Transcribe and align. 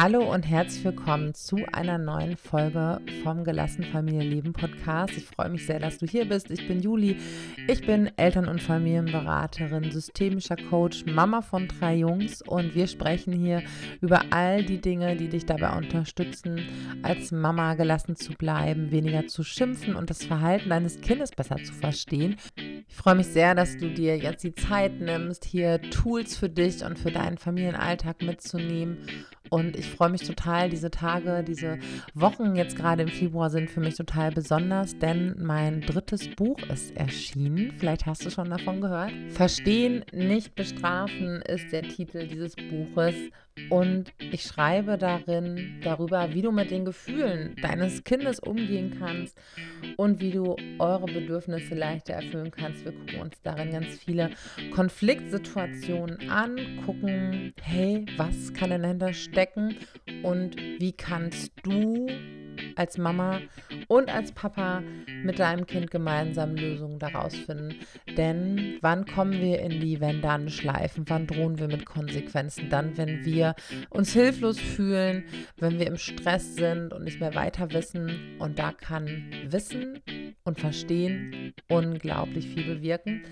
Hallo 0.00 0.32
und 0.32 0.44
herzlich 0.44 0.84
willkommen 0.84 1.34
zu 1.34 1.56
einer 1.72 1.98
neuen 1.98 2.36
Folge 2.36 3.00
vom 3.24 3.42
Gelassen 3.42 3.82
Familie 3.82 4.22
Leben 4.22 4.52
Podcast. 4.52 5.16
Ich 5.16 5.24
freue 5.24 5.48
mich 5.48 5.66
sehr, 5.66 5.80
dass 5.80 5.98
du 5.98 6.06
hier 6.06 6.24
bist. 6.24 6.52
Ich 6.52 6.68
bin 6.68 6.78
Juli. 6.78 7.16
Ich 7.66 7.84
bin 7.84 8.08
Eltern- 8.16 8.46
und 8.46 8.62
Familienberaterin, 8.62 9.90
systemischer 9.90 10.54
Coach, 10.54 11.04
Mama 11.04 11.42
von 11.42 11.66
drei 11.66 11.96
Jungs 11.96 12.42
und 12.42 12.76
wir 12.76 12.86
sprechen 12.86 13.32
hier 13.32 13.64
über 14.00 14.22
all 14.30 14.62
die 14.62 14.80
Dinge, 14.80 15.16
die 15.16 15.28
dich 15.28 15.46
dabei 15.46 15.76
unterstützen, 15.76 16.60
als 17.02 17.32
Mama 17.32 17.74
gelassen 17.74 18.14
zu 18.14 18.34
bleiben, 18.34 18.92
weniger 18.92 19.26
zu 19.26 19.42
schimpfen 19.42 19.96
und 19.96 20.10
das 20.10 20.22
Verhalten 20.22 20.70
deines 20.70 21.00
Kindes 21.00 21.32
besser 21.32 21.56
zu 21.56 21.72
verstehen. 21.72 22.36
Ich 22.88 22.94
freue 22.94 23.16
mich 23.16 23.26
sehr, 23.26 23.56
dass 23.56 23.76
du 23.76 23.92
dir 23.92 24.16
jetzt 24.16 24.44
die 24.44 24.54
Zeit 24.54 25.00
nimmst, 25.00 25.44
hier 25.44 25.80
Tools 25.90 26.36
für 26.36 26.48
dich 26.48 26.84
und 26.84 27.00
für 27.00 27.10
deinen 27.10 27.36
Familienalltag 27.36 28.22
mitzunehmen 28.22 28.98
und 29.50 29.76
ich 29.76 29.86
freue 29.86 30.10
mich 30.10 30.22
total, 30.22 30.68
diese 30.70 30.90
Tage, 30.90 31.44
diese 31.46 31.78
Wochen 32.14 32.56
jetzt 32.56 32.76
gerade 32.76 33.02
im 33.02 33.08
Februar 33.08 33.50
sind 33.50 33.70
für 33.70 33.80
mich 33.80 33.96
total 33.96 34.30
besonders, 34.30 34.98
denn 34.98 35.34
mein 35.38 35.80
drittes 35.80 36.28
Buch 36.34 36.58
ist 36.72 36.96
erschienen. 36.96 37.72
Vielleicht 37.78 38.06
hast 38.06 38.24
du 38.24 38.30
schon 38.30 38.50
davon 38.50 38.80
gehört. 38.80 39.12
Verstehen, 39.30 40.04
nicht 40.12 40.54
bestrafen 40.54 41.42
ist 41.42 41.72
der 41.72 41.82
Titel 41.82 42.26
dieses 42.26 42.54
Buches. 42.56 43.14
Und 43.70 44.12
ich 44.18 44.42
schreibe 44.42 44.98
darin 44.98 45.80
darüber, 45.82 46.34
wie 46.34 46.42
du 46.42 46.52
mit 46.52 46.70
den 46.70 46.84
Gefühlen 46.84 47.54
deines 47.60 48.04
Kindes 48.04 48.40
umgehen 48.40 48.96
kannst 48.98 49.38
und 49.96 50.20
wie 50.20 50.30
du 50.30 50.56
eure 50.78 51.06
Bedürfnisse 51.06 51.74
leichter 51.74 52.14
erfüllen 52.14 52.50
kannst. 52.50 52.84
Wir 52.84 52.92
gucken 52.92 53.20
uns 53.20 53.40
darin 53.42 53.70
ganz 53.70 53.98
viele 53.98 54.30
Konfliktsituationen 54.72 56.30
an, 56.30 56.82
gucken, 56.84 57.52
hey, 57.62 58.06
was 58.16 58.52
kann 58.54 58.70
denn 58.70 58.82
dahinter 58.82 59.12
stecken 59.12 59.76
und 60.22 60.56
wie 60.56 60.92
kannst 60.92 61.52
du 61.62 62.06
als 62.76 62.98
Mama 62.98 63.40
und 63.88 64.12
als 64.12 64.32
Papa 64.32 64.82
mit 65.22 65.38
deinem 65.38 65.66
Kind 65.66 65.90
gemeinsam 65.90 66.54
Lösungen 66.54 66.98
daraus 66.98 67.34
finden. 67.34 67.74
Denn 68.16 68.78
wann 68.80 69.04
kommen 69.06 69.32
wir 69.32 69.60
in 69.60 69.80
die 69.80 70.00
Wenn-Dann-Schleifen? 70.00 71.04
Wann 71.08 71.26
drohen 71.26 71.58
wir 71.58 71.68
mit 71.68 71.86
Konsequenzen? 71.86 72.68
Dann, 72.70 72.96
wenn 72.96 73.24
wir 73.24 73.47
uns 73.90 74.12
hilflos 74.12 74.58
fühlen, 74.58 75.24
wenn 75.56 75.78
wir 75.78 75.86
im 75.86 75.96
Stress 75.96 76.56
sind 76.56 76.92
und 76.92 77.04
nicht 77.04 77.20
mehr 77.20 77.34
weiter 77.34 77.72
wissen. 77.72 78.36
Und 78.38 78.58
da 78.58 78.72
kann 78.72 79.30
Wissen 79.46 80.00
und 80.44 80.60
Verstehen 80.60 81.54
unglaublich 81.68 82.48
viel 82.48 82.64
bewirken. 82.64 83.24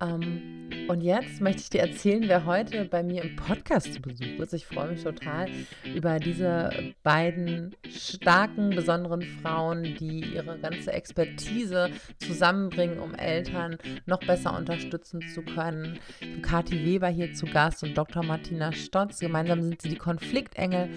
Ähm, 0.00 0.61
und 0.92 1.00
jetzt 1.00 1.40
möchte 1.40 1.62
ich 1.62 1.70
dir 1.70 1.80
erzählen, 1.80 2.24
wer 2.26 2.44
heute 2.44 2.84
bei 2.84 3.02
mir 3.02 3.22
im 3.22 3.34
Podcast 3.34 3.94
zu 3.94 4.02
Besuch 4.02 4.40
ist. 4.40 4.52
Ich 4.52 4.66
freue 4.66 4.90
mich 4.90 5.02
total 5.02 5.48
über 5.94 6.18
diese 6.18 6.68
beiden 7.02 7.74
starken, 7.88 8.68
besonderen 8.68 9.22
Frauen, 9.22 9.84
die 9.98 10.20
ihre 10.34 10.58
ganze 10.58 10.92
Expertise 10.92 11.88
zusammenbringen, 12.18 12.98
um 12.98 13.14
Eltern 13.14 13.78
noch 14.04 14.20
besser 14.20 14.54
unterstützen 14.54 15.22
zu 15.34 15.40
können. 15.40 15.98
Kathi 16.42 16.84
Weber 16.84 17.08
hier 17.08 17.32
zu 17.32 17.46
Gast 17.46 17.82
und 17.82 17.96
Dr. 17.96 18.22
Martina 18.22 18.70
Stotz. 18.72 19.20
Gemeinsam 19.20 19.62
sind 19.62 19.80
sie 19.80 19.88
die 19.88 19.96
Konfliktengel 19.96 20.90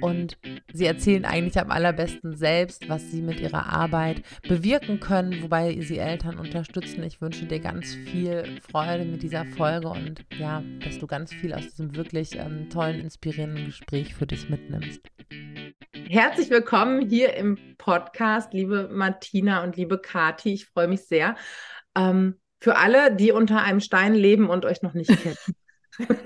und 0.00 0.38
sie 0.72 0.86
erzählen 0.86 1.26
eigentlich 1.26 1.60
am 1.60 1.70
allerbesten 1.70 2.36
selbst, 2.38 2.88
was 2.88 3.10
sie 3.10 3.20
mit 3.20 3.38
ihrer 3.38 3.66
Arbeit 3.66 4.22
bewirken 4.48 4.98
können, 4.98 5.42
wobei 5.42 5.78
sie 5.82 5.98
Eltern 5.98 6.38
unterstützen. 6.38 7.02
Ich 7.02 7.20
wünsche 7.20 7.44
dir 7.44 7.60
ganz 7.60 7.94
viel 7.94 8.44
Freude 8.62 9.04
mit 9.04 9.22
dieser 9.22 9.41
Folge 9.44 9.88
und 9.88 10.24
ja, 10.38 10.62
dass 10.84 10.98
du 10.98 11.06
ganz 11.06 11.32
viel 11.32 11.52
aus 11.52 11.62
diesem 11.62 11.96
wirklich 11.96 12.36
ähm, 12.36 12.68
tollen, 12.70 13.00
inspirierenden 13.00 13.66
Gespräch 13.66 14.14
für 14.14 14.26
dich 14.26 14.48
mitnimmst. 14.48 15.00
Herzlich 16.08 16.50
willkommen 16.50 17.08
hier 17.08 17.34
im 17.34 17.58
Podcast, 17.78 18.52
liebe 18.52 18.88
Martina 18.92 19.62
und 19.62 19.76
liebe 19.76 19.98
Kati. 19.98 20.52
Ich 20.52 20.66
freue 20.66 20.88
mich 20.88 21.02
sehr. 21.02 21.36
Ähm, 21.96 22.38
für 22.60 22.76
alle, 22.76 23.14
die 23.14 23.32
unter 23.32 23.62
einem 23.62 23.80
Stein 23.80 24.14
leben 24.14 24.48
und 24.48 24.64
euch 24.64 24.82
noch 24.82 24.94
nicht 24.94 25.10
kennen. 25.22 25.36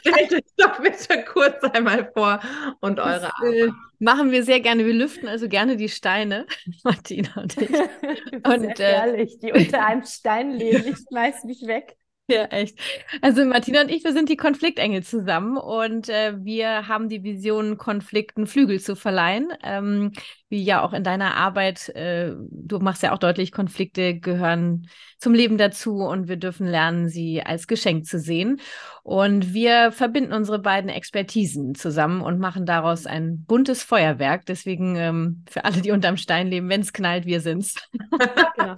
Stellt 0.00 0.32
euch 0.32 0.52
doch 0.56 0.80
bitte 0.80 1.24
kurz 1.24 1.62
einmal 1.64 2.10
vor 2.12 2.40
und 2.80 3.00
eure 3.00 3.30
das, 3.40 3.52
äh, 3.52 3.70
Machen 3.98 4.32
wir 4.32 4.44
sehr 4.44 4.60
gerne. 4.60 4.84
Wir 4.84 4.92
lüften 4.92 5.28
also 5.28 5.48
gerne 5.48 5.76
die 5.76 5.88
Steine, 5.88 6.46
Martina 6.84 7.30
und 7.36 7.56
ich. 7.56 7.70
und, 7.70 8.76
sehr 8.76 8.78
äh, 8.78 9.08
ehrlich, 9.08 9.38
die 9.38 9.52
unter 9.52 9.86
einem 9.86 10.04
Stein 10.04 10.50
leben, 10.50 10.84
ich 10.86 10.96
schmeiß 11.08 11.44
mich 11.44 11.66
weg. 11.66 11.96
Ja, 12.28 12.44
echt. 12.44 12.78
Also 13.20 13.44
Martina 13.44 13.82
und 13.82 13.90
ich, 13.90 14.02
wir 14.02 14.14
sind 14.14 14.30
die 14.30 14.38
Konfliktengel 14.38 15.02
zusammen 15.02 15.58
und 15.58 16.08
äh, 16.08 16.32
wir 16.42 16.88
haben 16.88 17.10
die 17.10 17.22
Vision, 17.22 17.76
Konflikten 17.76 18.46
Flügel 18.46 18.80
zu 18.80 18.96
verleihen. 18.96 19.48
Ähm, 19.62 20.12
wie 20.48 20.62
ja 20.62 20.82
auch 20.82 20.94
in 20.94 21.04
deiner 21.04 21.34
Arbeit, 21.34 21.90
äh, 21.90 22.32
du 22.50 22.78
machst 22.78 23.02
ja 23.02 23.12
auch 23.12 23.18
deutlich, 23.18 23.52
Konflikte 23.52 24.18
gehören 24.18 24.88
zum 25.18 25.34
Leben 25.34 25.58
dazu 25.58 25.96
und 25.96 26.28
wir 26.28 26.36
dürfen 26.36 26.66
lernen, 26.66 27.08
sie 27.08 27.42
als 27.42 27.66
Geschenk 27.66 28.06
zu 28.06 28.18
sehen. 28.18 28.58
Und 29.02 29.52
wir 29.52 29.92
verbinden 29.92 30.32
unsere 30.32 30.60
beiden 30.60 30.88
Expertisen 30.88 31.74
zusammen 31.74 32.22
und 32.22 32.38
machen 32.38 32.64
daraus 32.64 33.04
ein 33.04 33.44
buntes 33.44 33.82
Feuerwerk. 33.82 34.46
Deswegen 34.46 34.96
ähm, 34.96 35.44
für 35.50 35.66
alle, 35.66 35.82
die 35.82 35.90
unterm 35.90 36.16
Stein 36.16 36.48
leben, 36.48 36.70
wenn 36.70 36.80
es 36.80 36.94
knallt, 36.94 37.26
wir 37.26 37.42
sind's. 37.42 37.74
genau. 38.56 38.76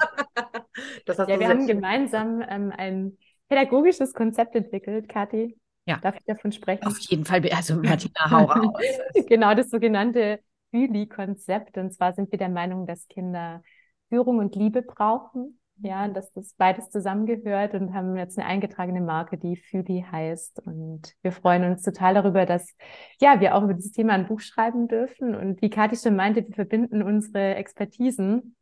ja, 1.07 1.39
wir 1.39 1.49
haben 1.49 1.69
gemeinsam 1.69 2.43
ähm, 2.49 2.73
ein 2.77 3.17
pädagogisches 3.49 4.13
Konzept 4.13 4.55
entwickelt, 4.55 5.09
Kathi. 5.09 5.57
Ja. 5.87 5.99
Darf 5.99 6.17
ich 6.17 6.25
davon 6.25 6.53
sprechen? 6.53 6.85
Auf 6.85 6.99
jeden 6.99 7.25
Fall. 7.25 7.43
Also 7.55 7.77
Martina, 7.83 8.31
hau 8.31 8.45
raus. 8.45 8.83
genau, 9.29 9.55
das 9.55 9.71
sogenannte 9.71 10.41
Füli-Konzept. 10.71 11.79
Und 11.79 11.93
zwar 11.93 12.13
sind 12.13 12.31
wir 12.33 12.39
der 12.39 12.49
Meinung, 12.49 12.87
dass 12.87 13.07
Kinder 13.09 13.63
Führung 14.09 14.39
und 14.39 14.55
Liebe 14.57 14.83
brauchen. 14.83 15.59
Ja, 15.79 16.09
dass 16.09 16.33
das 16.33 16.55
beides 16.55 16.89
zusammengehört 16.89 17.75
und 17.75 17.93
haben 17.93 18.17
jetzt 18.17 18.39
eine 18.39 18.49
eingetragene 18.49 19.03
Marke, 19.03 19.37
die 19.37 19.57
Füli 19.57 20.07
heißt. 20.11 20.63
Und 20.65 21.13
wir 21.21 21.33
freuen 21.33 21.65
uns 21.65 21.83
total 21.83 22.15
darüber, 22.15 22.47
dass 22.47 22.75
ja, 23.21 23.41
wir 23.41 23.55
auch 23.55 23.63
über 23.63 23.75
dieses 23.75 23.93
Thema 23.93 24.15
ein 24.15 24.27
Buch 24.27 24.41
schreiben 24.41 24.89
dürfen. 24.89 25.35
Und 25.35 25.61
wie 25.61 25.69
Kathi 25.69 25.97
schon 25.97 26.17
meinte, 26.17 26.47
wir 26.47 26.55
verbinden 26.55 27.03
unsere 27.03 27.57
Expertisen 27.57 28.57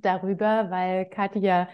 darüber, 0.00 0.70
weil 0.70 1.06
Kathi 1.06 1.40
ja 1.40 1.68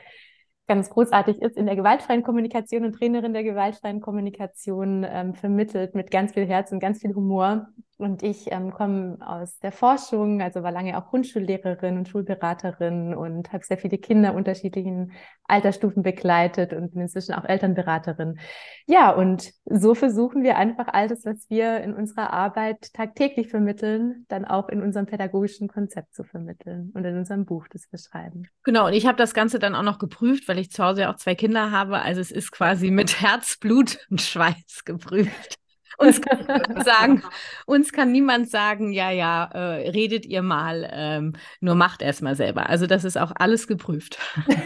ganz 0.66 0.91
großartig 0.91 1.41
ist 1.41 1.56
in 1.56 1.66
der 1.66 1.77
gewaltfreien 1.77 2.22
Kommunikation 2.22 2.84
und 2.84 2.93
Trainerin 2.94 3.32
der 3.32 3.44
gewaltfreien 3.44 4.00
Kommunikation 4.00 5.06
ähm, 5.09 5.34
vermittelt 5.34 5.94
mit 5.94 6.10
ganz 6.10 6.32
viel 6.32 6.47
Herz 6.47 6.72
und 6.72 6.81
ganz 6.81 7.00
viel 7.00 7.15
Humor. 7.15 7.69
Und 7.99 8.23
ich 8.23 8.53
ähm, 8.53 8.73
komme 8.73 9.17
aus 9.21 9.59
der 9.61 9.73
Forschung, 9.73 10.43
also 10.43 10.62
war 10.62 10.71
lange 10.71 10.99
auch 10.99 11.09
Grundschullehrerin 11.09 11.97
und 11.97 12.09
Schulberaterin 12.09 13.15
und 13.15 13.53
habe 13.55 13.65
sehr 13.65 13.79
viele 13.79 13.97
Kinder 13.97 14.34
unterschiedlichen 14.34 15.12
Altersstufen 15.45 16.03
begleitet 16.03 16.75
und 16.75 16.93
bin 16.93 17.03
inzwischen 17.03 17.35
auch 17.35 17.45
Elternberaterin. 17.45 18.39
Ja, 18.87 19.12
und 19.12 19.51
so 19.65 19.95
versuchen 19.95 20.43
wir 20.43 20.59
einfach 20.59 20.89
all 20.89 21.09
das, 21.09 21.25
was 21.25 21.49
wir 21.49 21.81
in 21.81 21.95
unserer 21.95 22.35
Arbeit 22.35 22.93
tagtäglich 22.93 23.49
vermitteln, 23.49 24.27
dann 24.29 24.45
auch 24.45 24.69
in 24.69 24.83
unserem 24.83 25.06
pädagogischen 25.06 25.69
Konzept 25.69 26.15
zu 26.15 26.23
vermitteln 26.23 26.91
und 26.93 27.03
in 27.06 27.17
unserem 27.17 27.47
Buch, 27.47 27.67
das 27.71 27.91
wir 27.91 27.99
schreiben. 27.99 28.47
Genau, 28.65 28.89
und 28.89 28.93
ich 28.93 29.06
habe 29.06 29.17
das 29.17 29.33
Ganze 29.33 29.59
dann 29.59 29.75
auch 29.75 29.83
noch 29.83 29.99
geprüft, 29.99 30.49
weil 30.49 30.59
ich 30.59 30.71
zu 30.71 30.85
Hause 30.85 31.03
ja 31.03 31.12
auch 31.12 31.17
zwei 31.17 31.35
Kinder 31.35 31.71
habe. 31.71 32.03
Also 32.03 32.21
es 32.21 32.31
ist 32.31 32.53
quasi 32.53 32.91
mit 32.91 33.23
Herz, 33.23 33.56
Blut 33.56 33.99
und 34.11 34.21
Schweiß 34.21 34.83
geprüft. 34.85 35.56
Uns 35.99 36.21
kann, 36.21 36.47
sagen, 36.84 37.23
uns 37.65 37.93
kann 37.93 38.12
niemand 38.12 38.51
sagen, 38.51 38.93
ja, 38.93 39.11
ja, 39.11 39.45
äh, 39.53 39.91
redet 39.91 40.27
ihr 40.27 40.43
mal, 40.43 40.89
ähm, 40.93 41.33
nur 41.61 41.75
macht 41.75 42.03
erst 42.03 42.23
mal 42.23 42.34
selber. 42.34 42.69
Also 42.69 42.87
das 42.87 43.05
ist 43.05 43.17
auch 43.17 43.33
alles 43.37 43.67
geprüft. 43.67 44.19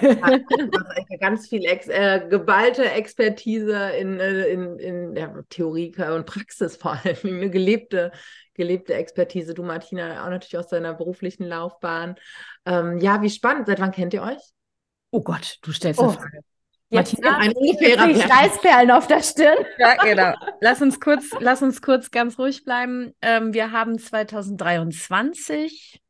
Ja, 1.11 1.17
ganz 1.19 1.49
viel 1.49 1.65
ex 1.65 1.89
äh, 1.89 2.27
geballte 2.29 2.85
Expertise 2.91 3.91
in, 3.91 4.19
äh, 4.19 4.47
in, 4.47 4.79
in 4.79 5.17
ja, 5.17 5.33
Theorie 5.49 5.95
und 5.97 6.27
Praxis 6.27 6.77
vor 6.77 6.93
allem, 6.93 7.17
eine 7.25 7.51
gelebte, 7.51 8.13
gelebte 8.55 8.95
Expertise. 8.95 9.55
Du, 9.55 9.63
Martina, 9.63 10.25
auch 10.25 10.31
natürlich 10.31 10.59
aus 10.59 10.69
deiner 10.69 10.95
beruflichen 10.95 11.45
Laufbahn. 11.45 12.17
Ähm, 12.65 12.99
ja, 12.99 13.23
wie 13.23 13.31
spannend. 13.31 13.67
Seit 13.67 13.81
wann 13.81 13.93
kennt 13.93 14.15
ihr 14.15 14.23
euch? 14.23 14.41
Oh 15.11 15.23
Gott, 15.23 15.59
du 15.63 15.73
stellst 15.73 16.01
oh. 16.01 16.09
eine 16.09 16.43
Martina, 16.91 17.37
ein 17.37 17.53
ungefährer 17.53 18.09
Schweißperlen 18.09 18.91
auf 18.91 19.07
der 19.07 19.23
Stirn. 19.23 19.59
Ja, 19.79 19.95
genau. 19.95 20.35
Lass 20.61 20.83
uns 20.83 21.01
kurz, 21.01 21.31
lass 21.39 21.63
uns 21.63 21.83
kurz 21.83 22.11
ganz 22.11 22.39
ruhig 22.39 22.65
bleiben. 22.65 23.15
Ähm, 23.23 23.55
wir 23.55 23.73
haben 23.73 23.99
2023, 23.99 26.03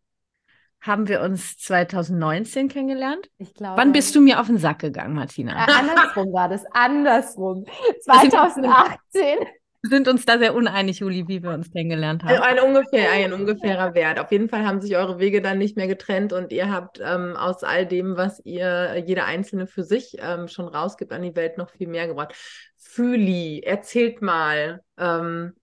haben 0.81 1.09
wir 1.09 1.21
uns 1.21 1.59
2019 1.59 2.69
kennengelernt. 2.69 3.29
Ich 3.37 3.53
glaube. 3.53 3.77
Wann 3.77 3.93
bist 3.93 4.15
du 4.15 4.21
mir 4.21 4.41
auf 4.41 4.47
den 4.47 4.56
Sack 4.56 4.79
gegangen, 4.79 5.15
Martina? 5.15 5.53
Äh, 5.53 5.71
andersrum 5.71 6.32
war 6.32 6.49
das, 6.49 6.65
andersrum. 6.73 7.67
2018 8.05 9.38
sind 9.82 10.09
uns 10.09 10.27
da 10.27 10.38
sehr 10.38 10.55
uneinig, 10.55 10.99
Juli, 10.99 11.27
wie 11.27 11.43
wir 11.43 11.50
uns 11.50 11.71
kennengelernt 11.71 12.23
haben. 12.23 12.43
Ein, 12.43 12.61
ungefähr, 12.61 13.11
ein 13.12 13.32
ungefährer 13.32 13.94
Wert. 13.94 14.19
Auf 14.19 14.31
jeden 14.31 14.49
Fall 14.49 14.67
haben 14.67 14.81
sich 14.81 14.97
eure 14.97 15.19
Wege 15.19 15.41
dann 15.41 15.59
nicht 15.59 15.77
mehr 15.77 15.87
getrennt 15.87 16.32
und 16.32 16.53
ihr 16.53 16.71
habt 16.71 17.00
ähm, 17.03 17.37
aus 17.37 17.62
all 17.62 17.87
dem, 17.87 18.17
was 18.17 18.41
ihr 18.44 19.03
jeder 19.06 19.25
Einzelne 19.25 19.67
für 19.67 19.82
sich 19.82 20.17
ähm, 20.19 20.49
schon 20.49 20.69
rausgibt, 20.69 21.12
an 21.12 21.23
die 21.23 21.37
Welt 21.37 21.56
noch 21.56 21.71
viel 21.71 21.88
mehr 21.88 22.06
gebracht. 22.06 22.35
Füli, 22.77 23.61
erzählt 23.61 24.21
mal, 24.21 24.81
ähm, 24.99 25.55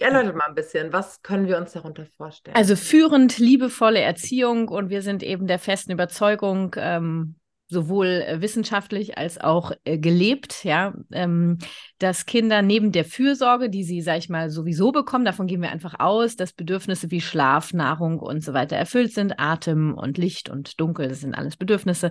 Erläutert 0.00 0.36
mal 0.36 0.46
ein 0.46 0.54
bisschen, 0.54 0.92
was 0.92 1.22
können 1.22 1.48
wir 1.48 1.56
uns 1.56 1.72
darunter 1.72 2.06
vorstellen? 2.16 2.56
Also 2.56 2.76
führend, 2.76 3.38
liebevolle 3.38 4.00
Erziehung 4.00 4.68
und 4.68 4.90
wir 4.90 5.02
sind 5.02 5.24
eben 5.24 5.48
der 5.48 5.58
festen 5.58 5.90
Überzeugung, 5.90 6.76
ähm, 6.78 7.34
sowohl 7.68 8.06
äh, 8.06 8.40
wissenschaftlich 8.40 9.18
als 9.18 9.38
auch 9.38 9.72
äh, 9.84 9.98
gelebt, 9.98 10.64
ja, 10.64 10.94
ähm, 11.12 11.58
dass 11.98 12.26
Kinder 12.26 12.62
neben 12.62 12.92
der 12.92 13.04
Fürsorge, 13.04 13.70
die 13.70 13.84
sie, 13.84 14.00
sag 14.00 14.18
ich 14.18 14.28
mal, 14.28 14.50
sowieso 14.50 14.90
bekommen, 14.92 15.24
davon 15.24 15.46
gehen 15.46 15.62
wir 15.62 15.70
einfach 15.70 16.00
aus, 16.00 16.36
dass 16.36 16.52
Bedürfnisse 16.52 17.10
wie 17.10 17.20
Schlaf, 17.20 17.72
Nahrung 17.74 18.18
und 18.18 18.42
so 18.42 18.54
weiter 18.54 18.76
erfüllt 18.76 19.12
sind, 19.12 19.38
Atem 19.38 19.94
und 19.94 20.18
Licht 20.18 20.48
und 20.48 20.80
Dunkel, 20.80 21.08
das 21.08 21.20
sind 21.20 21.34
alles 21.34 21.56
Bedürfnisse. 21.56 22.10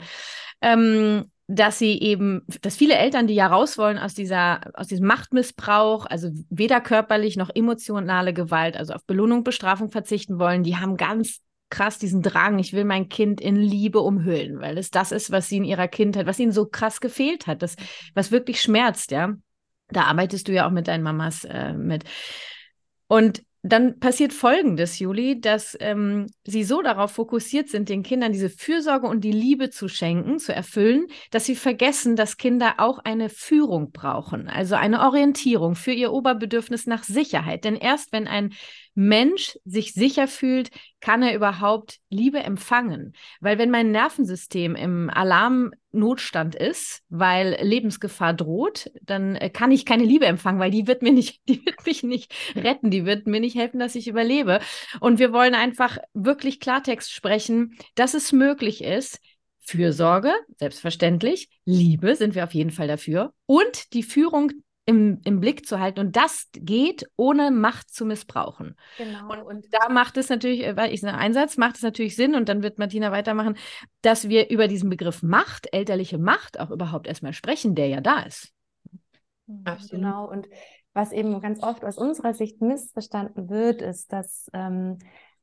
Ähm, 0.61 1.25
dass 1.47 1.79
sie 1.79 1.97
eben, 2.01 2.45
dass 2.61 2.75
viele 2.75 2.95
Eltern, 2.95 3.25
die 3.25 3.33
ja 3.33 3.47
raus 3.47 3.77
wollen 3.77 3.97
aus 3.97 4.13
dieser, 4.13 4.59
aus 4.73 4.87
diesem 4.87 5.07
Machtmissbrauch, 5.07 6.05
also 6.05 6.29
weder 6.49 6.81
körperlich 6.81 7.37
noch 7.37 7.49
emotionale 7.55 8.33
Gewalt, 8.33 8.75
also 8.75 8.93
auf 8.93 9.05
Belohnung, 9.05 9.45
Bestrafung 9.45 9.89
verzichten 9.89 10.39
wollen, 10.39 10.63
die 10.63 10.75
haben 10.75 10.97
ganz 10.97 11.39
krass 11.69 11.99
diesen 11.99 12.21
Drang, 12.21 12.59
ich 12.59 12.73
will 12.73 12.85
mein 12.85 13.09
Kind 13.09 13.41
in 13.41 13.55
Liebe 13.55 13.99
umhüllen, 13.99 14.59
weil 14.59 14.77
es 14.77 14.91
das 14.91 15.11
ist, 15.11 15.31
was 15.31 15.49
sie 15.49 15.57
in 15.57 15.63
ihrer 15.63 15.87
Kindheit, 15.87 16.25
was 16.25 16.39
ihnen 16.39 16.51
so 16.51 16.65
krass 16.65 17.01
gefehlt 17.01 17.47
hat, 17.47 17.61
das, 17.61 17.75
was 18.13 18.31
wirklich 18.31 18.61
schmerzt, 18.61 19.11
ja. 19.11 19.33
Da 19.89 20.03
arbeitest 20.03 20.47
du 20.47 20.53
ja 20.53 20.67
auch 20.67 20.71
mit 20.71 20.87
deinen 20.87 21.03
Mamas 21.03 21.45
äh, 21.45 21.73
mit. 21.73 22.03
Und 23.07 23.41
dann 23.63 23.99
passiert 23.99 24.33
Folgendes, 24.33 24.99
Juli, 24.99 25.41
dass 25.41 25.75
ähm, 25.79 26.27
sie 26.45 26.63
so 26.63 26.81
darauf 26.81 27.11
fokussiert 27.11 27.69
sind, 27.69 27.89
den 27.89 28.03
Kindern 28.03 28.31
diese 28.31 28.49
Fürsorge 28.49 29.07
und 29.07 29.21
die 29.21 29.31
Liebe 29.31 29.69
zu 29.69 29.87
schenken, 29.87 30.39
zu 30.39 30.53
erfüllen, 30.53 31.07
dass 31.31 31.45
sie 31.45 31.55
vergessen, 31.55 32.15
dass 32.15 32.37
Kinder 32.37 32.75
auch 32.77 32.99
eine 32.99 33.29
Führung 33.29 33.91
brauchen, 33.91 34.47
also 34.47 34.75
eine 34.75 35.01
Orientierung 35.01 35.75
für 35.75 35.91
ihr 35.91 36.13
Oberbedürfnis 36.13 36.85
nach 36.85 37.03
Sicherheit. 37.03 37.63
Denn 37.65 37.75
erst 37.75 38.11
wenn 38.11 38.27
ein 38.27 38.53
Mensch 38.99 39.59
sich 39.63 39.93
sicher 39.93 40.27
fühlt, 40.27 40.71
kann 41.01 41.21
er 41.21 41.35
überhaupt 41.35 41.99
Liebe 42.09 42.39
empfangen. 42.39 43.13
Weil 43.39 43.59
wenn 43.59 43.69
mein 43.69 43.91
Nervensystem 43.91 44.75
im 44.75 45.11
Alarmnotstand 45.11 46.55
ist, 46.55 47.03
weil 47.07 47.59
Lebensgefahr 47.61 48.33
droht, 48.33 48.89
dann 49.03 49.35
äh, 49.35 49.51
kann 49.51 49.71
ich 49.71 49.85
keine 49.85 50.03
Liebe 50.03 50.25
empfangen, 50.25 50.59
weil 50.59 50.71
die 50.71 50.87
wird 50.87 51.03
mir 51.03 51.11
nicht, 51.11 51.41
die 51.47 51.63
wird 51.63 51.85
mich 51.85 52.01
nicht 52.01 52.33
retten, 52.55 52.89
die 52.89 53.05
wird 53.05 53.27
mir 53.27 53.39
nicht 53.39 53.55
helfen, 53.55 53.79
dass 53.79 53.93
ich 53.93 54.07
überlebe. 54.07 54.61
Und 54.99 55.19
wir 55.19 55.31
wollen 55.31 55.53
einfach 55.53 55.99
wirklich 56.15 56.59
Klartext 56.59 57.13
sprechen, 57.13 57.77
dass 57.93 58.15
es 58.15 58.31
möglich 58.31 58.83
ist, 58.83 59.19
Fürsorge, 59.59 60.33
selbstverständlich, 60.55 61.49
Liebe 61.65 62.15
sind 62.15 62.33
wir 62.33 62.45
auf 62.45 62.53
jeden 62.53 62.71
Fall 62.71 62.87
dafür 62.87 63.33
und 63.45 63.93
die 63.93 64.03
Führung 64.03 64.53
im, 64.87 65.19
im 65.25 65.41
Blick 65.41 65.67
zu 65.67 65.79
halten. 65.79 65.99
Und 65.99 66.15
das 66.15 66.47
geht, 66.53 67.05
ohne 67.17 67.51
Macht 67.51 67.93
zu 67.93 68.05
missbrauchen. 68.05 68.75
Genau. 68.97 69.31
Und, 69.31 69.41
und 69.41 69.65
da 69.71 69.89
macht 69.89 70.15
es 70.15 70.29
natürlich, 70.29 70.65
äh, 70.65 70.77
weil 70.77 70.93
ich 70.93 71.01
sage 71.01 71.17
Einsatz, 71.17 71.57
macht 71.57 71.75
es 71.75 71.83
natürlich 71.83 72.15
Sinn, 72.15 72.35
und 72.35 72.49
dann 72.49 72.63
wird 72.63 72.79
Martina 72.79 73.11
weitermachen, 73.11 73.57
dass 74.01 74.29
wir 74.29 74.49
über 74.49 74.69
diesen 74.69 74.89
Begriff 74.89 75.21
Macht, 75.21 75.67
elterliche 75.73 76.17
Macht, 76.17 76.59
auch 76.59 76.71
überhaupt 76.71 77.05
erstmal 77.05 77.33
sprechen, 77.33 77.75
der 77.75 77.89
ja 77.89 77.99
da 77.99 78.21
ist. 78.21 78.53
Mhm, 79.45 79.61
Absolut. 79.65 79.91
Genau. 79.91 80.29
Und 80.29 80.47
was 80.93 81.11
eben 81.11 81.39
ganz 81.41 81.61
oft 81.61 81.83
aus 81.83 81.97
unserer 81.97 82.33
Sicht 82.33 82.61
missverstanden 82.61 83.49
wird, 83.49 83.81
ist, 83.81 84.13
dass 84.13 84.49
ähm, 84.53 84.99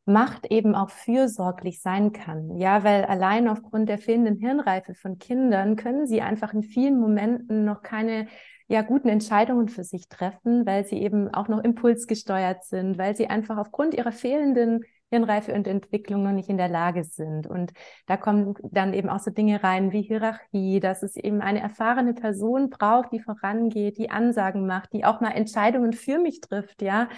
Macht 0.06 0.46
eben 0.46 0.74
auch 0.74 0.90
fürsorglich 0.90 1.82
sein 1.82 2.12
kann. 2.12 2.56
Ja, 2.56 2.82
weil 2.82 3.04
allein 3.04 3.46
aufgrund 3.48 3.90
der 3.90 3.98
fehlenden 3.98 4.36
Hirnreife 4.36 4.94
von 4.94 5.18
Kindern 5.18 5.76
können 5.76 6.06
sie 6.06 6.22
einfach 6.22 6.54
in 6.54 6.62
vielen 6.62 6.98
Momenten 6.98 7.64
noch 7.64 7.82
keine 7.82 8.26
ja, 8.66 8.82
guten 8.82 9.08
Entscheidungen 9.08 9.68
für 9.68 9.84
sich 9.84 10.08
treffen, 10.08 10.64
weil 10.66 10.86
sie 10.86 11.02
eben 11.02 11.32
auch 11.32 11.48
noch 11.48 11.62
impulsgesteuert 11.62 12.64
sind, 12.64 12.98
weil 12.98 13.14
sie 13.16 13.28
einfach 13.28 13.58
aufgrund 13.58 13.94
ihrer 13.94 14.12
fehlenden 14.12 14.84
Hirnreife 15.10 15.52
und 15.52 15.68
Entwicklung 15.68 16.24
noch 16.24 16.32
nicht 16.32 16.48
in 16.48 16.56
der 16.56 16.68
Lage 16.68 17.04
sind. 17.04 17.46
Und 17.46 17.72
da 18.06 18.16
kommen 18.16 18.54
dann 18.62 18.94
eben 18.94 19.08
auch 19.08 19.20
so 19.20 19.30
Dinge 19.30 19.62
rein 19.62 19.92
wie 19.92 20.02
Hierarchie, 20.02 20.80
dass 20.80 21.02
es 21.02 21.16
eben 21.16 21.40
eine 21.40 21.60
erfahrene 21.60 22.14
Person 22.14 22.70
braucht, 22.70 23.12
die 23.12 23.20
vorangeht, 23.20 23.98
die 23.98 24.10
Ansagen 24.10 24.66
macht, 24.66 24.92
die 24.92 25.04
auch 25.04 25.20
mal 25.20 25.30
Entscheidungen 25.30 25.92
für 25.92 26.18
mich 26.18 26.40
trifft, 26.40 26.82
ja. 26.82 27.08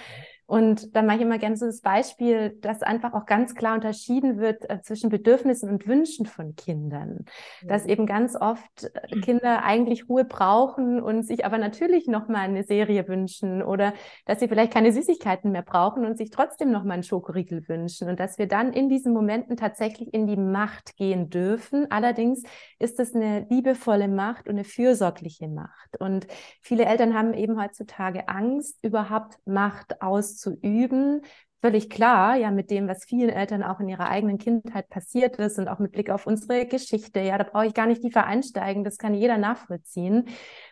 Und 0.46 0.94
da 0.94 1.02
mache 1.02 1.16
ich 1.16 1.22
immer 1.22 1.38
gerne 1.38 1.56
so 1.56 1.66
das 1.66 1.80
Beispiel, 1.80 2.56
dass 2.60 2.82
einfach 2.82 3.14
auch 3.14 3.26
ganz 3.26 3.54
klar 3.54 3.74
unterschieden 3.74 4.38
wird 4.38 4.68
äh, 4.70 4.80
zwischen 4.80 5.10
Bedürfnissen 5.10 5.68
und 5.68 5.86
Wünschen 5.88 6.24
von 6.26 6.54
Kindern. 6.54 7.24
Ja. 7.62 7.68
Dass 7.68 7.86
eben 7.86 8.06
ganz 8.06 8.36
oft 8.36 8.84
äh, 8.84 9.20
Kinder 9.20 9.64
eigentlich 9.64 10.08
Ruhe 10.08 10.24
brauchen 10.24 11.02
und 11.02 11.24
sich 11.24 11.44
aber 11.44 11.58
natürlich 11.58 12.06
nochmal 12.06 12.42
eine 12.42 12.62
Serie 12.62 13.08
wünschen 13.08 13.60
oder 13.60 13.92
dass 14.24 14.38
sie 14.38 14.46
vielleicht 14.46 14.72
keine 14.72 14.92
Süßigkeiten 14.92 15.50
mehr 15.50 15.62
brauchen 15.62 16.06
und 16.06 16.16
sich 16.16 16.30
trotzdem 16.30 16.70
nochmal 16.70 16.94
einen 16.94 17.02
Schokoriegel 17.02 17.68
wünschen. 17.68 18.08
Und 18.08 18.20
dass 18.20 18.38
wir 18.38 18.46
dann 18.46 18.72
in 18.72 18.88
diesen 18.88 19.12
Momenten 19.12 19.56
tatsächlich 19.56 20.14
in 20.14 20.28
die 20.28 20.36
Macht 20.36 20.96
gehen 20.96 21.28
dürfen. 21.28 21.90
Allerdings 21.90 22.44
ist 22.78 23.00
es 23.00 23.16
eine 23.16 23.46
liebevolle 23.50 24.06
Macht 24.06 24.46
und 24.46 24.54
eine 24.54 24.64
fürsorgliche 24.64 25.48
Macht. 25.48 25.98
Und 25.98 26.28
viele 26.60 26.84
Eltern 26.84 27.14
haben 27.14 27.34
eben 27.34 27.60
heutzutage 27.60 28.28
Angst, 28.28 28.78
überhaupt 28.82 29.38
Macht 29.44 30.00
zu 30.36 30.54
üben. 30.62 31.22
Völlig 31.62 31.88
klar, 31.90 32.36
ja, 32.36 32.50
mit 32.50 32.70
dem, 32.70 32.86
was 32.86 33.04
vielen 33.04 33.30
Eltern 33.30 33.62
auch 33.62 33.80
in 33.80 33.88
ihrer 33.88 34.08
eigenen 34.08 34.38
Kindheit 34.38 34.88
passiert 34.88 35.36
ist 35.36 35.58
und 35.58 35.68
auch 35.68 35.78
mit 35.78 35.92
Blick 35.92 36.10
auf 36.10 36.26
unsere 36.26 36.66
Geschichte. 36.66 37.20
Ja, 37.20 37.38
da 37.38 37.44
brauche 37.44 37.66
ich 37.66 37.74
gar 37.74 37.86
nicht 37.86 38.02
tiefer 38.02 38.24
einsteigen, 38.26 38.84
das 38.84 38.98
kann 38.98 39.14
jeder 39.14 39.38
nachvollziehen. 39.38 40.28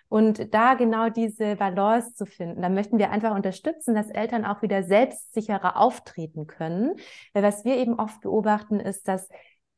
Und 0.08 0.54
da 0.54 0.74
genau 0.74 1.08
diese 1.08 1.56
Balance 1.56 2.14
zu 2.14 2.26
finden, 2.26 2.62
da 2.62 2.68
möchten 2.68 2.98
wir 2.98 3.10
einfach 3.10 3.34
unterstützen, 3.34 3.94
dass 3.94 4.10
Eltern 4.10 4.44
auch 4.44 4.62
wieder 4.62 4.84
selbstsicherer 4.84 5.80
auftreten 5.80 6.46
können. 6.46 6.94
Weil 7.32 7.42
was 7.42 7.64
wir 7.64 7.76
eben 7.76 7.98
oft 7.98 8.20
beobachten, 8.20 8.78
ist, 8.78 9.08
dass 9.08 9.28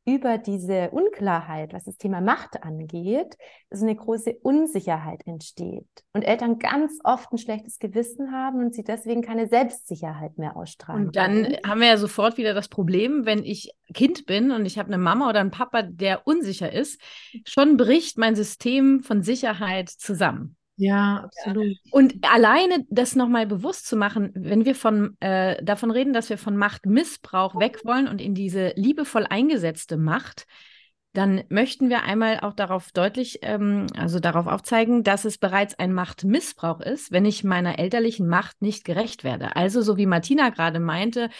über 0.07 0.39
diese 0.39 0.91
Unklarheit, 0.91 1.73
was 1.73 1.85
das 1.85 1.99
Thema 1.99 2.21
Macht 2.21 2.63
angeht, 2.63 3.37
so 3.71 3.85
eine 3.85 3.97
große 3.97 4.35
Unsicherheit 4.41 5.27
entsteht 5.27 5.89
und 6.13 6.23
Eltern 6.23 6.61
ganz 6.61 7.01
oft 7.03 7.33
ein 7.33 7.39
schlechtes 7.39 7.81
Gewissen 7.81 8.33
haben 8.33 8.61
und 8.61 8.73
sie 8.73 8.85
deswegen 8.85 9.21
keine 9.21 9.49
Selbstsicherheit 9.49 10.39
mehr 10.39 10.57
ausstrahlen. 10.57 11.07
Und 11.07 11.17
dann 11.17 11.43
können. 11.43 11.57
haben 11.67 11.81
wir 11.81 11.89
ja 11.89 11.97
sofort 11.97 12.39
wieder 12.39 12.55
das 12.55 12.69
Problem, 12.69 13.27
wenn 13.27 13.45
ich 13.45 13.73
Kind 13.93 14.27
bin 14.27 14.53
und 14.53 14.65
ich 14.65 14.79
habe 14.79 14.89
eine 14.89 14.99
Mama 14.99 15.29
oder 15.29 15.41
einen 15.41 15.51
Papa, 15.51 15.83
der 15.83 16.27
unsicher 16.27 16.73
ist, 16.73 17.01
schon 17.45 17.77
bricht 17.77 18.17
mein 18.17 18.37
System 18.37 19.03
von 19.03 19.23
Sicherheit 19.23 19.91
zusammen. 19.91 20.57
Ja, 20.77 21.25
absolut. 21.25 21.77
Und 21.91 22.15
alleine 22.23 22.85
das 22.91 23.17
nochmal 23.17 23.47
bewusst 23.47 23.87
zu 23.87 23.97
machen, 23.97 24.31
wenn 24.35 24.65
wir 24.65 24.75
von 24.75 25.17
äh, 25.21 25.63
davon 25.65 25.91
reden, 25.91 26.13
dass 26.13 26.29
wir 26.29 26.37
von 26.37 26.57
Machtmissbrauch 26.57 27.59
weg 27.59 27.81
wollen 27.85 28.09
und 28.09 28.21
in 28.21 28.35
diese 28.35 28.73
liebevoll 28.77 29.27
eingesetzte 29.29 29.97
Macht, 29.97 30.47
dann 31.15 31.45
möchten 31.49 31.89
wir 31.89 32.03
einmal 32.03 32.41
auch 32.41 32.53
darauf 32.53 32.93
deutlich, 32.93 33.39
ähm, 33.41 33.87
also 33.97 34.21
darauf 34.21 34.47
aufzeigen, 34.47 35.03
dass 35.03 35.25
es 35.25 35.39
bereits 35.39 35.79
ein 35.79 35.95
Machtmissbrauch 35.95 36.81
ist, 36.81 37.11
wenn 37.11 37.25
ich 37.25 37.43
meiner 37.43 37.79
elterlichen 37.79 38.29
Macht 38.29 38.61
nicht 38.61 38.85
gerecht 38.85 39.25
werde. 39.25 39.57
Also 39.57 39.81
so 39.81 39.97
wie 39.97 40.05
Martina 40.05 40.51
gerade 40.51 40.79
meinte, 40.79 41.31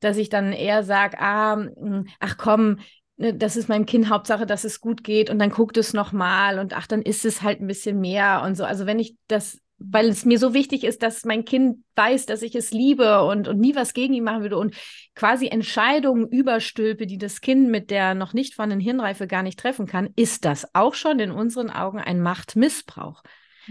dass 0.00 0.16
ich 0.16 0.30
dann 0.30 0.52
eher 0.54 0.84
sage, 0.84 1.18
ah, 1.20 1.56
hm, 1.56 2.06
ach 2.18 2.38
komm, 2.38 2.78
das 3.16 3.56
ist 3.56 3.68
meinem 3.68 3.86
Kind 3.86 4.10
Hauptsache, 4.10 4.46
dass 4.46 4.64
es 4.64 4.80
gut 4.80 5.02
geht 5.02 5.30
und 5.30 5.38
dann 5.38 5.50
guckt 5.50 5.76
es 5.76 5.94
nochmal 5.94 6.58
und 6.58 6.76
ach, 6.76 6.86
dann 6.86 7.02
ist 7.02 7.24
es 7.24 7.42
halt 7.42 7.60
ein 7.60 7.66
bisschen 7.66 8.00
mehr 8.00 8.42
und 8.44 8.56
so. 8.56 8.64
Also 8.64 8.84
wenn 8.84 8.98
ich 8.98 9.16
das, 9.26 9.58
weil 9.78 10.08
es 10.08 10.26
mir 10.26 10.38
so 10.38 10.52
wichtig 10.52 10.84
ist, 10.84 11.02
dass 11.02 11.24
mein 11.24 11.46
Kind 11.46 11.78
weiß, 11.94 12.26
dass 12.26 12.42
ich 12.42 12.54
es 12.54 12.72
liebe 12.72 13.24
und, 13.24 13.48
und 13.48 13.58
nie 13.58 13.74
was 13.74 13.94
gegen 13.94 14.12
ihn 14.12 14.24
machen 14.24 14.42
würde 14.42 14.58
und 14.58 14.74
quasi 15.14 15.48
Entscheidungen 15.48 16.28
überstülpe, 16.28 17.06
die 17.06 17.18
das 17.18 17.40
Kind 17.40 17.70
mit 17.70 17.90
der 17.90 18.14
noch 18.14 18.34
nicht 18.34 18.54
vorhandenen 18.54 18.84
Hirnreife 18.84 19.26
gar 19.26 19.42
nicht 19.42 19.58
treffen 19.58 19.86
kann, 19.86 20.10
ist 20.16 20.44
das 20.44 20.74
auch 20.74 20.94
schon 20.94 21.18
in 21.18 21.30
unseren 21.30 21.70
Augen 21.70 21.98
ein 21.98 22.20
Machtmissbrauch 22.20 23.22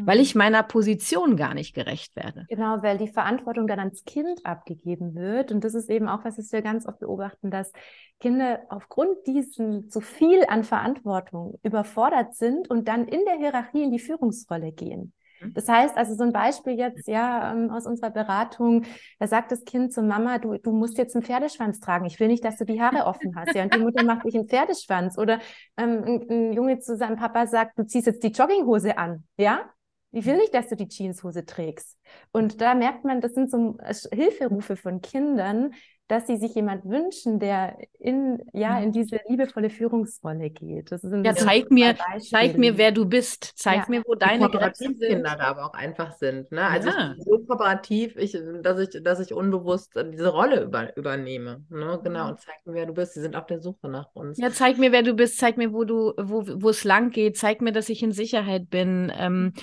weil 0.04 0.20
ich 0.20 0.36
mhm. 0.36 0.40
meiner 0.40 0.64
Position 0.64 1.36
gar 1.36 1.54
nicht 1.54 1.74
gerecht 1.74 2.16
werde. 2.16 2.46
Genau, 2.50 2.82
weil 2.82 2.98
die 2.98 3.08
Verantwortung 3.08 3.68
dann 3.68 3.80
ans 3.80 4.04
Kind 4.04 4.46
abgegeben 4.46 5.16
wird. 5.16 5.52
Und 5.52 5.64
das 5.64 5.74
ist 5.74 5.90
eben 5.90 6.08
auch, 6.08 6.24
was 6.24 6.38
wir 6.52 6.62
ganz 6.62 6.86
oft 6.86 7.00
beobachten, 7.00 7.52
dass 7.52 7.72
Kinder 8.20 8.62
aufgrund 8.70 9.28
diesen 9.28 9.90
zu 9.90 10.02
viel 10.02 10.46
an 10.48 10.64
Verantwortung 10.64 11.60
überfordert 11.64 12.36
sind 12.36 12.70
und 12.70 12.88
dann 12.88 13.08
in 13.08 13.26
der 13.26 13.38
Hierarchie 13.38 13.84
in 13.84 13.92
die 13.92 14.00
Führungsrolle 14.00 14.72
gehen. 14.72 15.14
Mhm. 15.42 15.54
Das 15.54 15.68
heißt, 15.68 15.98
also 15.98 16.16
so 16.16 16.24
ein 16.24 16.32
Beispiel 16.32 16.74
jetzt, 16.74 17.08
ja, 17.08 17.52
ähm, 17.52 17.70
aus 17.70 17.86
unserer 17.86 18.10
Beratung, 18.10 18.86
da 19.20 19.28
sagt 19.28 19.52
das 19.52 19.64
Kind 19.66 19.94
zur 19.94 20.04
Mama, 20.04 20.38
du, 20.38 20.58
du 20.58 20.72
musst 20.72 20.98
jetzt 20.98 21.16
einen 21.16 21.24
Pferdeschwanz 21.24 21.80
tragen. 21.80 22.06
Ich 22.06 22.20
will 22.20 22.28
nicht, 22.28 22.44
dass 22.44 22.58
du 22.58 22.66
die 22.66 22.82
Haare 22.82 23.06
offen 23.06 23.36
hast. 23.36 23.54
Ja, 23.56 23.64
und 23.64 23.74
die 23.74 23.80
Mutter 23.80 24.04
macht 24.04 24.24
sich 24.24 24.36
einen 24.36 24.48
Pferdeschwanz. 24.48 25.18
Oder 25.18 25.40
ähm, 25.78 26.04
ein, 26.06 26.30
ein 26.30 26.54
Junge 26.54 26.80
zu 26.80 26.96
seinem 26.96 27.18
Papa 27.18 27.48
sagt, 27.48 27.78
du 27.78 27.86
ziehst 27.86 28.08
jetzt 28.08 28.24
die 28.24 28.32
Jogginghose 28.32 28.98
an. 28.98 29.24
Ja, 29.38 29.70
Ich 30.16 30.26
will 30.26 30.38
nicht, 30.38 30.54
dass 30.54 30.70
du 30.70 30.78
die 30.78 30.88
Jeanshose 30.88 31.46
trägst. 31.46 31.98
Und 32.32 32.62
da 32.62 32.74
merkt 32.74 33.04
man, 33.04 33.20
das 33.20 33.34
sind 33.34 33.52
so 33.52 33.78
Hilferufe 34.14 34.78
von 34.78 35.02
Kindern, 35.02 35.74
dass 36.08 36.28
sie 36.28 36.38
sich 36.38 36.54
jemand 36.56 36.86
wünschen, 36.86 37.40
der 37.40 37.78
in, 38.00 38.42
ja, 38.54 38.80
in 38.80 38.90
mhm. 38.90 38.94
diese 38.94 39.20
liebevolle 39.28 39.70
Führungsrolle 39.70 40.52
geht. 40.52 40.92
Das 40.92 41.02
ja, 41.04 41.36
zeig 41.36 41.70
mir, 41.70 41.96
zeig 42.20 42.58
mir, 42.58 42.78
wer 42.78 42.94
du 42.94 43.06
bist. 43.06 43.54
Zeig 43.56 43.78
ja. 43.78 43.86
mir, 43.90 44.04
wo 44.06 44.16
deine 44.16 44.48
Grenzen 44.50 44.96
sind. 44.96 45.10
Kinder 45.10 45.36
da 45.38 45.48
aber 45.48 45.66
auch 45.66 45.74
einfach 45.74 46.14
sind. 46.14 46.50
Ne? 46.52 46.64
Also 46.64 46.90
ja. 46.90 47.16
ich 47.18 47.26
bin 47.26 47.40
so 47.40 47.46
kooperativ, 47.46 48.16
ich, 48.18 48.38
dass, 48.62 48.80
ich, 48.80 49.04
dass 49.04 49.20
ich 49.20 49.34
unbewusst 49.34 49.96
diese 49.96 50.30
Rolle 50.30 50.64
über, 50.64 50.96
übernehme. 50.96 51.66
Ne? 51.70 52.00
Genau, 52.04 52.30
und 52.30 52.40
zeig 52.40 52.66
mir, 52.66 52.76
wer 52.76 52.86
du 52.86 52.94
bist. 52.94 53.16
Sie 53.16 53.22
sind 53.22 53.36
auf 53.36 53.48
der 53.48 53.60
Suche 53.60 53.90
nach 53.90 54.14
uns. 54.14 54.38
Ja, 54.38 54.52
zeig 54.52 54.78
mir, 54.78 54.92
wer 54.92 55.04
du 55.04 55.14
bist. 55.14 55.40
Zeig 55.40 55.58
mir, 55.58 55.74
wo 55.74 55.84
du, 55.84 56.14
wo, 56.18 56.46
wo 56.46 56.70
es 56.70 56.84
lang 56.84 57.10
geht. 57.10 57.36
Zeig 57.36 57.62
mir, 57.62 57.72
dass 57.72 57.90
ich 57.90 58.04
in 58.04 58.12
Sicherheit 58.12 58.70
bin. 58.70 59.12
Ähm, 59.18 59.54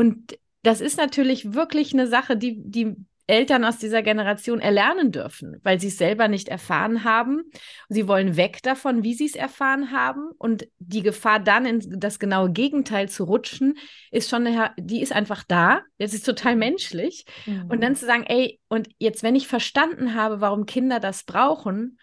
und 0.00 0.38
das 0.62 0.80
ist 0.80 0.96
natürlich 0.96 1.52
wirklich 1.52 1.92
eine 1.92 2.06
Sache, 2.06 2.34
die, 2.34 2.56
die 2.58 2.96
Eltern 3.26 3.66
aus 3.66 3.76
dieser 3.76 4.00
Generation 4.00 4.60
erlernen 4.60 5.12
dürfen, 5.12 5.60
weil 5.62 5.78
sie 5.78 5.88
es 5.88 5.98
selber 5.98 6.26
nicht 6.26 6.48
erfahren 6.48 7.04
haben. 7.04 7.42
Sie 7.90 8.08
wollen 8.08 8.38
weg 8.38 8.62
davon, 8.62 9.02
wie 9.04 9.12
sie 9.12 9.26
es 9.26 9.34
erfahren 9.34 9.90
haben. 9.90 10.30
Und 10.38 10.68
die 10.78 11.02
Gefahr 11.02 11.38
dann 11.38 11.66
in 11.66 12.00
das 12.00 12.18
genaue 12.18 12.50
Gegenteil 12.50 13.10
zu 13.10 13.24
rutschen, 13.24 13.76
ist 14.10 14.30
schon, 14.30 14.46
eine, 14.46 14.70
die 14.78 15.02
ist 15.02 15.12
einfach 15.12 15.44
da. 15.46 15.82
Das 15.98 16.14
ist 16.14 16.24
total 16.24 16.56
menschlich. 16.56 17.26
Mhm. 17.44 17.66
Und 17.68 17.82
dann 17.82 17.94
zu 17.94 18.06
sagen, 18.06 18.24
ey, 18.26 18.58
und 18.70 18.88
jetzt, 18.96 19.22
wenn 19.22 19.36
ich 19.36 19.48
verstanden 19.48 20.14
habe, 20.14 20.40
warum 20.40 20.64
Kinder 20.64 20.98
das 20.98 21.24
brauchen, 21.24 21.98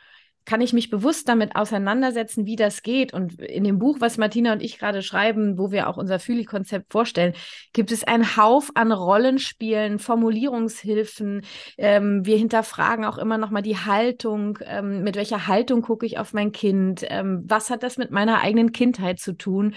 kann 0.48 0.62
ich 0.62 0.72
mich 0.72 0.90
bewusst 0.90 1.28
damit 1.28 1.58
auseinandersetzen, 1.58 2.46
wie 2.46 2.56
das 2.56 2.82
geht. 2.82 3.14
Und 3.14 3.42
in 3.42 3.66
dem 3.66 3.80
Buch, 3.80 3.98
was 4.00 4.18
Martina 4.18 4.54
und 4.54 4.64
ich 4.64 4.80
gerade 4.80 5.04
schreiben, 5.04 5.58
wo 5.58 5.72
wir 5.72 5.90
auch 5.90 5.98
unser 5.98 6.20
Fühli-Konzept 6.20 6.92
vorstellen, 6.92 7.34
gibt 7.74 7.92
es 7.92 8.06
einen 8.06 8.38
Hauf 8.38 8.72
an 8.74 8.94
Rollenspielen, 8.94 10.00
Formulierungshilfen. 10.00 11.42
Ähm, 11.78 12.26
wir 12.26 12.38
hinterfragen 12.38 13.04
auch 13.04 13.18
immer 13.18 13.38
noch 13.38 13.52
mal 13.52 13.62
die 13.62 13.76
Haltung. 13.76 14.58
Ähm, 14.64 15.04
mit 15.04 15.18
welcher 15.18 15.48
Haltung 15.48 15.82
gucke 15.82 16.06
ich 16.06 16.18
auf 16.18 16.32
mein 16.32 16.54
Kind? 16.54 17.06
Ähm, 17.10 17.44
was 17.46 17.70
hat 17.70 17.84
das 17.84 17.98
mit 17.98 18.12
meiner 18.12 18.42
eigenen 18.42 18.72
Kindheit 18.72 19.20
zu 19.20 19.34
tun? 19.34 19.76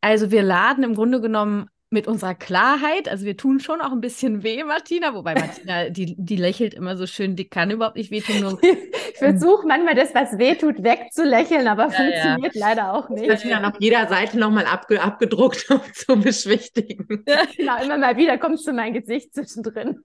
Also 0.00 0.30
wir 0.30 0.44
laden 0.44 0.84
im 0.84 0.94
Grunde 0.94 1.20
genommen 1.20 1.66
mit 1.94 2.06
unserer 2.06 2.34
Klarheit. 2.34 3.08
Also 3.08 3.24
wir 3.24 3.38
tun 3.38 3.60
schon 3.60 3.80
auch 3.80 3.92
ein 3.92 4.02
bisschen 4.02 4.42
weh, 4.42 4.62
Martina, 4.64 5.14
wobei 5.14 5.34
Martina, 5.34 5.88
die, 5.88 6.14
die 6.18 6.36
lächelt 6.36 6.74
immer 6.74 6.98
so 6.98 7.06
schön, 7.06 7.36
die 7.36 7.46
kann 7.46 7.70
überhaupt 7.70 7.96
nicht 7.96 8.10
wehtun. 8.10 8.40
Nur, 8.40 8.58
ich 8.62 9.16
versuche 9.16 9.66
manchmal 9.66 9.94
das, 9.94 10.14
was 10.14 10.36
weh 10.36 10.54
tut, 10.56 10.82
wegzulächeln, 10.82 11.66
aber 11.66 11.84
ja, 11.84 11.90
funktioniert 11.90 12.54
ja. 12.54 12.68
leider 12.68 12.92
auch 12.92 13.08
nicht. 13.08 13.30
Das 13.30 13.42
wird 13.44 13.64
auf 13.64 13.74
jeder 13.78 14.06
Seite 14.08 14.38
nochmal 14.38 14.66
abge 14.66 15.00
abgedruckt, 15.00 15.66
um 15.70 15.80
zu 15.94 16.16
beschwichtigen. 16.16 17.24
Ja, 17.26 17.44
genau, 17.56 17.82
immer 17.82 17.96
mal 17.96 18.16
wieder 18.18 18.36
kommt 18.36 18.56
es 18.56 18.64
zu 18.64 18.72
mein 18.72 18.92
Gesicht 18.92 19.32
zwischendrin. 19.32 20.00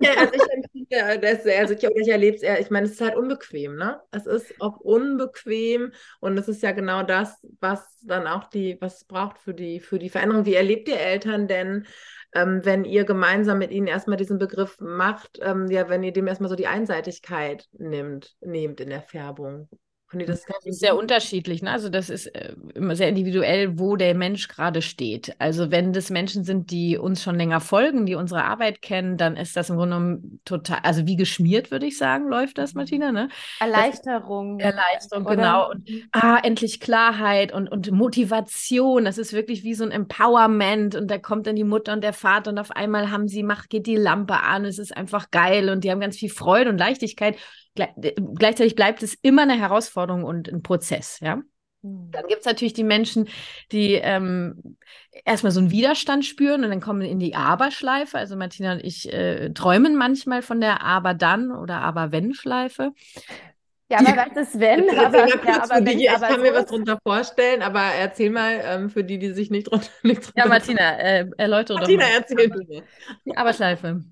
ja, 0.00 0.10
also 0.18 0.32
ich 0.74 0.85
empfinde 0.96 1.20
das, 1.20 1.46
also 1.46 1.74
ich, 1.74 1.84
ich 1.84 2.08
erlebe 2.08 2.36
es, 2.36 2.60
ich 2.60 2.70
meine, 2.70 2.86
es 2.86 2.92
ist 2.92 3.00
halt 3.00 3.16
unbequem, 3.16 3.76
ne? 3.76 4.00
Es 4.10 4.26
ist 4.26 4.60
auch 4.60 4.78
unbequem 4.80 5.92
und 6.20 6.36
es 6.36 6.48
ist 6.48 6.62
ja 6.62 6.72
genau 6.72 7.02
das, 7.02 7.46
was 7.60 8.00
dann 8.02 8.26
auch 8.26 8.44
die, 8.44 8.76
was 8.80 8.98
es 8.98 9.04
braucht 9.04 9.38
für 9.38 9.54
die, 9.54 9.80
für 9.80 9.98
die 9.98 10.10
Veränderung. 10.10 10.44
Wie 10.46 10.54
erlebt 10.54 10.88
ihr 10.88 10.96
ihr 10.96 11.00
Eltern 11.00 11.46
denn, 11.46 11.86
ähm, 12.34 12.60
wenn 12.64 12.84
ihr 12.84 13.04
gemeinsam 13.04 13.58
mit 13.58 13.70
ihnen 13.70 13.86
erstmal 13.86 14.16
diesen 14.16 14.38
Begriff 14.38 14.78
macht, 14.80 15.38
ähm, 15.42 15.66
ja, 15.70 15.88
wenn 15.88 16.02
ihr 16.02 16.12
dem 16.12 16.26
erstmal 16.26 16.50
so 16.50 16.56
die 16.56 16.66
Einseitigkeit 16.66 17.66
nimmt, 17.72 18.34
nehmt 18.40 18.80
in 18.80 18.90
der 18.90 19.02
Färbung? 19.02 19.68
Das, 20.12 20.44
das 20.44 20.64
ist 20.64 20.78
sehr 20.78 20.96
unterschiedlich. 20.96 21.62
Ne? 21.62 21.70
Also 21.70 21.88
das 21.88 22.10
ist 22.10 22.26
äh, 22.26 22.54
immer 22.74 22.94
sehr 22.94 23.08
individuell, 23.08 23.78
wo 23.78 23.96
der 23.96 24.14
Mensch 24.14 24.46
gerade 24.46 24.80
steht. 24.80 25.34
Also 25.40 25.72
wenn 25.72 25.92
das 25.92 26.10
Menschen 26.10 26.44
sind, 26.44 26.70
die 26.70 26.96
uns 26.96 27.24
schon 27.24 27.34
länger 27.34 27.60
folgen, 27.60 28.06
die 28.06 28.14
unsere 28.14 28.44
Arbeit 28.44 28.82
kennen, 28.82 29.16
dann 29.16 29.36
ist 29.36 29.56
das 29.56 29.68
im 29.68 29.76
Grunde 29.76 29.96
genommen 29.96 30.40
total, 30.44 30.78
also 30.84 31.06
wie 31.06 31.16
geschmiert, 31.16 31.72
würde 31.72 31.86
ich 31.86 31.98
sagen, 31.98 32.28
läuft 32.28 32.58
das, 32.58 32.74
mhm. 32.74 32.80
Martina. 32.80 33.10
Ne? 33.10 33.28
Erleichterung. 33.58 34.58
Das, 34.58 34.74
Erleichterung, 34.74 35.26
oder? 35.26 35.36
genau. 35.36 35.70
Und 35.70 35.90
mhm. 35.90 36.08
ah, 36.12 36.38
endlich 36.40 36.78
Klarheit 36.78 37.52
und, 37.52 37.68
und 37.68 37.90
Motivation. 37.90 39.04
Das 39.04 39.18
ist 39.18 39.32
wirklich 39.32 39.64
wie 39.64 39.74
so 39.74 39.82
ein 39.82 39.90
Empowerment. 39.90 40.94
Und 40.94 41.10
da 41.10 41.18
kommt 41.18 41.48
dann 41.48 41.56
die 41.56 41.64
Mutter 41.64 41.92
und 41.92 42.04
der 42.04 42.12
Vater 42.12 42.50
und 42.50 42.58
auf 42.58 42.70
einmal 42.70 43.10
haben 43.10 43.26
sie, 43.26 43.42
macht, 43.42 43.70
geht 43.70 43.88
die 43.88 43.96
Lampe 43.96 44.40
an. 44.40 44.64
Es 44.64 44.78
ist 44.78 44.96
einfach 44.96 45.32
geil 45.32 45.68
und 45.68 45.82
die 45.82 45.90
haben 45.90 46.00
ganz 46.00 46.16
viel 46.16 46.30
Freude 46.30 46.70
und 46.70 46.78
Leichtigkeit 46.78 47.36
gleichzeitig 47.76 48.74
bleibt 48.74 49.02
es 49.02 49.14
immer 49.22 49.42
eine 49.42 49.58
Herausforderung 49.58 50.24
und 50.24 50.48
ein 50.48 50.62
Prozess, 50.62 51.20
ja. 51.20 51.42
Hm. 51.82 52.10
Dann 52.10 52.26
gibt 52.26 52.40
es 52.40 52.46
natürlich 52.46 52.72
die 52.72 52.84
Menschen, 52.84 53.28
die 53.72 53.94
ähm, 53.94 54.76
erstmal 55.24 55.52
so 55.52 55.60
einen 55.60 55.70
Widerstand 55.70 56.24
spüren 56.24 56.64
und 56.64 56.70
dann 56.70 56.80
kommen 56.80 57.02
in 57.02 57.18
die 57.18 57.34
Aber-Schleife. 57.34 58.18
Also 58.18 58.36
Martina 58.36 58.72
und 58.72 58.84
ich 58.84 59.12
äh, 59.12 59.50
träumen 59.50 59.96
manchmal 59.96 60.42
von 60.42 60.60
der 60.60 60.82
Aber-Dann 60.82 61.52
oder 61.52 61.80
Aber-Wenn-Schleife. 61.80 62.92
Ja, 63.88 63.98
aber 63.98 64.16
was 64.16 64.48
ist 64.48 64.58
wenn? 64.58 64.90
Aber, 64.98 65.28
ja, 65.28 65.62
aber 65.62 65.86
wenn, 65.86 66.00
ich 66.00 66.10
aber 66.10 66.26
kann 66.26 66.36
so 66.36 66.42
mir 66.42 66.54
was 66.54 66.66
darunter 66.66 66.98
vorstellen, 67.04 67.62
aber 67.62 67.80
erzähl 67.80 68.30
mal 68.30 68.60
ähm, 68.64 68.90
für 68.90 69.04
die, 69.04 69.18
die 69.20 69.32
sich 69.32 69.50
nicht 69.50 69.70
drunter. 69.70 69.86
Nicht 70.02 70.24
drunter 70.24 70.38
ja, 70.38 70.46
Martina, 70.48 70.98
äh, 70.98 71.26
erläutere 71.36 71.78
Martina, 71.78 72.02
doch 72.02 72.10
mal. 72.10 72.16
erzähl 72.16 72.48
mir. 72.48 72.82
Die 73.24 73.36
Aber-Schleife. 73.36 74.02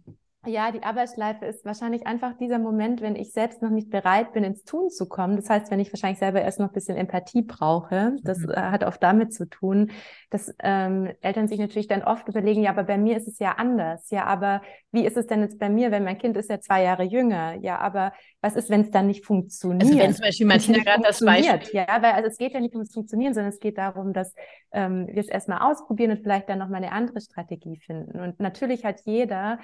Ja, 0.46 0.70
die 0.72 0.82
Arbeitsschleife 0.82 1.46
ist 1.46 1.64
wahrscheinlich 1.64 2.06
einfach 2.06 2.36
dieser 2.36 2.58
Moment, 2.58 3.00
wenn 3.00 3.16
ich 3.16 3.32
selbst 3.32 3.62
noch 3.62 3.70
nicht 3.70 3.90
bereit 3.90 4.32
bin, 4.32 4.44
ins 4.44 4.64
Tun 4.64 4.90
zu 4.90 5.08
kommen. 5.08 5.36
Das 5.36 5.48
heißt, 5.48 5.70
wenn 5.70 5.80
ich 5.80 5.92
wahrscheinlich 5.92 6.18
selber 6.18 6.42
erst 6.42 6.60
noch 6.60 6.68
ein 6.68 6.72
bisschen 6.72 6.96
Empathie 6.96 7.42
brauche. 7.42 8.16
Das 8.22 8.38
mhm. 8.38 8.50
äh, 8.50 8.56
hat 8.56 8.84
oft 8.84 9.02
damit 9.02 9.32
zu 9.32 9.48
tun, 9.48 9.90
dass 10.30 10.54
ähm, 10.62 11.10
Eltern 11.20 11.48
sich 11.48 11.58
natürlich 11.58 11.88
dann 11.88 12.02
oft 12.02 12.28
überlegen, 12.28 12.62
ja, 12.62 12.70
aber 12.70 12.84
bei 12.84 12.98
mir 12.98 13.16
ist 13.16 13.28
es 13.28 13.38
ja 13.38 13.52
anders. 13.52 14.10
Ja, 14.10 14.24
aber 14.24 14.62
wie 14.92 15.06
ist 15.06 15.16
es 15.16 15.26
denn 15.26 15.42
jetzt 15.42 15.58
bei 15.58 15.68
mir, 15.68 15.90
wenn 15.90 16.04
mein 16.04 16.18
Kind 16.18 16.36
ist 16.36 16.50
ja 16.50 16.60
zwei 16.60 16.82
Jahre 16.82 17.04
jünger? 17.04 17.54
Ja, 17.60 17.78
aber 17.78 18.12
was 18.40 18.56
ist, 18.56 18.70
wenn 18.70 18.82
es 18.82 18.90
dann 18.90 19.06
nicht 19.06 19.24
funktioniert? 19.24 19.82
Also 19.82 19.98
wenn 19.98 20.12
zum 20.12 20.24
Beispiel 20.24 20.46
Martina 20.46 20.78
gerade 20.78 21.02
das 21.02 21.20
Beispiel. 21.20 21.70
Ja, 21.72 22.02
weil 22.02 22.12
also 22.12 22.28
es 22.28 22.36
geht 22.36 22.52
ja 22.52 22.60
nicht 22.60 22.74
ums 22.74 22.92
Funktionieren, 22.92 23.34
sondern 23.34 23.52
es 23.52 23.60
geht 23.60 23.78
darum, 23.78 24.12
dass 24.12 24.34
ähm, 24.72 25.06
wir 25.06 25.20
es 25.20 25.28
erstmal 25.28 25.70
ausprobieren 25.70 26.10
und 26.10 26.20
vielleicht 26.20 26.48
dann 26.48 26.58
nochmal 26.58 26.82
eine 26.82 26.92
andere 26.92 27.20
Strategie 27.20 27.76
finden. 27.76 28.20
Und 28.20 28.40
natürlich 28.40 28.84
hat 28.84 29.00
jeder 29.04 29.58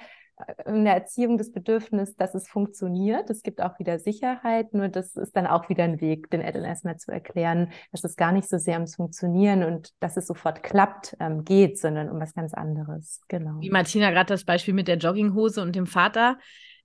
in 0.65 0.85
der 0.85 0.95
Erziehung 0.95 1.37
das 1.37 1.51
Bedürfnis, 1.51 2.15
dass 2.15 2.35
es 2.35 2.47
funktioniert. 2.47 3.29
Es 3.29 3.43
gibt 3.43 3.61
auch 3.61 3.79
wieder 3.79 3.99
Sicherheit, 3.99 4.73
nur 4.73 4.87
das 4.89 5.15
ist 5.15 5.35
dann 5.35 5.47
auch 5.47 5.69
wieder 5.69 5.83
ein 5.83 6.01
Weg, 6.01 6.29
den 6.29 6.41
Eltern 6.41 6.65
erstmal 6.65 6.97
zu 6.97 7.11
erklären, 7.11 7.71
dass 7.91 8.03
es 8.03 8.15
gar 8.15 8.31
nicht 8.31 8.49
so 8.49 8.57
sehr 8.57 8.75
ums 8.75 8.95
Funktionieren 8.95 9.63
und 9.63 9.91
dass 9.99 10.17
es 10.17 10.27
sofort 10.27 10.63
klappt 10.63 11.15
ähm, 11.19 11.43
geht, 11.43 11.79
sondern 11.79 12.09
um 12.09 12.19
was 12.19 12.33
ganz 12.33 12.53
anderes. 12.53 13.21
Genau. 13.27 13.59
Wie 13.59 13.69
Martina 13.69 14.11
gerade 14.11 14.27
das 14.27 14.45
Beispiel 14.45 14.73
mit 14.73 14.87
der 14.87 14.97
Jogginghose 14.97 15.61
und 15.61 15.75
dem 15.75 15.87
Vater 15.87 16.37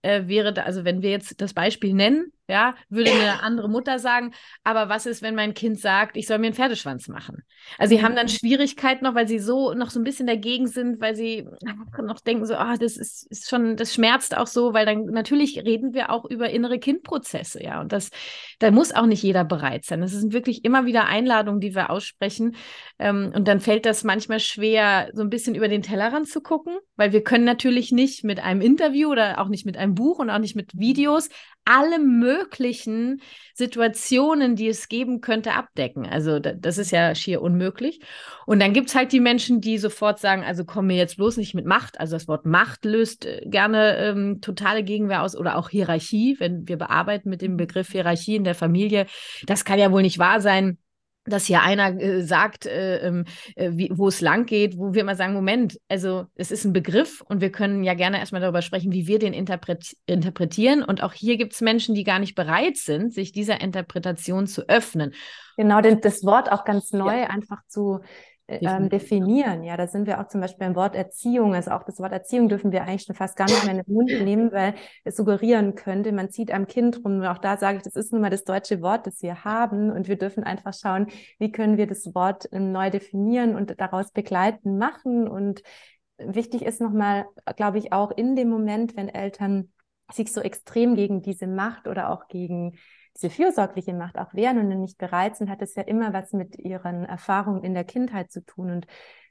äh, 0.02 0.26
wäre, 0.26 0.52
da, 0.52 0.62
also 0.62 0.84
wenn 0.84 1.02
wir 1.02 1.10
jetzt 1.10 1.40
das 1.40 1.54
Beispiel 1.54 1.94
nennen, 1.94 2.32
ja, 2.48 2.74
würde 2.88 3.10
eine 3.10 3.42
andere 3.42 3.68
Mutter 3.68 3.98
sagen, 3.98 4.32
aber 4.62 4.88
was 4.88 5.06
ist, 5.06 5.22
wenn 5.22 5.34
mein 5.34 5.54
Kind 5.54 5.80
sagt, 5.80 6.16
ich 6.16 6.26
soll 6.26 6.38
mir 6.38 6.46
einen 6.46 6.54
Pferdeschwanz 6.54 7.08
machen? 7.08 7.42
Also 7.78 7.96
sie 7.96 8.02
haben 8.02 8.14
dann 8.14 8.26
mhm. 8.26 8.30
Schwierigkeiten 8.30 9.04
noch, 9.04 9.14
weil 9.14 9.26
sie 9.26 9.40
so 9.40 9.74
noch 9.74 9.90
so 9.90 9.98
ein 9.98 10.04
bisschen 10.04 10.26
dagegen 10.26 10.68
sind, 10.68 11.00
weil 11.00 11.16
sie 11.16 11.46
noch 12.00 12.20
denken 12.20 12.46
so, 12.46 12.54
ah, 12.54 12.76
das 12.76 12.96
ist, 12.96 13.26
ist 13.30 13.48
schon, 13.48 13.76
das 13.76 13.92
schmerzt 13.92 14.36
auch 14.36 14.46
so, 14.46 14.72
weil 14.72 14.86
dann 14.86 15.06
natürlich 15.06 15.58
reden 15.64 15.92
wir 15.92 16.10
auch 16.10 16.24
über 16.24 16.50
innere 16.50 16.78
Kindprozesse, 16.78 17.62
ja, 17.62 17.80
und 17.80 17.92
das, 17.92 18.10
da 18.60 18.70
muss 18.70 18.92
auch 18.92 19.06
nicht 19.06 19.22
jeder 19.22 19.44
bereit 19.44 19.84
sein. 19.84 20.00
Das 20.00 20.12
sind 20.12 20.32
wirklich 20.32 20.64
immer 20.64 20.86
wieder 20.86 21.06
Einladungen, 21.06 21.60
die 21.60 21.74
wir 21.74 21.90
aussprechen 21.90 22.54
ähm, 22.98 23.32
und 23.34 23.48
dann 23.48 23.60
fällt 23.60 23.86
das 23.86 24.04
manchmal 24.04 24.40
schwer, 24.40 25.10
so 25.14 25.22
ein 25.22 25.30
bisschen 25.30 25.54
über 25.54 25.68
den 25.68 25.82
Tellerrand 25.82 26.28
zu 26.28 26.40
gucken, 26.40 26.76
weil 26.94 27.12
wir 27.12 27.24
können 27.24 27.44
natürlich 27.44 27.90
nicht 27.90 28.22
mit 28.22 28.38
einem 28.38 28.60
Interview 28.60 29.10
oder 29.10 29.40
auch 29.40 29.48
nicht 29.48 29.66
mit 29.66 29.76
einem 29.76 29.94
Buch 29.94 30.18
und 30.20 30.30
auch 30.30 30.38
nicht 30.38 30.54
mit 30.54 30.78
Videos 30.78 31.28
alle 31.66 31.98
möglichen 31.98 33.20
Situationen, 33.54 34.56
die 34.56 34.68
es 34.68 34.88
geben 34.88 35.20
könnte, 35.20 35.52
abdecken. 35.52 36.06
Also 36.06 36.38
das 36.38 36.78
ist 36.78 36.92
ja 36.92 37.14
schier 37.14 37.42
unmöglich. 37.42 38.00
Und 38.46 38.60
dann 38.60 38.72
gibt 38.72 38.88
es 38.88 38.94
halt 38.94 39.12
die 39.12 39.20
Menschen, 39.20 39.60
die 39.60 39.76
sofort 39.76 40.20
sagen, 40.20 40.44
also 40.44 40.64
komm 40.64 40.86
mir 40.86 40.96
jetzt 40.96 41.16
bloß 41.16 41.36
nicht 41.36 41.54
mit 41.54 41.66
Macht. 41.66 42.00
Also 42.00 42.16
das 42.16 42.28
Wort 42.28 42.46
Macht 42.46 42.84
löst 42.84 43.26
äh, 43.26 43.42
gerne 43.46 43.96
ähm, 43.96 44.40
totale 44.40 44.84
Gegenwehr 44.84 45.22
aus 45.22 45.36
oder 45.36 45.56
auch 45.56 45.68
Hierarchie, 45.68 46.36
wenn 46.38 46.68
wir 46.68 46.76
bearbeiten 46.76 47.28
mit 47.28 47.42
dem 47.42 47.56
Begriff 47.56 47.90
Hierarchie 47.90 48.36
in 48.36 48.44
der 48.44 48.54
Familie. 48.54 49.06
Das 49.46 49.64
kann 49.64 49.78
ja 49.78 49.90
wohl 49.90 50.02
nicht 50.02 50.18
wahr 50.18 50.40
sein 50.40 50.78
dass 51.26 51.46
hier 51.46 51.62
einer 51.62 52.00
äh, 52.00 52.22
sagt, 52.22 52.66
äh, 52.66 52.98
ähm, 52.98 53.24
äh, 53.54 53.70
wie, 53.72 53.90
wo 53.92 54.08
es 54.08 54.20
lang 54.20 54.46
geht, 54.46 54.78
wo 54.78 54.94
wir 54.94 55.04
mal 55.04 55.16
sagen, 55.16 55.34
Moment, 55.34 55.78
also 55.88 56.26
es 56.34 56.50
ist 56.50 56.64
ein 56.64 56.72
Begriff 56.72 57.22
und 57.22 57.40
wir 57.40 57.50
können 57.50 57.84
ja 57.84 57.94
gerne 57.94 58.18
erstmal 58.18 58.40
darüber 58.40 58.62
sprechen, 58.62 58.92
wie 58.92 59.06
wir 59.06 59.18
den 59.18 59.32
interpret 59.32 59.96
interpretieren. 60.06 60.82
Und 60.82 61.02
auch 61.02 61.12
hier 61.12 61.36
gibt 61.36 61.52
es 61.52 61.60
Menschen, 61.60 61.94
die 61.94 62.04
gar 62.04 62.18
nicht 62.18 62.34
bereit 62.34 62.76
sind, 62.76 63.12
sich 63.12 63.32
dieser 63.32 63.60
Interpretation 63.60 64.46
zu 64.46 64.68
öffnen. 64.68 65.12
Genau, 65.56 65.80
denn 65.80 66.00
das 66.00 66.24
Wort 66.24 66.50
auch 66.52 66.64
ganz 66.64 66.92
neu 66.92 67.20
ja. 67.20 67.26
einfach 67.28 67.62
zu 67.66 68.00
ähm, 68.48 68.88
definieren. 68.88 69.64
Ja, 69.64 69.76
da 69.76 69.86
sind 69.86 70.06
wir 70.06 70.20
auch 70.20 70.28
zum 70.28 70.40
Beispiel 70.40 70.66
beim 70.66 70.76
Wort 70.76 70.94
Erziehung. 70.94 71.54
Also 71.54 71.72
auch 71.72 71.82
das 71.82 71.98
Wort 71.98 72.12
Erziehung 72.12 72.48
dürfen 72.48 72.72
wir 72.72 72.82
eigentlich 72.82 73.02
schon 73.02 73.16
fast 73.16 73.36
gar 73.36 73.46
nicht 73.46 73.64
mehr 73.64 73.74
in 73.74 73.82
den 73.82 73.92
Mund 73.92 74.08
nehmen, 74.08 74.52
weil 74.52 74.74
es 75.04 75.16
suggerieren 75.16 75.74
könnte, 75.74 76.12
man 76.12 76.30
zieht 76.30 76.52
am 76.52 76.66
Kind 76.66 77.04
rum. 77.04 77.16
Und 77.16 77.26
auch 77.26 77.38
da 77.38 77.56
sage 77.56 77.78
ich, 77.78 77.82
das 77.82 77.96
ist 77.96 78.12
nun 78.12 78.22
mal 78.22 78.30
das 78.30 78.44
deutsche 78.44 78.82
Wort, 78.82 79.06
das 79.06 79.22
wir 79.22 79.44
haben. 79.44 79.90
Und 79.90 80.08
wir 80.08 80.16
dürfen 80.16 80.44
einfach 80.44 80.74
schauen, 80.74 81.08
wie 81.38 81.50
können 81.50 81.76
wir 81.76 81.86
das 81.86 82.14
Wort 82.14 82.48
ähm, 82.52 82.72
neu 82.72 82.90
definieren 82.90 83.56
und 83.56 83.80
daraus 83.80 84.12
begleiten 84.12 84.78
machen 84.78 85.28
und 85.28 85.62
wichtig 86.18 86.62
ist 86.62 86.80
nochmal, 86.80 87.26
glaube 87.56 87.78
ich, 87.78 87.92
auch 87.92 88.10
in 88.10 88.36
dem 88.36 88.48
Moment, 88.48 88.96
wenn 88.96 89.08
Eltern 89.08 89.70
sich 90.12 90.32
so 90.32 90.40
extrem 90.40 90.94
gegen 90.94 91.22
diese 91.22 91.46
Macht 91.46 91.88
oder 91.88 92.10
auch 92.10 92.28
gegen 92.28 92.78
diese 93.16 93.30
fürsorgliche 93.30 93.94
Macht 93.94 94.18
auch 94.18 94.34
wehren 94.34 94.58
und 94.58 94.80
nicht 94.80 94.98
bereit 94.98 95.36
sind, 95.36 95.50
hat 95.50 95.62
es 95.62 95.74
ja 95.74 95.82
immer 95.82 96.12
was 96.12 96.32
mit 96.32 96.58
ihren 96.58 97.04
Erfahrungen 97.04 97.64
in 97.64 97.74
der 97.74 97.84
Kindheit 97.84 98.30
zu 98.30 98.44
tun. 98.44 98.70
Und 98.70 98.86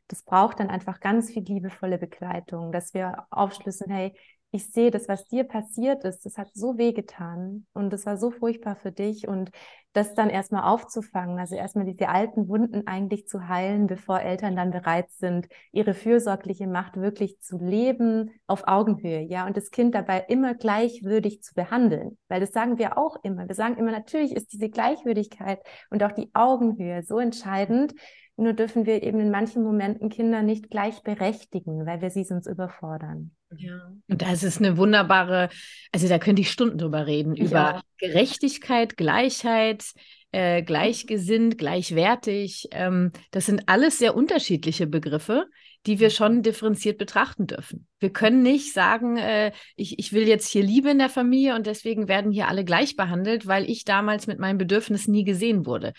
das 0.07 0.23
braucht 0.23 0.59
dann 0.59 0.69
einfach 0.69 0.99
ganz 0.99 1.31
viel 1.31 1.43
liebevolle 1.43 1.97
Begleitung, 1.97 2.71
dass 2.71 2.93
wir 2.93 3.25
aufschlüsseln, 3.29 3.91
hey, 3.91 4.13
ich 4.51 4.71
sehe, 4.71 4.91
das, 4.91 5.07
was 5.07 5.27
dir 5.27 5.43
passiert 5.43 6.03
ist, 6.05 6.25
das 6.25 6.37
hat 6.37 6.49
so 6.53 6.77
weh 6.77 6.93
getan 6.93 7.65
und 7.73 7.91
das 7.91 8.05
war 8.05 8.17
so 8.17 8.31
furchtbar 8.31 8.75
für 8.75 8.91
dich. 8.91 9.27
Und 9.27 9.51
das 9.95 10.13
dann 10.13 10.29
erstmal 10.29 10.63
aufzufangen, 10.63 11.39
also 11.39 11.55
erstmal 11.55 11.85
diese 11.85 12.09
alten 12.09 12.49
Wunden 12.49 12.85
eigentlich 12.85 13.27
zu 13.27 13.47
heilen, 13.47 13.87
bevor 13.87 14.19
Eltern 14.19 14.55
dann 14.55 14.71
bereit 14.71 15.09
sind, 15.11 15.47
ihre 15.71 15.93
fürsorgliche 15.93 16.67
Macht 16.67 16.97
wirklich 16.97 17.39
zu 17.39 17.57
leben 17.57 18.31
auf 18.45 18.67
Augenhöhe, 18.67 19.21
ja, 19.21 19.47
und 19.47 19.55
das 19.55 19.71
Kind 19.71 19.95
dabei 19.95 20.25
immer 20.27 20.53
gleichwürdig 20.53 21.41
zu 21.41 21.53
behandeln, 21.53 22.17
weil 22.27 22.41
das 22.41 22.51
sagen 22.51 22.77
wir 22.77 22.97
auch 22.97 23.15
immer. 23.23 23.47
Wir 23.47 23.55
sagen 23.55 23.77
immer, 23.77 23.91
natürlich 23.91 24.35
ist 24.35 24.51
diese 24.51 24.69
Gleichwürdigkeit 24.69 25.59
und 25.89 26.03
auch 26.03 26.11
die 26.11 26.29
Augenhöhe 26.33 27.03
so 27.03 27.19
entscheidend, 27.19 27.93
nur 28.37 28.53
dürfen 28.53 28.85
wir 28.85 29.01
eben 29.03 29.19
in 29.19 29.31
manchen 29.31 29.63
Momenten 29.63 30.09
Kinder 30.09 30.41
nicht 30.41 30.69
gleich 30.69 31.01
berechtigen, 31.03 31.85
weil 31.85 32.01
wir 32.01 32.09
sie 32.09 32.23
sonst 32.23 32.47
überfordern. 32.47 33.31
Ja. 33.57 33.93
Und 34.07 34.21
das 34.21 34.43
ist 34.43 34.59
eine 34.59 34.77
wunderbare, 34.77 35.49
also 35.93 36.07
da 36.07 36.19
könnte 36.19 36.41
ich 36.41 36.51
Stunden 36.51 36.77
drüber 36.77 37.07
reden, 37.07 37.35
ich 37.35 37.43
über 37.43 37.75
auch. 37.75 37.81
Gerechtigkeit, 37.97 38.97
Gleichheit, 38.97 39.85
äh, 40.31 40.63
gleichgesinnt, 40.63 41.57
gleichwertig. 41.57 42.67
Ähm, 42.71 43.11
das 43.31 43.45
sind 43.45 43.63
alles 43.67 43.99
sehr 43.99 44.15
unterschiedliche 44.15 44.87
Begriffe, 44.87 45.45
die 45.85 45.99
wir 45.99 46.09
schon 46.09 46.41
differenziert 46.41 46.97
betrachten 46.97 47.47
dürfen. 47.47 47.87
Wir 47.99 48.11
können 48.11 48.41
nicht 48.41 48.73
sagen, 48.73 49.15
äh, 49.15 49.53
ich, 49.77 49.97
ich 49.99 50.11
will 50.11 50.27
jetzt 50.27 50.49
hier 50.49 50.63
Liebe 50.63 50.89
in 50.89 50.99
der 50.99 51.09
Familie 51.09 51.55
und 51.55 51.67
deswegen 51.67 52.09
werden 52.09 52.33
hier 52.33 52.49
alle 52.49 52.65
gleich 52.65 52.97
behandelt, 52.97 53.47
weil 53.47 53.69
ich 53.69 53.85
damals 53.85 54.27
mit 54.27 54.39
meinem 54.39 54.57
Bedürfnis 54.57 55.07
nie 55.07 55.23
gesehen 55.23 55.65
wurde 55.65 55.93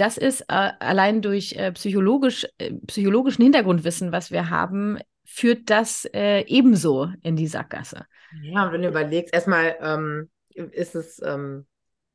das 0.00 0.16
ist 0.16 0.40
äh, 0.42 0.72
allein 0.78 1.20
durch 1.20 1.52
äh, 1.52 1.72
psychologisch, 1.72 2.46
äh, 2.58 2.72
psychologischen 2.86 3.42
Hintergrundwissen, 3.42 4.12
was 4.12 4.30
wir 4.30 4.48
haben, 4.48 4.98
führt 5.24 5.68
das 5.68 6.06
äh, 6.14 6.40
ebenso 6.46 7.08
in 7.22 7.36
die 7.36 7.46
Sackgasse. 7.46 8.06
Ja, 8.42 8.66
und 8.66 8.72
wenn 8.72 8.82
du 8.82 8.88
überlegst, 8.88 9.34
erstmal 9.34 9.76
ähm, 9.80 10.30
ist 10.54 10.94
es 10.94 11.20
ähm, 11.22 11.66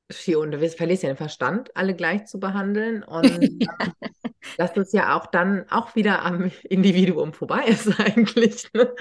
schier 0.09 0.39
und 0.39 0.51
du 0.51 0.69
verlierst 0.69 1.03
ja 1.03 1.09
den 1.09 1.17
Verstand, 1.17 1.75
alle 1.75 1.95
gleich 1.95 2.25
zu 2.25 2.39
behandeln. 2.39 3.03
Und 3.03 3.39
dass 4.57 4.75
es 4.77 4.91
ja 4.91 5.15
auch 5.15 5.27
dann 5.27 5.65
auch 5.69 5.95
wieder 5.95 6.23
am 6.23 6.51
Individuum 6.63 7.33
vorbei 7.33 7.65
ist 7.67 7.87
eigentlich. 7.99 8.67
Ne? 8.73 8.93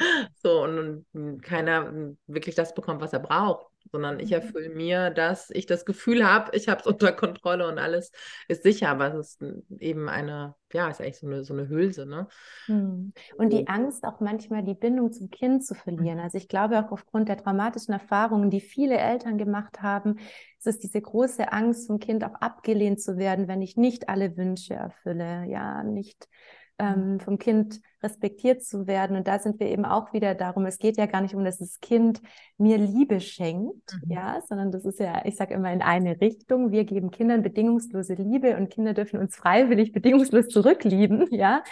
So, 0.42 0.62
und, 0.62 1.06
und 1.14 1.42
keiner 1.42 1.90
wirklich 2.26 2.54
das 2.54 2.74
bekommt, 2.74 3.00
was 3.00 3.14
er 3.14 3.20
braucht 3.20 3.73
sondern 3.90 4.20
ich 4.20 4.30
mhm. 4.30 4.36
erfülle 4.36 4.68
mir, 4.70 5.10
dass 5.10 5.50
ich 5.50 5.66
das 5.66 5.84
Gefühl 5.84 6.26
habe, 6.26 6.56
ich 6.56 6.68
habe 6.68 6.80
es 6.80 6.86
unter 6.86 7.12
Kontrolle 7.12 7.68
und 7.68 7.78
alles 7.78 8.12
ist 8.48 8.62
sicher, 8.62 8.88
aber 8.88 9.14
es 9.14 9.38
ist 9.40 9.44
eben 9.78 10.08
eine, 10.08 10.54
ja, 10.72 10.88
ist 10.88 11.00
eigentlich 11.00 11.18
so 11.18 11.26
eine, 11.26 11.44
so 11.44 11.54
eine 11.54 11.68
Hülse. 11.68 12.06
Ne? 12.06 12.26
Hm. 12.66 13.12
Und 13.36 13.52
die 13.52 13.68
Angst, 13.68 14.04
auch 14.04 14.20
manchmal 14.20 14.64
die 14.64 14.74
Bindung 14.74 15.12
zum 15.12 15.30
Kind 15.30 15.64
zu 15.64 15.74
verlieren. 15.74 16.18
Mhm. 16.18 16.24
Also 16.24 16.38
ich 16.38 16.48
glaube 16.48 16.78
auch 16.78 16.90
aufgrund 16.90 17.28
der 17.28 17.36
traumatischen 17.36 17.92
Erfahrungen, 17.94 18.50
die 18.50 18.60
viele 18.60 18.96
Eltern 18.96 19.38
gemacht 19.38 19.82
haben, 19.82 20.16
ist 20.58 20.66
es 20.66 20.78
diese 20.78 21.00
große 21.00 21.52
Angst, 21.52 21.86
vom 21.86 21.98
Kind 21.98 22.24
auch 22.24 22.34
abgelehnt 22.34 23.00
zu 23.00 23.16
werden, 23.16 23.48
wenn 23.48 23.62
ich 23.62 23.76
nicht 23.76 24.08
alle 24.08 24.36
Wünsche 24.36 24.74
erfülle, 24.74 25.44
ja, 25.46 25.82
nicht 25.82 26.28
ähm, 26.78 27.20
vom 27.20 27.38
Kind 27.38 27.80
respektiert 28.02 28.62
zu 28.62 28.86
werden. 28.86 29.16
Und 29.16 29.28
da 29.28 29.38
sind 29.38 29.60
wir 29.60 29.68
eben 29.68 29.84
auch 29.84 30.12
wieder 30.12 30.34
darum, 30.34 30.66
es 30.66 30.78
geht 30.78 30.96
ja 30.96 31.06
gar 31.06 31.20
nicht 31.20 31.34
um, 31.34 31.44
dass 31.44 31.58
das 31.58 31.80
Kind 31.80 32.20
mir 32.58 32.78
Liebe 32.78 33.20
schenkt, 33.20 33.98
mhm. 34.04 34.12
ja, 34.12 34.40
sondern 34.48 34.72
das 34.72 34.84
ist 34.84 35.00
ja, 35.00 35.22
ich 35.24 35.36
sage 35.36 35.54
immer 35.54 35.72
in 35.72 35.82
eine 35.82 36.20
Richtung. 36.20 36.70
Wir 36.70 36.84
geben 36.84 37.10
Kindern 37.10 37.42
bedingungslose 37.42 38.14
Liebe 38.14 38.56
und 38.56 38.70
Kinder 38.70 38.94
dürfen 38.94 39.18
uns 39.18 39.36
freiwillig 39.36 39.92
bedingungslos 39.92 40.48
zurücklieben, 40.48 41.26
ja. 41.30 41.62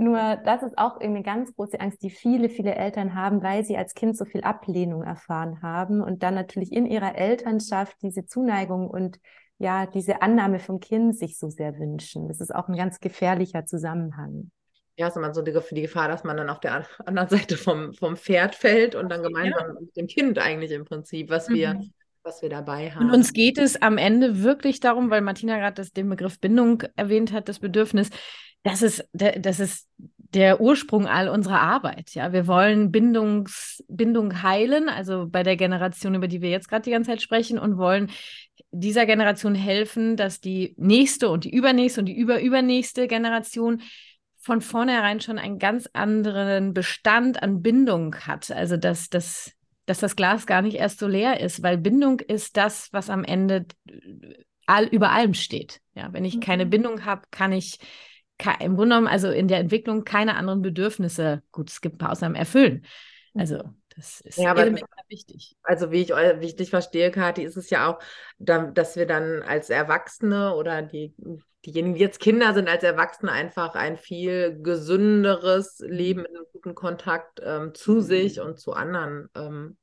Nur 0.00 0.36
das 0.44 0.62
ist 0.62 0.78
auch 0.78 1.00
eine 1.00 1.24
ganz 1.24 1.56
große 1.56 1.80
Angst, 1.80 2.04
die 2.04 2.10
viele, 2.10 2.48
viele 2.48 2.76
Eltern 2.76 3.16
haben, 3.16 3.42
weil 3.42 3.64
sie 3.64 3.76
als 3.76 3.94
Kind 3.94 4.16
so 4.16 4.24
viel 4.24 4.42
Ablehnung 4.42 5.02
erfahren 5.02 5.60
haben 5.60 6.00
und 6.02 6.22
dann 6.22 6.34
natürlich 6.34 6.72
in 6.72 6.86
ihrer 6.86 7.16
Elternschaft 7.16 7.96
diese 8.00 8.24
Zuneigung 8.24 8.88
und 8.88 9.18
ja, 9.58 9.86
diese 9.86 10.22
Annahme 10.22 10.58
vom 10.60 10.80
Kind 10.80 11.18
sich 11.18 11.38
so 11.38 11.50
sehr 11.50 11.78
wünschen. 11.78 12.28
Das 12.28 12.40
ist 12.40 12.54
auch 12.54 12.68
ein 12.68 12.76
ganz 12.76 13.00
gefährlicher 13.00 13.66
Zusammenhang. 13.66 14.50
Ja, 14.96 15.08
ist 15.08 15.16
immer 15.16 15.32
so 15.32 15.42
die, 15.42 15.56
die 15.72 15.82
Gefahr, 15.82 16.08
dass 16.08 16.24
man 16.24 16.36
dann 16.36 16.50
auf 16.50 16.60
der 16.60 16.84
anderen 17.06 17.28
Seite 17.28 17.56
vom, 17.56 17.92
vom 17.94 18.16
Pferd 18.16 18.54
fällt 18.54 18.94
und 18.94 19.08
dann 19.08 19.22
gemeinsam 19.22 19.68
ja. 19.74 19.80
mit 19.80 19.96
dem 19.96 20.06
Kind 20.06 20.38
eigentlich 20.38 20.70
im 20.70 20.84
Prinzip, 20.84 21.30
was 21.30 21.48
wir, 21.48 21.74
mhm. 21.74 21.92
was 22.22 22.42
wir 22.42 22.48
dabei 22.48 22.90
haben. 22.90 23.06
Und 23.06 23.14
uns 23.14 23.32
geht 23.32 23.58
es 23.58 23.80
am 23.80 23.98
Ende 23.98 24.42
wirklich 24.42 24.80
darum, 24.80 25.10
weil 25.10 25.20
Martina 25.20 25.58
gerade 25.58 25.84
den 25.90 26.08
Begriff 26.08 26.40
Bindung 26.40 26.82
erwähnt 26.96 27.32
hat, 27.32 27.48
das 27.48 27.58
Bedürfnis, 27.58 28.10
das 28.64 28.82
ist, 28.82 29.08
das 29.12 29.60
ist 29.60 29.88
der 30.34 30.60
Ursprung 30.60 31.06
all 31.06 31.28
unserer 31.28 31.60
Arbeit. 31.60 32.14
Ja, 32.14 32.32
wir 32.32 32.46
wollen 32.46 32.90
Bindungs, 32.90 33.82
Bindung 33.88 34.42
heilen, 34.42 34.88
also 34.88 35.26
bei 35.28 35.42
der 35.42 35.56
Generation, 35.56 36.14
über 36.14 36.28
die 36.28 36.42
wir 36.42 36.50
jetzt 36.50 36.68
gerade 36.68 36.82
die 36.82 36.90
ganze 36.90 37.10
Zeit 37.10 37.22
sprechen, 37.22 37.58
und 37.58 37.78
wollen 37.78 38.10
dieser 38.80 39.06
Generation 39.06 39.54
helfen, 39.54 40.16
dass 40.16 40.40
die 40.40 40.74
nächste 40.76 41.28
und 41.28 41.44
die 41.44 41.54
übernächste 41.54 42.00
und 42.00 42.06
die 42.06 42.16
überübernächste 42.16 43.06
Generation 43.06 43.82
von 44.36 44.60
vornherein 44.60 45.20
schon 45.20 45.38
einen 45.38 45.58
ganz 45.58 45.88
anderen 45.92 46.72
Bestand 46.72 47.42
an 47.42 47.62
Bindung 47.62 48.14
hat. 48.16 48.50
Also 48.50 48.76
dass, 48.76 49.08
dass, 49.10 49.52
dass 49.86 50.00
das 50.00 50.16
Glas 50.16 50.46
gar 50.46 50.62
nicht 50.62 50.76
erst 50.76 50.98
so 50.98 51.06
leer 51.06 51.40
ist, 51.40 51.62
weil 51.62 51.76
Bindung 51.76 52.20
ist 52.20 52.56
das, 52.56 52.88
was 52.92 53.10
am 53.10 53.24
Ende 53.24 53.66
all, 54.66 54.86
über 54.86 55.10
allem 55.10 55.34
steht. 55.34 55.80
Ja, 55.94 56.12
wenn 56.12 56.24
ich 56.24 56.40
keine 56.40 56.66
mhm. 56.66 56.70
Bindung 56.70 57.04
habe, 57.04 57.22
kann 57.30 57.52
ich 57.52 57.78
im 58.60 58.76
Grunde 58.76 58.94
genommen, 58.94 59.08
also 59.08 59.30
in 59.30 59.48
der 59.48 59.58
Entwicklung 59.58 60.04
keine 60.04 60.36
anderen 60.36 60.62
Bedürfnisse, 60.62 61.42
gut, 61.50 61.70
es 61.70 61.80
gibt 61.80 61.96
ein 61.96 61.98
paar 61.98 62.12
Ausnahmen, 62.12 62.36
erfüllen. 62.36 62.84
Also 63.34 63.62
das 63.98 64.20
ist 64.20 64.38
ja, 64.38 64.52
aber 64.52 64.64
wichtig. 65.08 65.56
Also 65.64 65.90
wie 65.90 66.02
ich, 66.02 66.10
wie 66.10 66.46
ich 66.46 66.54
dich 66.54 66.70
verstehe, 66.70 67.10
Kathi, 67.10 67.42
ist 67.42 67.56
es 67.56 67.68
ja 67.68 67.90
auch, 67.90 67.98
dass 68.38 68.94
wir 68.94 69.06
dann 69.06 69.42
als 69.42 69.70
Erwachsene 69.70 70.54
oder 70.54 70.82
die, 70.82 71.16
diejenigen, 71.66 71.94
die 71.94 72.00
jetzt 72.00 72.20
Kinder 72.20 72.54
sind, 72.54 72.68
als 72.68 72.84
Erwachsene 72.84 73.32
einfach 73.32 73.74
ein 73.74 73.96
viel 73.96 74.62
gesünderes 74.62 75.80
Leben 75.80 76.24
in 76.24 76.36
guten 76.52 76.76
Kontakt 76.76 77.40
ähm, 77.42 77.74
zu 77.74 78.00
sich 78.00 78.40
und 78.40 78.60
zu 78.60 78.72
anderen 78.72 79.28
ähm, 79.34 79.76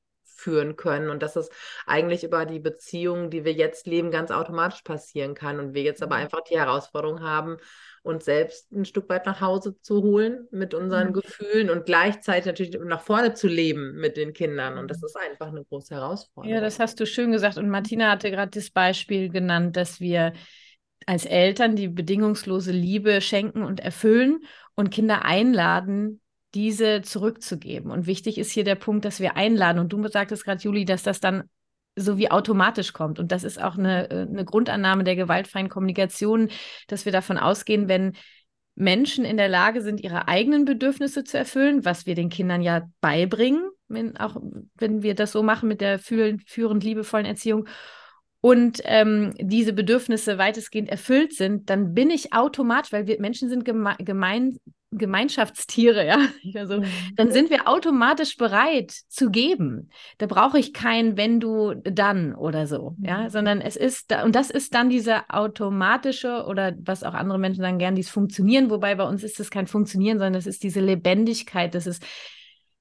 führen 0.45 0.75
können 0.75 1.09
und 1.09 1.23
dass 1.23 1.33
das 1.33 1.49
eigentlich 1.87 2.23
über 2.23 2.45
die 2.45 2.59
Beziehungen, 2.59 3.31
die 3.31 3.43
wir 3.45 3.53
jetzt 3.53 3.87
leben, 3.87 4.11
ganz 4.11 4.29
automatisch 4.29 4.83
passieren 4.83 5.33
kann 5.33 5.59
und 5.59 5.73
wir 5.73 5.81
jetzt 5.81 6.03
aber 6.03 6.17
mhm. 6.17 6.21
einfach 6.21 6.41
die 6.41 6.57
Herausforderung 6.57 7.21
haben, 7.21 7.57
uns 8.03 8.25
selbst 8.25 8.71
ein 8.71 8.85
Stück 8.85 9.09
weit 9.09 9.25
nach 9.25 9.41
Hause 9.41 9.79
zu 9.81 10.03
holen 10.03 10.47
mit 10.51 10.75
unseren 10.75 11.07
mhm. 11.07 11.13
Gefühlen 11.13 11.71
und 11.71 11.87
gleichzeitig 11.87 12.45
natürlich 12.45 12.77
nach 12.79 13.01
vorne 13.01 13.33
zu 13.33 13.47
leben 13.47 13.95
mit 13.95 14.17
den 14.17 14.33
Kindern. 14.33 14.77
Und 14.77 14.91
das 14.91 14.99
mhm. 14.99 15.05
ist 15.05 15.17
einfach 15.17 15.47
eine 15.47 15.65
große 15.65 15.95
Herausforderung. 15.95 16.53
Ja, 16.53 16.61
das 16.61 16.79
hast 16.79 16.99
du 16.99 17.07
schön 17.07 17.31
gesagt. 17.31 17.57
Und 17.57 17.69
Martina 17.69 18.11
hatte 18.11 18.29
gerade 18.29 18.51
das 18.51 18.69
Beispiel 18.69 19.29
genannt, 19.29 19.75
dass 19.75 19.99
wir 19.99 20.33
als 21.07 21.25
Eltern 21.25 21.75
die 21.75 21.87
bedingungslose 21.87 22.71
Liebe 22.71 23.19
schenken 23.21 23.63
und 23.63 23.79
erfüllen 23.79 24.41
und 24.75 24.91
Kinder 24.91 25.25
einladen, 25.25 26.21
diese 26.55 27.01
zurückzugeben. 27.01 27.91
Und 27.91 28.07
wichtig 28.07 28.37
ist 28.37 28.51
hier 28.51 28.63
der 28.63 28.75
Punkt, 28.75 29.05
dass 29.05 29.19
wir 29.19 29.35
einladen. 29.35 29.79
Und 29.79 29.93
du 29.93 30.07
sagtest 30.07 30.45
gerade, 30.45 30.63
Juli, 30.63 30.85
dass 30.85 31.03
das 31.03 31.19
dann 31.19 31.43
so 31.95 32.17
wie 32.17 32.31
automatisch 32.31 32.93
kommt. 32.93 33.19
Und 33.19 33.31
das 33.31 33.43
ist 33.43 33.61
auch 33.61 33.77
eine, 33.77 34.09
äh, 34.09 34.21
eine 34.21 34.45
Grundannahme 34.45 35.03
der 35.03 35.15
gewaltfreien 35.15 35.69
Kommunikation, 35.69 36.49
dass 36.87 37.05
wir 37.05 37.11
davon 37.11 37.37
ausgehen, 37.37 37.87
wenn 37.87 38.13
Menschen 38.75 39.23
in 39.23 39.37
der 39.37 39.47
Lage 39.47 39.81
sind, 39.81 40.01
ihre 40.01 40.27
eigenen 40.27 40.65
Bedürfnisse 40.65 41.23
zu 41.23 41.37
erfüllen, 41.37 41.85
was 41.85 42.05
wir 42.05 42.15
den 42.15 42.29
Kindern 42.29 42.61
ja 42.61 42.89
beibringen, 42.99 43.69
wenn, 43.87 44.17
auch 44.17 44.35
wenn 44.75 45.03
wir 45.03 45.15
das 45.15 45.31
so 45.31 45.43
machen 45.43 45.69
mit 45.69 45.79
der 45.79 45.99
führend 45.99 46.83
liebevollen 46.83 47.25
Erziehung, 47.25 47.67
und 48.45 48.79
ähm, 48.83 49.33
diese 49.39 49.73
Bedürfnisse 49.73 50.37
weitestgehend 50.37 50.87
erfüllt 50.87 51.33
sind, 51.33 51.71
dann 51.71 51.95
bin 51.95 52.11
ich 52.11 52.31
automatisch, 52.31 52.91
weil 52.91 53.07
wir 53.07 53.19
Menschen 53.19 53.49
sind 53.49 53.65
geme 53.65 53.95
gemein, 53.97 54.59
Gemeinschaftstiere, 54.97 56.05
ja, 56.05 56.17
also, 56.55 56.81
dann 57.15 57.31
sind 57.31 57.49
wir 57.49 57.67
automatisch 57.67 58.37
bereit 58.37 58.91
zu 58.91 59.29
geben. 59.29 59.89
Da 60.17 60.27
brauche 60.27 60.59
ich 60.59 60.73
kein 60.73 61.17
wenn 61.17 61.39
du 61.39 61.73
dann 61.75 62.35
oder 62.35 62.67
so, 62.67 62.95
ja, 62.99 63.23
mhm. 63.23 63.29
sondern 63.29 63.61
es 63.61 63.75
ist 63.75 64.11
da, 64.11 64.23
und 64.23 64.35
das 64.35 64.49
ist 64.49 64.73
dann 64.73 64.89
diese 64.89 65.29
automatische 65.29 66.45
oder 66.45 66.73
was 66.79 67.03
auch 67.03 67.13
andere 67.13 67.39
Menschen 67.39 67.61
sagen 67.61 67.79
gern, 67.79 67.95
dieses 67.95 68.11
Funktionieren, 68.11 68.69
wobei 68.69 68.95
bei 68.95 69.07
uns 69.07 69.23
ist 69.23 69.39
es 69.39 69.51
kein 69.51 69.67
Funktionieren, 69.67 70.17
sondern 70.17 70.35
es 70.35 70.47
ist 70.47 70.63
diese 70.63 70.81
Lebendigkeit, 70.81 71.75
das 71.75 71.87
ist 71.87 72.03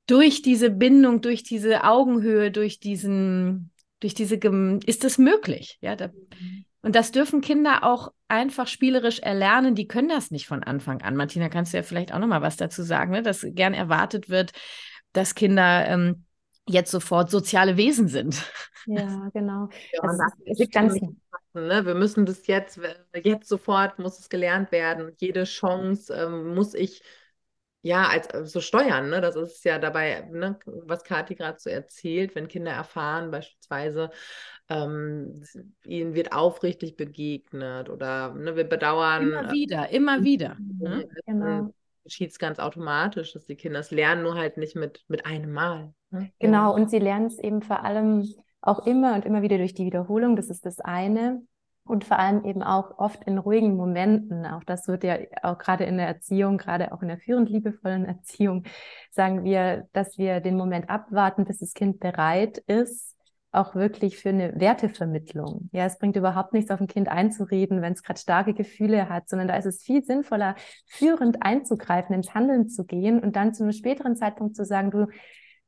durch 0.06 0.42
diese 0.42 0.70
Bindung, 0.70 1.20
durch 1.20 1.42
diese 1.42 1.84
Augenhöhe, 1.84 2.50
durch 2.50 2.78
diesen 2.78 3.70
durch 4.00 4.12
diese, 4.12 4.36
ist 4.84 5.02
das 5.02 5.16
möglich? 5.16 5.78
Ja, 5.80 5.96
da, 5.96 6.10
Und 6.84 6.94
das 6.94 7.12
dürfen 7.12 7.40
Kinder 7.40 7.82
auch 7.82 8.12
einfach 8.28 8.66
spielerisch 8.66 9.18
erlernen. 9.20 9.74
Die 9.74 9.88
können 9.88 10.10
das 10.10 10.30
nicht 10.30 10.46
von 10.46 10.62
Anfang 10.62 11.00
an. 11.00 11.16
Martina, 11.16 11.48
kannst 11.48 11.72
du 11.72 11.78
ja 11.78 11.82
vielleicht 11.82 12.12
auch 12.12 12.18
noch 12.18 12.26
mal 12.26 12.42
was 12.42 12.58
dazu 12.58 12.82
sagen, 12.82 13.10
ne? 13.10 13.22
dass 13.22 13.46
gern 13.48 13.72
erwartet 13.72 14.28
wird, 14.28 14.52
dass 15.14 15.34
Kinder 15.34 15.88
ähm, 15.88 16.26
jetzt 16.68 16.90
sofort 16.90 17.30
soziale 17.30 17.78
Wesen 17.78 18.08
sind. 18.08 18.44
Ja, 18.84 19.30
genau. 19.32 19.70
Ja, 19.92 20.02
das 20.02 20.32
ist, 20.44 20.60
ist 20.60 20.72
ganz 20.72 21.00
ne? 21.54 21.86
Wir 21.86 21.94
müssen 21.94 22.26
das 22.26 22.46
jetzt, 22.46 22.78
jetzt 23.14 23.48
sofort 23.48 23.98
muss 23.98 24.18
es 24.18 24.28
gelernt 24.28 24.70
werden. 24.70 25.12
Jede 25.16 25.44
Chance 25.44 26.12
ähm, 26.12 26.54
muss 26.54 26.74
ich 26.74 27.02
ja, 27.84 28.08
als 28.08 28.26
äh, 28.28 28.46
so 28.46 28.62
steuern, 28.62 29.10
ne? 29.10 29.20
Das 29.20 29.36
ist 29.36 29.62
ja 29.64 29.78
dabei, 29.78 30.26
ne, 30.30 30.58
was 30.64 31.04
Kathi 31.04 31.34
gerade 31.34 31.58
so 31.60 31.68
erzählt, 31.68 32.34
wenn 32.34 32.48
Kinder 32.48 32.72
erfahren, 32.72 33.30
beispielsweise, 33.30 34.10
ähm, 34.68 35.42
ihnen 35.84 36.14
wird 36.14 36.32
aufrichtig 36.32 36.96
begegnet 36.96 37.88
oder 37.90 38.34
ne, 38.34 38.56
wir 38.56 38.64
bedauern. 38.64 39.22
Immer 39.22 39.48
äh, 39.48 39.52
wieder, 39.52 39.88
immer 39.90 40.24
wieder. 40.24 40.56
Ne? 40.78 41.08
Genau. 41.26 41.70
Geschieht 42.04 42.30
es 42.30 42.38
ganz 42.38 42.58
automatisch, 42.58 43.32
dass 43.32 43.46
die 43.46 43.56
Kinder 43.56 43.80
es 43.80 43.90
lernen, 43.90 44.22
nur 44.22 44.34
halt 44.34 44.56
nicht 44.58 44.76
mit, 44.76 45.04
mit 45.08 45.24
einem 45.26 45.52
Mal. 45.52 45.94
Ne? 46.10 46.30
Genau, 46.38 46.74
und 46.74 46.90
sie 46.90 46.98
lernen 46.98 47.26
es 47.26 47.38
eben 47.38 47.62
vor 47.62 47.82
allem 47.82 48.28
auch 48.60 48.86
immer 48.86 49.14
und 49.14 49.24
immer 49.24 49.42
wieder 49.42 49.58
durch 49.58 49.74
die 49.74 49.86
Wiederholung. 49.86 50.36
Das 50.36 50.50
ist 50.50 50.66
das 50.66 50.80
eine 50.80 51.42
und 51.86 52.04
vor 52.04 52.18
allem 52.18 52.44
eben 52.44 52.62
auch 52.62 52.98
oft 52.98 53.24
in 53.24 53.38
ruhigen 53.38 53.76
Momenten. 53.76 54.46
Auch 54.46 54.64
das 54.64 54.88
wird 54.88 55.04
ja 55.04 55.18
auch 55.42 55.58
gerade 55.58 55.84
in 55.84 55.98
der 55.98 56.06
Erziehung, 56.06 56.56
gerade 56.56 56.92
auch 56.92 57.02
in 57.02 57.08
der 57.08 57.18
führend 57.18 57.50
liebevollen 57.50 58.04
Erziehung, 58.06 58.64
sagen 59.10 59.44
wir, 59.44 59.88
dass 59.92 60.18
wir 60.18 60.40
den 60.40 60.56
Moment 60.56 60.88
abwarten, 60.88 61.44
bis 61.44 61.58
das 61.58 61.74
Kind 61.74 62.00
bereit 62.00 62.58
ist, 62.66 63.13
auch 63.54 63.74
wirklich 63.74 64.18
für 64.18 64.30
eine 64.30 64.58
Wertevermittlung. 64.58 65.68
Ja, 65.72 65.84
es 65.84 65.98
bringt 65.98 66.16
überhaupt 66.16 66.52
nichts, 66.52 66.70
auf 66.70 66.80
ein 66.80 66.86
Kind 66.86 67.08
einzureden, 67.08 67.82
wenn 67.82 67.92
es 67.92 68.02
gerade 68.02 68.20
starke 68.20 68.54
Gefühle 68.54 69.08
hat, 69.08 69.28
sondern 69.28 69.48
da 69.48 69.56
ist 69.56 69.66
es 69.66 69.82
viel 69.82 70.04
sinnvoller, 70.04 70.56
führend 70.86 71.42
einzugreifen, 71.42 72.14
ins 72.14 72.34
Handeln 72.34 72.68
zu 72.68 72.84
gehen 72.84 73.20
und 73.20 73.36
dann 73.36 73.54
zu 73.54 73.62
einem 73.62 73.72
späteren 73.72 74.16
Zeitpunkt 74.16 74.56
zu 74.56 74.64
sagen, 74.64 74.90
du, 74.90 75.06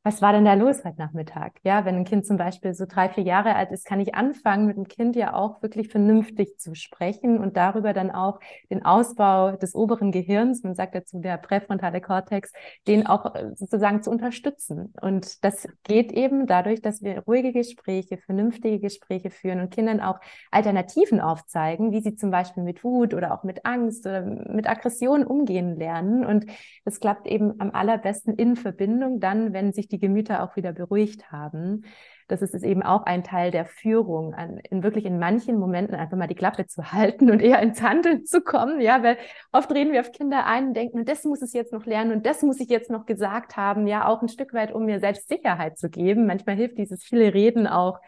was 0.06 0.22
war 0.22 0.32
denn 0.32 0.44
da 0.44 0.54
los 0.54 0.84
heute 0.84 0.98
Nachmittag? 0.98 1.58
Ja, 1.64 1.84
wenn 1.84 1.96
ein 1.96 2.04
Kind 2.04 2.24
zum 2.24 2.36
Beispiel 2.36 2.74
so 2.74 2.86
drei, 2.86 3.08
vier 3.08 3.24
Jahre 3.24 3.56
alt 3.56 3.72
ist, 3.72 3.84
kann 3.84 3.98
ich 3.98 4.14
anfangen, 4.14 4.66
mit 4.66 4.76
dem 4.76 4.86
Kind 4.86 5.16
ja 5.16 5.34
auch 5.34 5.60
wirklich 5.62 5.88
vernünftig 5.88 6.60
zu 6.60 6.76
sprechen 6.76 7.40
und 7.40 7.56
darüber 7.56 7.92
dann 7.92 8.12
auch 8.12 8.38
den 8.70 8.84
Ausbau 8.84 9.56
des 9.56 9.74
oberen 9.74 10.12
Gehirns, 10.12 10.62
man 10.62 10.76
sagt 10.76 10.94
dazu 10.94 11.18
der 11.18 11.38
präfrontale 11.38 12.00
Kortex, 12.00 12.52
den 12.86 13.04
auch 13.04 13.34
äh, 13.34 13.50
sozusagen 13.56 14.00
zu 14.00 14.12
unterstützen. 14.12 14.94
Und 15.00 15.42
das 15.44 15.66
geht 15.82 16.12
eben 16.12 16.46
dadurch, 16.46 16.80
dass 16.80 17.02
wir 17.02 17.24
ruhige 17.26 17.52
Gespräche, 17.52 18.16
vernünftige 18.16 18.78
Gespräche 18.78 19.30
führen 19.30 19.58
und 19.58 19.74
Kindern 19.74 19.98
auch 19.98 20.20
Alternativen 20.52 21.20
aufzeigen, 21.20 21.90
wie 21.90 22.00
sie 22.00 22.14
zum 22.14 22.30
Beispiel 22.30 22.62
mit 22.62 22.84
Wut 22.84 23.12
oder 23.12 23.34
auch 23.34 23.42
mit 23.42 23.66
Angst 23.66 24.06
oder 24.06 24.22
mit 24.22 24.68
Aggression 24.68 25.24
umgehen 25.24 25.74
lernen. 25.74 26.24
Und 26.24 26.46
das 26.84 27.00
klappt 27.00 27.26
eben 27.26 27.58
am 27.58 27.72
allerbesten 27.72 28.36
in 28.36 28.54
Verbindung 28.54 29.18
dann, 29.18 29.52
wenn 29.52 29.72
sich 29.72 29.88
die 29.88 29.95
die 29.96 30.06
Gemüter 30.06 30.42
auch 30.42 30.56
wieder 30.56 30.72
beruhigt 30.72 31.32
haben. 31.32 31.84
Das 32.28 32.42
ist 32.42 32.54
eben 32.64 32.82
auch 32.82 33.04
ein 33.04 33.22
Teil 33.22 33.50
der 33.50 33.66
Führung, 33.66 34.34
an, 34.34 34.58
in 34.58 34.82
wirklich 34.82 35.04
in 35.04 35.18
manchen 35.18 35.58
Momenten 35.58 35.94
einfach 35.94 36.16
mal 36.16 36.26
die 36.26 36.34
Klappe 36.34 36.66
zu 36.66 36.82
halten 36.92 37.30
und 37.30 37.40
eher 37.40 37.60
ins 37.62 37.80
Handeln 37.80 38.26
zu 38.26 38.42
kommen. 38.42 38.80
Ja, 38.80 39.02
weil 39.02 39.16
oft 39.52 39.72
reden 39.72 39.92
wir 39.92 40.00
auf 40.00 40.12
Kinder 40.12 40.46
ein 40.46 40.68
und 40.68 40.74
denken, 40.74 41.04
das 41.04 41.24
muss 41.24 41.40
es 41.42 41.52
jetzt 41.52 41.72
noch 41.72 41.86
lernen 41.86 42.12
und 42.12 42.26
das 42.26 42.42
muss 42.42 42.60
ich 42.60 42.68
jetzt 42.68 42.90
noch 42.90 43.06
gesagt 43.06 43.56
haben. 43.56 43.86
Ja, 43.86 44.06
auch 44.06 44.22
ein 44.22 44.28
Stück 44.28 44.52
weit, 44.52 44.72
um 44.72 44.84
mir 44.84 45.00
selbst 45.00 45.28
Sicherheit 45.28 45.78
zu 45.78 45.88
geben. 45.88 46.26
Manchmal 46.26 46.56
hilft 46.56 46.78
dieses 46.78 47.04
viele 47.04 47.32
Reden 47.32 47.66
auch, 47.66 48.00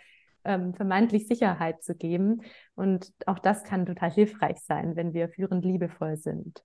ähm, 0.44 0.74
vermeintlich 0.74 1.26
Sicherheit 1.28 1.82
zu 1.82 1.94
geben. 1.94 2.42
Und 2.74 3.12
auch 3.26 3.38
das 3.38 3.64
kann 3.64 3.86
total 3.86 4.10
hilfreich 4.10 4.58
sein, 4.60 4.96
wenn 4.96 5.14
wir 5.14 5.28
führend 5.28 5.64
liebevoll 5.64 6.16
sind. 6.16 6.62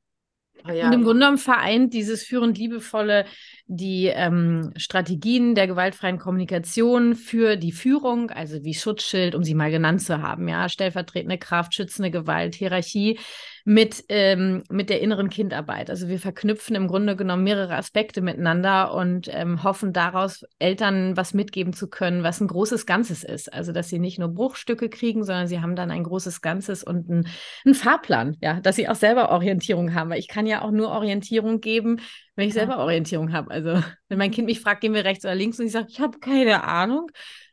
Oh 0.66 0.72
ja. 0.72 0.88
Und 0.88 0.94
im 0.94 1.04
Grunde 1.04 1.20
genommen 1.20 1.38
vereint 1.38 1.94
dieses 1.94 2.24
führend 2.24 2.58
liebevolle 2.58 3.26
die 3.68 4.08
ähm, 4.08 4.72
Strategien 4.78 5.56
der 5.56 5.68
gewaltfreien 5.68 6.20
Kommunikation 6.20 7.16
für 7.16 7.58
die 7.58 7.72
Führung, 7.72 8.30
also 8.32 8.64
wie 8.64 8.74
Schutzschild, 8.74 9.36
um 9.36 9.44
sie 9.44 9.56
mal 9.56 9.72
genannt 9.72 10.02
zu 10.02 10.22
haben, 10.22 10.48
ja, 10.48 10.70
stellvertretende 10.70 11.38
Kraft, 11.38 11.74
schützende 11.74 12.12
Gewalt, 12.12 12.56
Hierarchie, 12.56 13.20
mit, 13.66 14.04
ähm, 14.10 14.64
mit 14.70 14.90
der 14.90 15.00
inneren 15.00 15.30
Kindarbeit. 15.30 15.90
Also 15.90 16.10
wir 16.10 16.20
verknüpfen 16.20 16.76
im 16.76 16.88
Grunde 16.88 17.16
genommen 17.16 17.44
mehrere 17.44 17.76
Aspekte 17.76 18.22
miteinander 18.22 18.94
und 18.94 19.30
ähm, 19.32 19.64
hoffen 19.64 19.94
daraus, 19.94 20.44
Eltern 20.60 21.16
was 21.16 21.34
mitgeben 21.34 21.72
zu 21.72 21.90
können, 21.90 22.24
was 22.24 22.42
ein 22.42 22.48
großes 22.48 22.86
Ganzes 22.86 23.24
ist. 23.24 23.54
Also 23.54 23.72
dass 23.72 23.88
sie 23.88 24.00
nicht 24.00 24.20
nur 24.20 24.28
Bruchstücke 24.28 24.90
kriegen, 24.90 25.24
sondern 25.24 25.48
sie 25.48 25.62
haben 25.62 25.78
dann 25.78 25.92
ein 25.92 26.04
großes 26.04 26.42
Ganzes 26.42 26.84
und 26.84 27.10
einen 27.10 27.76
Fahrplan, 27.76 28.36
ja, 28.42 28.60
dass 28.60 28.76
sie 28.76 28.90
auch 28.90 28.96
selber 28.96 29.30
Orientierung 29.30 29.94
haben. 29.94 30.10
Weil 30.10 30.20
ich 30.20 30.28
kann 30.28 30.46
ja 30.46 30.62
auch 30.62 30.72
nur 30.72 30.90
Orientierung 30.90 31.62
geben, 31.62 32.02
wenn 32.36 32.50
ich 32.50 32.56
ja. 32.56 32.62
selber 32.62 32.80
Orientierung 32.80 33.32
habe. 33.32 33.50
Also 33.50 33.82
wenn 34.10 34.18
mein 34.18 34.32
Kind 34.32 34.48
mich 34.48 34.60
fragt, 34.60 34.82
gehen 34.82 34.94
wir 34.94 35.06
rechts 35.06 35.24
oder 35.24 35.36
links 35.36 35.60
und 35.60 35.68
ich 35.68 35.72
sage, 35.72 35.88
ich 35.90 36.02
habe 36.02 36.20
keine 36.20 36.64
Ahnung, 36.66 37.10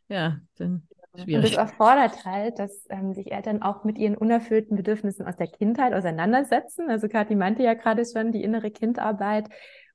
ja, 0.08 0.40
dann 0.58 0.88
Schwierig. 1.16 1.36
Und 1.36 1.42
das 1.44 1.54
erfordert 1.54 2.24
halt, 2.24 2.58
dass 2.58 2.86
ähm, 2.88 3.12
sich 3.14 3.32
Eltern 3.32 3.62
auch 3.62 3.84
mit 3.84 3.98
ihren 3.98 4.16
unerfüllten 4.16 4.76
Bedürfnissen 4.76 5.26
aus 5.26 5.36
der 5.36 5.48
Kindheit 5.48 5.92
auseinandersetzen. 5.92 6.88
Also 6.88 7.08
Kathi 7.08 7.34
meinte 7.34 7.62
ja 7.62 7.74
gerade 7.74 8.04
schon 8.04 8.30
die 8.32 8.44
innere 8.44 8.70
Kindarbeit. 8.70 9.48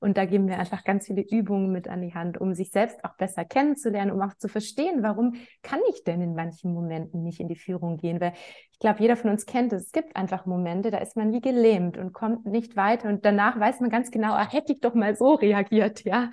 Und 0.05 0.17
da 0.17 0.25
geben 0.25 0.47
wir 0.47 0.59
einfach 0.59 0.83
ganz 0.83 1.07
viele 1.07 1.23
Übungen 1.23 1.71
mit 1.71 1.87
an 1.87 2.03
die 2.03 2.13
Hand, 2.13 2.39
um 2.39 2.53
sich 2.53 2.69
selbst 2.69 3.03
auch 3.03 3.15
besser 3.17 3.43
kennenzulernen, 3.43 4.11
um 4.11 4.21
auch 4.21 4.35
zu 4.35 4.47
verstehen, 4.47 5.01
warum 5.01 5.33
kann 5.63 5.79
ich 5.89 6.03
denn 6.03 6.21
in 6.21 6.35
manchen 6.35 6.75
Momenten 6.75 7.23
nicht 7.23 7.39
in 7.39 7.47
die 7.47 7.55
Führung 7.55 7.97
gehen? 7.97 8.21
Weil 8.21 8.33
ich 8.71 8.77
glaube, 8.77 9.01
jeder 9.01 9.15
von 9.15 9.31
uns 9.31 9.47
kennt 9.47 9.73
es. 9.73 9.87
Es 9.87 9.91
gibt 9.91 10.15
einfach 10.15 10.45
Momente, 10.45 10.91
da 10.91 10.99
ist 10.99 11.17
man 11.17 11.33
wie 11.33 11.41
gelähmt 11.41 11.97
und 11.97 12.13
kommt 12.13 12.45
nicht 12.45 12.75
weiter. 12.75 13.09
Und 13.09 13.25
danach 13.25 13.59
weiß 13.59 13.79
man 13.79 13.89
ganz 13.89 14.11
genau, 14.11 14.33
ah, 14.33 14.47
hätte 14.47 14.73
ich 14.73 14.79
doch 14.79 14.93
mal 14.93 15.15
so 15.15 15.33
reagiert, 15.33 16.03
ja. 16.03 16.29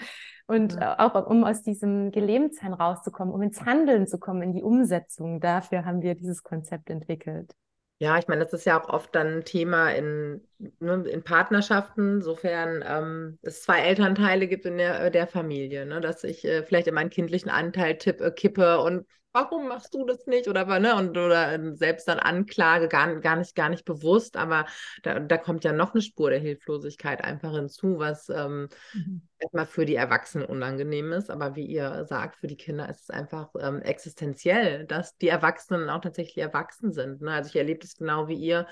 Und 0.47 0.75
ja. 0.75 0.99
auch 0.99 1.27
um 1.27 1.43
aus 1.43 1.63
diesem 1.63 2.11
Gelähmtsein 2.11 2.75
rauszukommen, 2.75 3.33
um 3.33 3.41
ins 3.41 3.65
Handeln 3.65 4.07
zu 4.07 4.19
kommen, 4.19 4.43
in 4.43 4.53
die 4.53 4.63
Umsetzung. 4.63 5.41
Dafür 5.41 5.87
haben 5.87 6.03
wir 6.03 6.15
dieses 6.15 6.43
Konzept 6.43 6.91
entwickelt. 6.91 7.55
Ja, 8.03 8.19
ich 8.19 8.27
meine, 8.27 8.43
das 8.45 8.53
ist 8.53 8.65
ja 8.67 8.83
auch 8.83 8.89
oft 8.89 9.15
dann 9.15 9.29
ein 9.39 9.45
Thema 9.45 9.91
in, 9.93 10.41
ne, 10.81 11.05
in 11.09 11.23
Partnerschaften, 11.23 12.21
sofern 12.21 12.83
ähm, 12.85 13.39
es 13.43 13.63
zwei 13.63 13.79
Elternteile 13.83 14.49
gibt 14.49 14.67
in 14.67 14.77
der, 14.77 15.09
der 15.11 15.29
Familie, 15.29 15.87
ne, 15.87 16.01
dass 16.01 16.25
ich 16.25 16.45
äh, 16.45 16.65
vielleicht 16.65 16.89
in 16.89 16.95
meinen 16.95 17.11
kindlichen 17.11 17.49
Anteil 17.49 17.97
tippe, 17.99 18.25
äh, 18.25 18.31
kippe 18.33 18.81
und 18.81 19.07
warum 19.33 19.69
machst 19.69 19.95
du 19.95 20.05
das 20.05 20.27
nicht? 20.27 20.49
Oder, 20.49 20.79
ne, 20.79 20.95
und, 20.97 21.17
oder 21.17 21.53
ähm, 21.53 21.77
selbst 21.77 22.09
dann 22.09 22.19
Anklage, 22.19 22.89
gar, 22.89 23.15
gar, 23.21 23.37
nicht, 23.37 23.55
gar 23.55 23.69
nicht 23.69 23.85
bewusst, 23.85 24.37
aber 24.37 24.67
da, 25.03 25.21
da 25.21 25.39
kommt 25.39 25.65
ja 25.65 25.73
noch 25.73 25.95
eine 25.95 26.03
Spur 26.03 26.31
der 26.31 26.39
Hilflosigkeit 26.39 27.25
einfach 27.25 27.53
hinzu, 27.53 27.99
was 27.99 28.29
ähm, 28.29 28.69
mhm. 28.93 29.23
erstmal 29.39 29.67
für 29.67 29.87
die 29.87 29.97
Erwachsenen 29.97 30.47
unangenehm 30.47 31.13
ist, 31.13 31.31
aber 31.31 31.57
wie 31.57 31.67
ihr 31.67 32.05
sagt, 32.05 32.37
für 32.37 32.47
die 32.47 32.57
Kinder 32.57 32.89
ist 32.89 33.03
es 33.03 33.11
einfach 33.11 33.51
ähm, 33.59 33.81
existenziell, 33.83 34.87
dass 34.87 35.17
die 35.17 35.29
Erwachsenen 35.29 35.89
auch 35.89 36.01
tatsächlich 36.01 36.39
erwachsen 36.39 36.93
sind. 36.93 37.23
Ne? 37.23 37.33
Also 37.33 37.49
ich 37.49 37.57
erlebe 37.57 37.81
das 37.81 37.97
genau 37.97 38.29
wie 38.29 38.37
ihr 38.37 38.67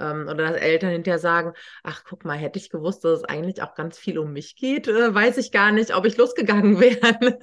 ähm, 0.00 0.28
oder 0.28 0.50
dass 0.50 0.60
Eltern 0.60 0.90
hinterher 0.90 1.18
sagen, 1.18 1.52
ach 1.82 2.04
guck 2.04 2.24
mal, 2.24 2.36
hätte 2.36 2.58
ich 2.58 2.70
gewusst, 2.70 3.04
dass 3.04 3.20
es 3.20 3.24
eigentlich 3.24 3.62
auch 3.62 3.74
ganz 3.74 3.98
viel 3.98 4.18
um 4.18 4.32
mich 4.32 4.56
geht, 4.56 4.88
äh, 4.88 5.14
weiß 5.14 5.38
ich 5.38 5.52
gar 5.52 5.72
nicht, 5.72 5.94
ob 5.94 6.04
ich 6.06 6.16
losgegangen 6.16 6.80
wäre. 6.80 7.38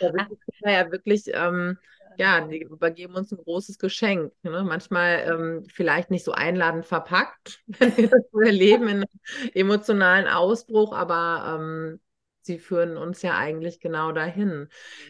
da 0.00 0.08
sind 0.08 0.38
die 0.64 0.70
ja 0.70 0.90
wirklich, 0.90 1.24
ähm, 1.32 1.78
ja, 2.18 2.40
die 2.40 2.62
übergeben 2.62 3.14
uns 3.14 3.32
ein 3.32 3.38
großes 3.38 3.78
Geschenk. 3.78 4.32
Ne? 4.42 4.64
Manchmal 4.64 5.24
ähm, 5.28 5.64
vielleicht 5.68 6.10
nicht 6.10 6.24
so 6.24 6.32
einladend 6.32 6.86
verpackt, 6.86 7.62
wenn 7.66 7.96
wir 7.96 8.08
das 8.08 8.24
erleben, 8.44 8.88
in 8.88 8.96
einem 8.96 9.50
emotionalen 9.54 10.26
Ausbruch, 10.26 10.94
aber 10.94 11.58
ähm, 11.60 12.00
sie 12.46 12.58
führen 12.58 12.96
uns 12.96 13.22
ja 13.22 13.36
eigentlich 13.36 13.80
genau 13.80 14.12
dahin. 14.12 14.68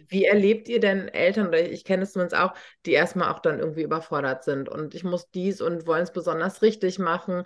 Wie 0.09 0.25
erlebt 0.25 0.69
ihr 0.69 0.81
denn 0.81 1.09
Eltern, 1.09 1.49
oder 1.49 1.61
ich 1.61 1.85
kenne 1.85 2.03
es 2.03 2.13
zumindest 2.13 2.41
auch, 2.41 2.55
die 2.85 2.93
erstmal 2.93 3.33
auch 3.33 3.39
dann 3.41 3.61
irgendwie 3.61 3.83
überfordert 3.83 4.45
sind 4.45 4.69
und 4.69 4.95
ich 4.95 5.05
muss 5.05 5.31
dies 5.31 5.61
und 5.61 5.87
wollen 5.87 6.03
es 6.03 6.13
besonders 6.13 6.63
richtig 6.63 6.99
machen? 6.99 7.45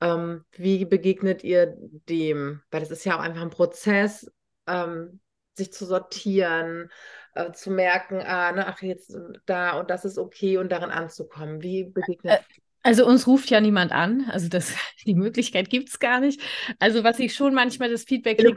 Ähm, 0.00 0.44
wie 0.52 0.84
begegnet 0.84 1.42
ihr 1.44 1.74
dem? 2.08 2.62
Weil 2.70 2.80
das 2.80 2.90
ist 2.90 3.04
ja 3.04 3.16
auch 3.16 3.22
einfach 3.22 3.42
ein 3.42 3.50
Prozess, 3.50 4.30
ähm, 4.66 5.20
sich 5.56 5.72
zu 5.72 5.86
sortieren, 5.86 6.90
äh, 7.34 7.52
zu 7.52 7.70
merken, 7.70 8.22
ah, 8.22 8.52
ne, 8.52 8.66
ach, 8.66 8.80
jetzt 8.82 9.16
da 9.46 9.78
und 9.78 9.90
das 9.90 10.04
ist 10.04 10.18
okay 10.18 10.58
und 10.58 10.70
darin 10.70 10.90
anzukommen. 10.90 11.62
Wie 11.62 11.84
begegnet 11.84 12.40
äh, 12.40 12.60
also 12.82 13.06
uns 13.06 13.26
ruft 13.26 13.50
ja 13.50 13.60
niemand 13.60 13.92
an, 13.92 14.26
also 14.30 14.48
das, 14.48 14.74
die 15.06 15.14
Möglichkeit 15.14 15.70
gibt 15.70 15.88
es 15.88 15.98
gar 15.98 16.20
nicht. 16.20 16.40
Also 16.78 17.04
was 17.04 17.18
ich 17.18 17.34
schon 17.34 17.54
manchmal 17.54 17.90
das 17.90 18.04
Feedback 18.04 18.38
kriege, 18.38 18.56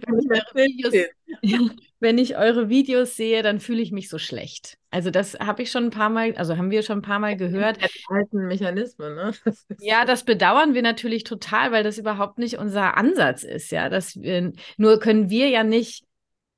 wenn, 0.53 0.67
Videos, 0.67 0.93
wenn 1.99 2.17
ich 2.17 2.37
eure 2.37 2.69
Videos 2.69 3.15
sehe, 3.15 3.43
dann 3.43 3.59
fühle 3.59 3.81
ich 3.81 3.91
mich 3.91 4.09
so 4.09 4.17
schlecht. 4.17 4.77
Also 4.89 5.09
das 5.09 5.39
habe 5.39 5.63
ich 5.63 5.71
schon 5.71 5.85
ein 5.85 5.89
paar 5.89 6.09
Mal, 6.09 6.35
also 6.35 6.57
haben 6.57 6.71
wir 6.71 6.83
schon 6.83 6.99
ein 6.99 7.03
paar 7.03 7.19
Mal 7.19 7.37
gehört. 7.37 7.79
Alten 8.09 8.47
Mechanismen, 8.47 9.15
ne? 9.15 9.33
Das 9.45 9.65
ja, 9.79 10.05
das 10.05 10.23
bedauern 10.23 10.73
wir 10.73 10.81
natürlich 10.81 11.23
total, 11.23 11.71
weil 11.71 11.83
das 11.83 11.97
überhaupt 11.97 12.37
nicht 12.37 12.57
unser 12.57 12.97
Ansatz 12.97 13.43
ist, 13.43 13.71
ja. 13.71 13.89
Dass 13.89 14.21
wir, 14.21 14.53
nur 14.77 14.99
können 14.99 15.29
wir 15.29 15.49
ja 15.49 15.63
nicht 15.63 16.03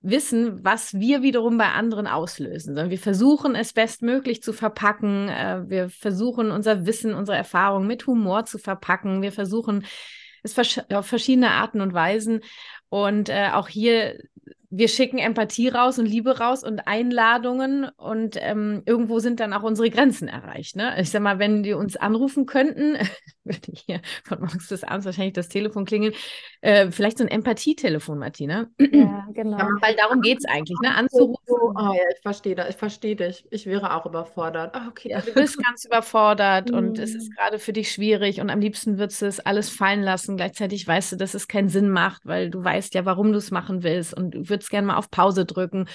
wissen, 0.03 0.63
was 0.63 0.93
wir 0.93 1.21
wiederum 1.21 1.57
bei 1.57 1.69
anderen 1.69 2.07
auslösen, 2.07 2.75
sondern 2.75 2.89
wir 2.89 2.99
versuchen 2.99 3.55
es 3.55 3.73
bestmöglich 3.73 4.43
zu 4.43 4.53
verpacken. 4.53 5.29
Äh, 5.29 5.63
wir 5.67 5.89
versuchen 5.89 6.51
unser 6.51 6.85
Wissen, 6.85 7.13
unsere 7.13 7.37
Erfahrung 7.37 7.87
mit 7.87 8.05
Humor 8.05 8.45
zu 8.45 8.57
verpacken. 8.57 9.21
Wir 9.21 9.31
versuchen 9.31 9.85
es 10.43 10.57
auf 10.93 11.07
verschiedene 11.07 11.51
Arten 11.51 11.79
und 11.79 11.93
Weisen. 11.93 12.41
Und 12.89 13.29
äh, 13.29 13.49
auch 13.53 13.69
hier 13.69 14.19
wir 14.75 14.87
schicken 14.87 15.19
Empathie 15.19 15.67
raus 15.67 15.99
und 15.99 16.07
Liebe 16.07 16.39
raus 16.39 16.63
und 16.63 16.87
Einladungen 16.87 17.89
und 17.95 18.37
ähm, 18.39 18.81
irgendwo 18.87 19.19
sind 19.19 19.39
dann 19.39 19.53
auch 19.53 19.61
unsere 19.61 19.91
Grenzen 19.91 20.27
erreicht. 20.27 20.75
Ne? 20.75 20.99
Ich 20.99 21.11
sag 21.11 21.21
mal, 21.21 21.37
wenn 21.37 21.61
die 21.61 21.73
uns 21.73 21.95
anrufen 21.95 22.47
könnten, 22.47 22.97
würde 23.43 23.71
hier 23.71 24.01
von 24.23 24.39
morgens 24.39 24.69
bis 24.69 24.83
abends 24.83 25.05
wahrscheinlich 25.05 25.33
das 25.33 25.47
Telefon 25.47 25.85
klingeln, 25.85 26.13
äh, 26.61 26.89
vielleicht 26.89 27.19
so 27.19 27.23
ein 27.23 27.29
Empathietelefon, 27.29 28.17
Martina. 28.17 28.67
Ja, 29.03 29.27
genau. 29.33 29.57
Ja, 29.57 29.67
weil 29.81 29.95
darum 29.95 30.21
geht 30.21 30.37
es 30.37 30.45
eigentlich, 30.45 30.77
ne? 30.81 30.95
anzurufen. 30.95 31.43
Oh, 31.47 31.73
ja, 31.75 32.03
ich 32.15 32.21
verstehe 32.21 32.55
ich 32.69 32.75
verstehe 32.75 33.15
dich. 33.15 33.45
Ich 33.49 33.65
wäre 33.65 33.95
auch 33.95 34.05
überfordert. 34.05 34.75
Oh, 34.77 34.87
okay, 34.89 35.09
ja, 35.09 35.19
du 35.19 35.33
bist 35.33 35.61
ganz 35.63 35.83
überfordert 35.83 36.69
mhm. 36.69 36.77
und 36.77 36.99
es 36.99 37.15
ist 37.15 37.29
mhm. 37.29 37.35
gerade 37.35 37.59
für 37.59 37.73
dich 37.73 37.91
schwierig 37.91 38.39
und 38.39 38.49
am 38.49 38.59
liebsten 38.59 38.97
würdest 38.99 39.21
du 39.21 39.25
es 39.25 39.39
alles 39.39 39.69
fallen 39.69 40.03
lassen. 40.03 40.37
Gleichzeitig 40.37 40.87
weißt 40.87 41.13
du, 41.13 41.15
dass 41.17 41.33
es 41.33 41.47
keinen 41.47 41.69
Sinn 41.69 41.89
macht, 41.89 42.25
weil 42.25 42.49
du 42.49 42.63
weißt 42.63 42.93
ja, 42.93 43.03
warum 43.05 43.31
du 43.31 43.39
es 43.39 43.51
machen 43.51 43.83
willst 43.83 44.13
und 44.13 44.31
du 44.31 44.49
würdest 44.49 44.62
würdest 44.63 44.69
gerne 44.69 44.87
mal 44.87 44.97
auf 44.97 45.11
Pause 45.11 45.45
drücken. 45.45 45.87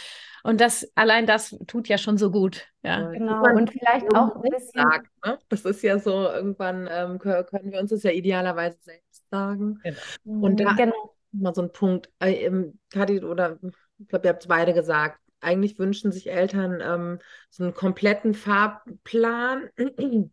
Und 0.44 0.60
das, 0.60 0.90
allein 0.94 1.26
das 1.26 1.56
tut 1.66 1.88
ja 1.88 1.98
schon 1.98 2.16
so 2.16 2.30
gut. 2.30 2.66
Ja. 2.82 3.10
Genau. 3.10 3.42
Und 3.42 3.70
vielleicht 3.70 4.06
auch 4.14 4.36
ein 4.36 4.42
bisschen. 4.42 4.82
Sagen, 4.82 5.08
ne? 5.24 5.38
Das 5.48 5.64
ist 5.64 5.82
ja 5.82 5.98
so, 5.98 6.12
irgendwann 6.12 6.88
ähm, 6.90 7.18
können 7.18 7.72
wir 7.72 7.80
uns 7.80 7.90
das 7.90 8.02
ja 8.02 8.12
idealerweise 8.12 8.78
selbst 8.80 9.28
sagen. 9.30 9.80
Genau. 9.82 10.46
Und 10.46 10.60
da 10.60 10.72
genau. 10.74 11.16
mal 11.32 11.54
so 11.54 11.62
ein 11.62 11.72
Punkt. 11.72 12.10
Äh, 12.20 12.50
Kadi 12.90 13.22
oder 13.24 13.58
ich 13.98 14.08
glaube, 14.08 14.26
ihr 14.26 14.30
habt 14.30 14.42
es 14.42 14.48
beide 14.48 14.72
gesagt. 14.72 15.20
Eigentlich 15.40 15.78
wünschen 15.78 16.12
sich 16.12 16.30
Eltern 16.30 16.80
ähm, 16.82 17.18
so 17.50 17.64
einen 17.64 17.74
kompletten 17.74 18.34
Fahrplan 18.34 19.70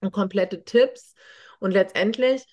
und 0.00 0.12
komplette 0.12 0.64
Tipps. 0.64 1.14
Und 1.60 1.70
letztendlich 1.70 2.46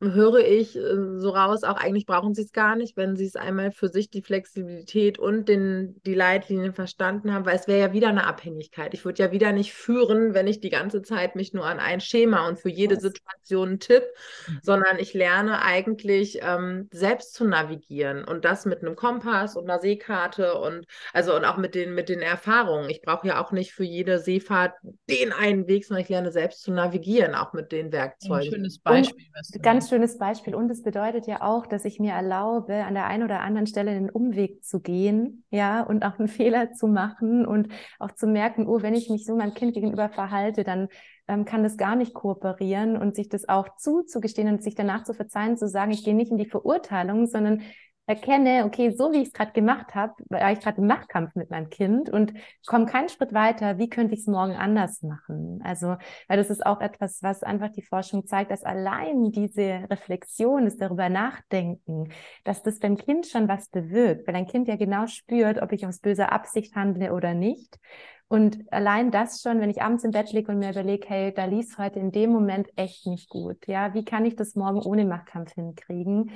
höre 0.00 0.40
ich 0.40 0.76
äh, 0.76 1.18
so 1.18 1.30
raus, 1.30 1.64
auch 1.64 1.76
eigentlich 1.76 2.06
brauchen 2.06 2.34
sie 2.34 2.42
es 2.42 2.52
gar 2.52 2.76
nicht, 2.76 2.96
wenn 2.96 3.16
sie 3.16 3.26
es 3.26 3.36
einmal 3.36 3.72
für 3.72 3.88
sich 3.88 4.10
die 4.10 4.22
Flexibilität 4.22 5.18
und 5.18 5.48
den, 5.48 6.00
die 6.06 6.14
Leitlinien 6.14 6.72
verstanden 6.72 7.32
haben, 7.32 7.46
weil 7.46 7.56
es 7.56 7.68
wäre 7.68 7.80
ja 7.80 7.92
wieder 7.92 8.08
eine 8.08 8.26
Abhängigkeit. 8.26 8.94
Ich 8.94 9.04
würde 9.04 9.22
ja 9.22 9.32
wieder 9.32 9.52
nicht 9.52 9.72
führen, 9.72 10.34
wenn 10.34 10.46
ich 10.46 10.60
die 10.60 10.70
ganze 10.70 11.02
Zeit 11.02 11.36
mich 11.36 11.52
nur 11.52 11.64
an 11.64 11.78
ein 11.78 12.00
Schema 12.00 12.48
und 12.48 12.58
für 12.58 12.68
jede? 12.68 13.00
Situation 13.00 13.70
einen 13.70 13.80
Tipp, 13.80 14.04
mhm. 14.46 14.60
sondern 14.62 14.98
ich 14.98 15.14
lerne 15.14 15.62
eigentlich 15.62 16.40
ähm, 16.42 16.88
selbst 16.92 17.34
zu 17.34 17.44
navigieren 17.44 18.24
und 18.24 18.44
das 18.44 18.66
mit 18.66 18.82
einem 18.82 18.96
Kompass 18.96 19.56
und 19.56 19.68
einer 19.68 19.80
Seekarte 19.80 20.54
und 20.54 20.86
also 21.12 21.34
und 21.34 21.44
auch 21.44 21.56
mit 21.56 21.74
den, 21.74 21.94
mit 21.94 22.08
den 22.08 22.20
Erfahrungen. 22.20 22.90
Ich 22.90 23.02
brauche 23.02 23.26
ja 23.26 23.42
auch 23.42 23.52
nicht 23.52 23.72
für 23.72 23.84
jede 23.84 24.18
Seefahrt 24.18 24.74
den 25.08 25.32
einen 25.32 25.66
Weg, 25.66 25.84
sondern 25.84 26.02
ich 26.02 26.08
lerne 26.08 26.32
selbst 26.32 26.62
zu 26.62 26.72
navigieren, 26.72 27.34
auch 27.34 27.52
mit 27.52 27.72
den 27.72 27.92
Werkzeugen. 27.92 28.48
Ein 28.48 28.52
schönes 28.52 28.78
Beispiel. 28.78 29.26
Und 29.54 29.62
ganz 29.62 29.88
schönes 29.90 30.16
Beispiel. 30.16 30.54
Und 30.54 30.70
es 30.70 30.82
bedeutet 30.82 31.26
ja 31.26 31.42
auch, 31.42 31.66
dass 31.66 31.84
ich 31.84 32.00
mir 32.00 32.12
erlaube, 32.12 32.84
an 32.84 32.94
der 32.94 33.06
einen 33.06 33.24
oder 33.24 33.40
anderen 33.40 33.66
Stelle 33.66 33.92
den 33.92 34.08
Umweg 34.08 34.64
zu 34.64 34.80
gehen, 34.80 35.44
ja, 35.50 35.82
und 35.82 36.04
auch 36.04 36.18
einen 36.18 36.28
Fehler 36.40 36.72
zu 36.72 36.86
machen 36.86 37.44
und 37.44 37.68
auch 37.98 38.12
zu 38.12 38.26
merken, 38.26 38.66
oh, 38.66 38.80
wenn 38.80 38.94
ich 38.94 39.10
mich 39.10 39.26
so 39.26 39.36
meinem 39.36 39.54
Kind 39.54 39.74
gegenüber 39.74 40.08
verhalte, 40.08 40.64
dann 40.64 40.88
ähm, 41.28 41.44
kann 41.44 41.62
das 41.62 41.76
gar 41.76 41.96
nicht 41.96 42.14
kooperieren 42.14 42.96
und 42.96 43.14
sich 43.14 43.28
das 43.28 43.48
auch 43.48 43.76
zuzugestehen 43.76 44.48
und 44.48 44.62
sich 44.62 44.74
danach 44.74 45.04
zu 45.04 45.12
verzeihen, 45.12 45.58
zu 45.58 45.68
sagen, 45.68 45.90
ich 45.90 46.04
gehe 46.04 46.14
nicht 46.14 46.30
in 46.30 46.38
die 46.38 46.48
Verurteilung, 46.48 47.26
sondern 47.26 47.62
erkenne, 48.10 48.64
okay, 48.66 48.90
so 48.90 49.12
wie 49.12 49.18
ich 49.18 49.28
es 49.28 49.32
gerade 49.32 49.52
gemacht 49.52 49.94
habe, 49.94 50.14
war 50.28 50.50
ich 50.52 50.60
gerade 50.60 50.80
im 50.80 50.88
Machtkampf 50.88 51.36
mit 51.36 51.50
meinem 51.50 51.70
Kind 51.70 52.10
und 52.10 52.34
komme 52.66 52.86
keinen 52.86 53.08
Schritt 53.08 53.32
weiter, 53.32 53.78
wie 53.78 53.88
könnte 53.88 54.14
ich 54.14 54.20
es 54.20 54.26
morgen 54.26 54.56
anders 54.56 55.02
machen? 55.02 55.60
Also, 55.64 55.96
weil 56.26 56.36
das 56.36 56.50
ist 56.50 56.66
auch 56.66 56.80
etwas, 56.80 57.22
was 57.22 57.44
einfach 57.44 57.70
die 57.70 57.82
Forschung 57.82 58.26
zeigt, 58.26 58.50
dass 58.50 58.64
allein 58.64 59.30
diese 59.30 59.84
Reflexion, 59.88 60.64
das 60.64 60.76
darüber 60.76 61.08
nachdenken, 61.08 62.08
dass 62.42 62.62
das 62.62 62.80
beim 62.80 62.96
Kind 62.96 63.26
schon 63.26 63.48
was 63.48 63.68
bewirkt, 63.68 64.26
weil 64.26 64.34
ein 64.34 64.46
Kind 64.46 64.66
ja 64.66 64.76
genau 64.76 65.06
spürt, 65.06 65.62
ob 65.62 65.72
ich 65.72 65.86
aus 65.86 66.00
böser 66.00 66.32
Absicht 66.32 66.74
handle 66.74 67.14
oder 67.14 67.34
nicht. 67.34 67.78
Und 68.26 68.72
allein 68.72 69.10
das 69.10 69.42
schon, 69.42 69.60
wenn 69.60 69.70
ich 69.70 69.82
abends 69.82 70.04
im 70.04 70.12
Bett 70.12 70.32
liege 70.32 70.52
und 70.52 70.58
mir 70.58 70.70
überlege, 70.70 71.08
hey, 71.08 71.34
da 71.34 71.46
lief 71.46 71.78
heute 71.78 71.98
in 71.98 72.12
dem 72.12 72.30
Moment 72.30 72.68
echt 72.76 73.06
nicht 73.06 73.28
gut. 73.28 73.66
Ja, 73.66 73.94
wie 73.94 74.04
kann 74.04 74.24
ich 74.24 74.36
das 74.36 74.54
morgen 74.54 74.80
ohne 74.82 75.04
Machtkampf 75.04 75.54
hinkriegen? 75.54 76.30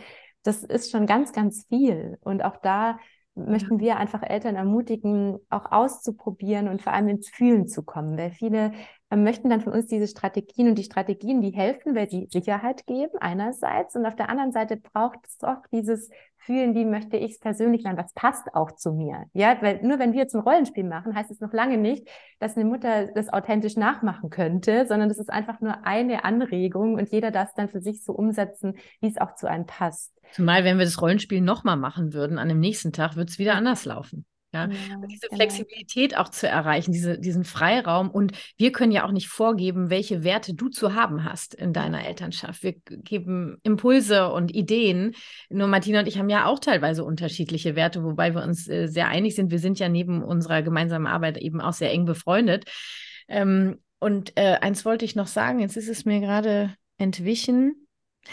Das 0.45 0.63
ist 0.63 0.91
schon 0.91 1.07
ganz, 1.07 1.33
ganz 1.33 1.67
viel. 1.69 2.19
Und 2.23 2.45
auch 2.45 2.57
da 2.59 2.99
möchten 3.35 3.81
wir 3.81 3.97
einfach 3.97 4.23
Eltern 4.23 4.55
ermutigen, 4.57 5.39
auch 5.51 5.73
auszuprobieren 5.73 6.69
und 6.69 6.83
vor 6.83 6.93
allem 6.93 7.09
ins 7.09 7.29
Fühlen 7.29 7.67
zu 7.67 7.83
kommen, 7.83 8.17
weil 8.17 8.31
viele 8.31 8.73
möchten 9.23 9.51
dann 9.51 9.61
von 9.61 9.73
uns 9.73 9.87
diese 9.87 10.07
Strategien 10.07 10.69
und 10.69 10.77
die 10.77 10.85
Strategien, 10.85 11.41
die 11.41 11.51
helfen, 11.51 11.95
weil 11.95 12.09
sie 12.09 12.27
Sicherheit 12.31 12.87
geben 12.87 13.19
einerseits 13.21 13.95
und 13.95 14.07
auf 14.07 14.17
der 14.17 14.29
anderen 14.29 14.53
Seite 14.53 14.77
braucht 14.77 15.19
es 15.27 15.43
auch 15.43 15.63
dieses 15.73 16.11
Fühlen, 16.39 16.75
wie 16.75 16.85
möchte 16.85 17.17
ich 17.17 17.33
es 17.33 17.39
persönlich 17.39 17.85
machen, 17.85 17.97
was 17.97 18.13
passt 18.13 18.55
auch 18.55 18.73
zu 18.73 18.93
mir. 18.93 19.25
Ja, 19.33 19.57
weil 19.61 19.83
nur 19.83 19.99
wenn 19.99 20.13
wir 20.13 20.21
jetzt 20.21 20.35
ein 20.35 20.43
Rollenspiel 20.43 20.85
machen, 20.85 21.15
heißt 21.15 21.31
es 21.31 21.41
noch 21.41 21.53
lange 21.53 21.79
nicht, 21.79 22.07
dass 22.39 22.57
eine 22.57 22.67
Mutter 22.67 23.07
das 23.15 23.33
authentisch 23.33 23.77
nachmachen 23.77 24.31
könnte, 24.31 24.87
sondern 24.87 25.09
das 25.09 25.19
ist 25.19 25.31
einfach 25.31 25.61
nur 25.61 25.87
eine 25.87 26.25
Anregung 26.25 26.95
und 26.95 27.11
jeder 27.11 27.31
darf 27.31 27.49
es 27.49 27.55
dann 27.55 27.69
für 27.69 27.81
sich 27.81 28.05
so 28.05 28.13
umsetzen, 28.13 28.75
wie 29.01 29.09
es 29.09 29.19
auch 29.19 29.35
zu 29.37 29.49
einem 29.49 29.67
passt. 29.67 30.13
Zumal, 30.33 30.65
wenn 30.65 30.79
wir 30.79 30.85
das 30.85 31.01
Rollenspiel 31.01 31.41
nochmal 31.41 31.77
machen 31.77 32.13
würden, 32.13 32.39
an 32.39 32.49
dem 32.49 32.61
nächsten 32.61 32.93
Tag 32.93 33.17
wird 33.17 33.31
es 33.31 33.39
wieder 33.39 33.55
anders 33.55 33.85
laufen. 33.85 34.27
Ja, 34.55 34.67
ja 34.67 35.07
diese 35.07 35.29
genau. 35.29 35.37
Flexibilität 35.37 36.17
auch 36.17 36.29
zu 36.29 36.49
erreichen, 36.49 36.93
diese, 36.93 37.19
diesen 37.19 37.45
Freiraum. 37.45 38.11
Und 38.11 38.33
wir 38.57 38.73
können 38.73 38.93
ja 38.93 39.05
auch 39.05 39.13
nicht 39.13 39.29
vorgeben, 39.29 39.91
welche 39.91 40.25
Werte 40.25 40.55
du 40.55 40.69
zu 40.69 40.95
haben 40.95 41.25
hast 41.25 41.55
in 41.55 41.73
deiner 41.73 42.07
Elternschaft. 42.07 42.63
Wir 42.63 42.75
geben 42.85 43.59
Impulse 43.63 44.31
und 44.31 44.55
Ideen. 44.55 45.15
Nur 45.51 45.69
Martina 45.69 46.01
und 46.01 46.07
ich 46.07 46.19
haben 46.19 46.31
ja 46.31 46.47
auch 46.47 46.59
teilweise 46.59 47.05
unterschiedliche 47.05 47.77
Werte, 47.77 48.03
wobei 48.03 48.35
wir 48.35 48.43
uns 48.43 48.69
äh, 48.69 48.87
sehr 48.87 49.09
einig 49.09 49.35
sind. 49.35 49.51
Wir 49.51 49.59
sind 49.59 49.79
ja 49.79 49.89
neben 49.89 50.23
unserer 50.23 50.63
gemeinsamen 50.63 51.07
Arbeit 51.07 51.39
eben 51.39 51.61
auch 51.61 51.73
sehr 51.73 51.93
eng 51.93 52.05
befreundet. 52.05 52.65
Ähm, 53.29 53.79
und 53.99 54.37
äh, 54.37 54.59
eins 54.61 54.85
wollte 54.85 55.05
ich 55.05 55.17
noch 55.17 55.27
sagen, 55.27 55.61
jetzt 55.61 55.77
ist 55.77 55.89
es 55.89 56.05
mir 56.05 56.21
gerade 56.21 56.75
entwichen. 56.99 57.84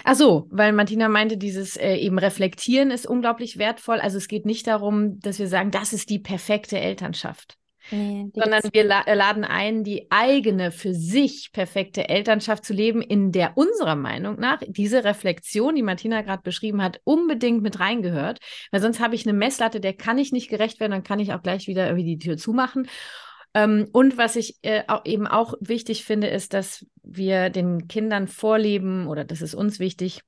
Ach 0.04 0.15
so, 0.15 0.47
weil 0.49 0.73
Martina 0.73 1.10
meinte, 1.10 1.38
dieses 1.38 1.77
äh, 1.77 1.95
eben 1.95 2.17
Reflektieren 2.17 2.91
ist 2.91 3.06
unglaublich 3.06 3.58
wertvoll. 3.58 3.99
Also 3.99 4.17
es 4.17 4.27
geht 4.27 4.45
nicht 4.45 4.67
darum, 4.67 5.19
dass 5.19 5.39
wir 5.39 5.47
sagen, 5.47 5.71
das 5.71 5.93
ist 5.93 6.10
die 6.10 6.19
perfekte 6.19 6.80
Elternschaft. 6.80 7.58
Nee, 7.89 8.27
sondern 8.34 8.62
wir 8.71 8.84
la 8.84 9.01
äh, 9.01 9.15
laden 9.15 9.43
ein, 9.43 9.84
die 9.84 10.08
eigene, 10.12 10.71
für 10.71 10.93
sich 10.93 11.49
perfekte 11.51 12.10
Elternschaft 12.10 12.63
zu 12.63 12.73
leben, 12.73 13.01
in 13.01 13.32
der 13.32 13.58
unserer 13.58 13.95
Meinung 13.95 14.39
nach 14.39 14.62
diese 14.67 15.04
Reflexion, 15.04 15.75
die 15.75 15.82
Martina 15.82 16.21
gerade 16.21 16.43
beschrieben 16.43 16.82
hat, 16.84 17.01
unbedingt 17.04 17.63
mit 17.63 17.80
reingehört. 17.80 18.39
Weil 18.71 18.82
sonst 18.82 18.99
habe 18.99 19.15
ich 19.15 19.25
eine 19.25 19.38
Messlatte, 19.38 19.80
der 19.80 19.93
kann 19.93 20.19
ich 20.19 20.32
nicht 20.32 20.49
gerecht 20.49 20.80
werden, 20.80 20.91
dann 20.91 21.04
kann 21.04 21.19
ich 21.19 21.34
auch 21.34 21.41
gleich 21.41 21.67
wieder 21.67 21.88
irgendwie 21.88 22.06
die 22.06 22.19
Tür 22.19 22.38
zumachen. 22.38 22.88
Ähm, 23.53 23.87
und 23.91 24.17
was 24.17 24.35
ich 24.35 24.57
äh, 24.61 24.83
auch 24.87 25.05
eben 25.05 25.27
auch 25.27 25.53
wichtig 25.59 26.05
finde, 26.05 26.27
ist, 26.27 26.53
dass 26.53 26.85
wir 27.03 27.49
den 27.49 27.87
Kindern 27.87 28.27
vorleben, 28.27 29.07
oder 29.07 29.25
das 29.25 29.41
ist 29.41 29.55
uns 29.55 29.79
wichtig, 29.79 30.21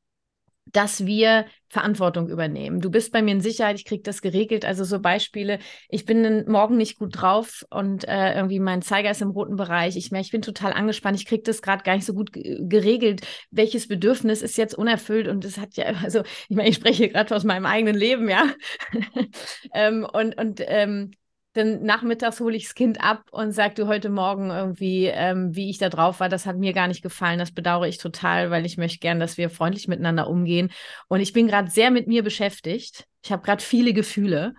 dass 0.72 1.06
wir 1.06 1.46
Verantwortung 1.68 2.30
übernehmen. 2.30 2.80
Du 2.80 2.90
bist 2.90 3.12
bei 3.12 3.22
mir 3.22 3.32
in 3.32 3.42
Sicherheit, 3.42 3.78
ich 3.78 3.86
kriege 3.86 4.04
das 4.04 4.22
geregelt. 4.22 4.66
Also 4.66 4.84
so 4.84 5.00
Beispiele, 5.00 5.60
ich 5.90 6.06
bin 6.06 6.46
morgen 6.50 6.78
nicht 6.78 6.98
gut 6.98 7.22
drauf 7.22 7.66
und 7.70 8.08
äh, 8.08 8.36
irgendwie 8.36 8.60
mein 8.60 8.82
Zeiger 8.82 9.12
ist 9.12 9.22
im 9.22 9.32
roten 9.32 9.56
Bereich. 9.56 9.98
Ich 9.98 10.12
ich 10.12 10.32
bin 10.32 10.42
total 10.42 10.74
angespannt, 10.74 11.20
ich 11.20 11.26
kriege 11.26 11.44
das 11.44 11.62
gerade 11.62 11.84
gar 11.84 11.96
nicht 11.96 12.06
so 12.06 12.14
gut 12.14 12.32
geregelt. 12.34 13.22
Welches 13.52 13.88
Bedürfnis 13.88 14.42
ist 14.42 14.58
jetzt 14.58 14.76
unerfüllt? 14.76 15.28
Und 15.28 15.44
es 15.46 15.58
hat 15.58 15.76
ja, 15.76 15.86
also 16.04 16.24
ich 16.48 16.56
meine, 16.56 16.70
ich 16.70 16.76
spreche 16.76 17.10
gerade 17.10 17.36
aus 17.36 17.44
meinem 17.44 17.66
eigenen 17.66 17.96
Leben, 17.96 18.30
ja. 18.30 18.46
ähm, 19.74 20.08
und 20.12 20.38
und 20.38 20.62
ähm, 20.66 21.12
dann 21.54 21.84
nachmittags 21.84 22.40
hole 22.40 22.56
ich 22.56 22.64
das 22.64 22.76
Kind 22.76 23.02
ab 23.02 23.26
und 23.32 23.52
sage 23.52 23.76
du 23.76 23.88
heute 23.88 24.10
Morgen 24.10 24.50
irgendwie, 24.50 25.06
ähm, 25.06 25.56
wie 25.56 25.70
ich 25.70 25.78
da 25.78 25.90
drauf 25.90 26.20
war, 26.20 26.30
das 26.30 26.46
hat 26.46 26.58
mir 26.58 26.74
gar 26.74 26.88
nicht 26.88 27.04
gefallen, 27.04 27.40
das 27.40 27.52
bedauere 27.52 27.88
ich 27.88 28.00
total, 28.00 28.50
weil 28.50 28.66
ich 28.66 28.78
möchte 28.78 29.00
gern, 29.00 29.20
dass 29.20 29.38
wir 29.38 29.50
freundlich 29.50 29.88
miteinander 29.88 30.28
umgehen. 30.28 30.72
Und 31.08 31.20
ich 31.20 31.32
bin 31.32 31.48
gerade 31.48 31.70
sehr 31.70 31.92
mit 31.92 32.08
mir 32.08 32.24
beschäftigt. 32.24 33.08
Ich 33.24 33.32
habe 33.32 33.44
gerade 33.44 33.64
viele 33.64 33.94
Gefühle 33.94 34.56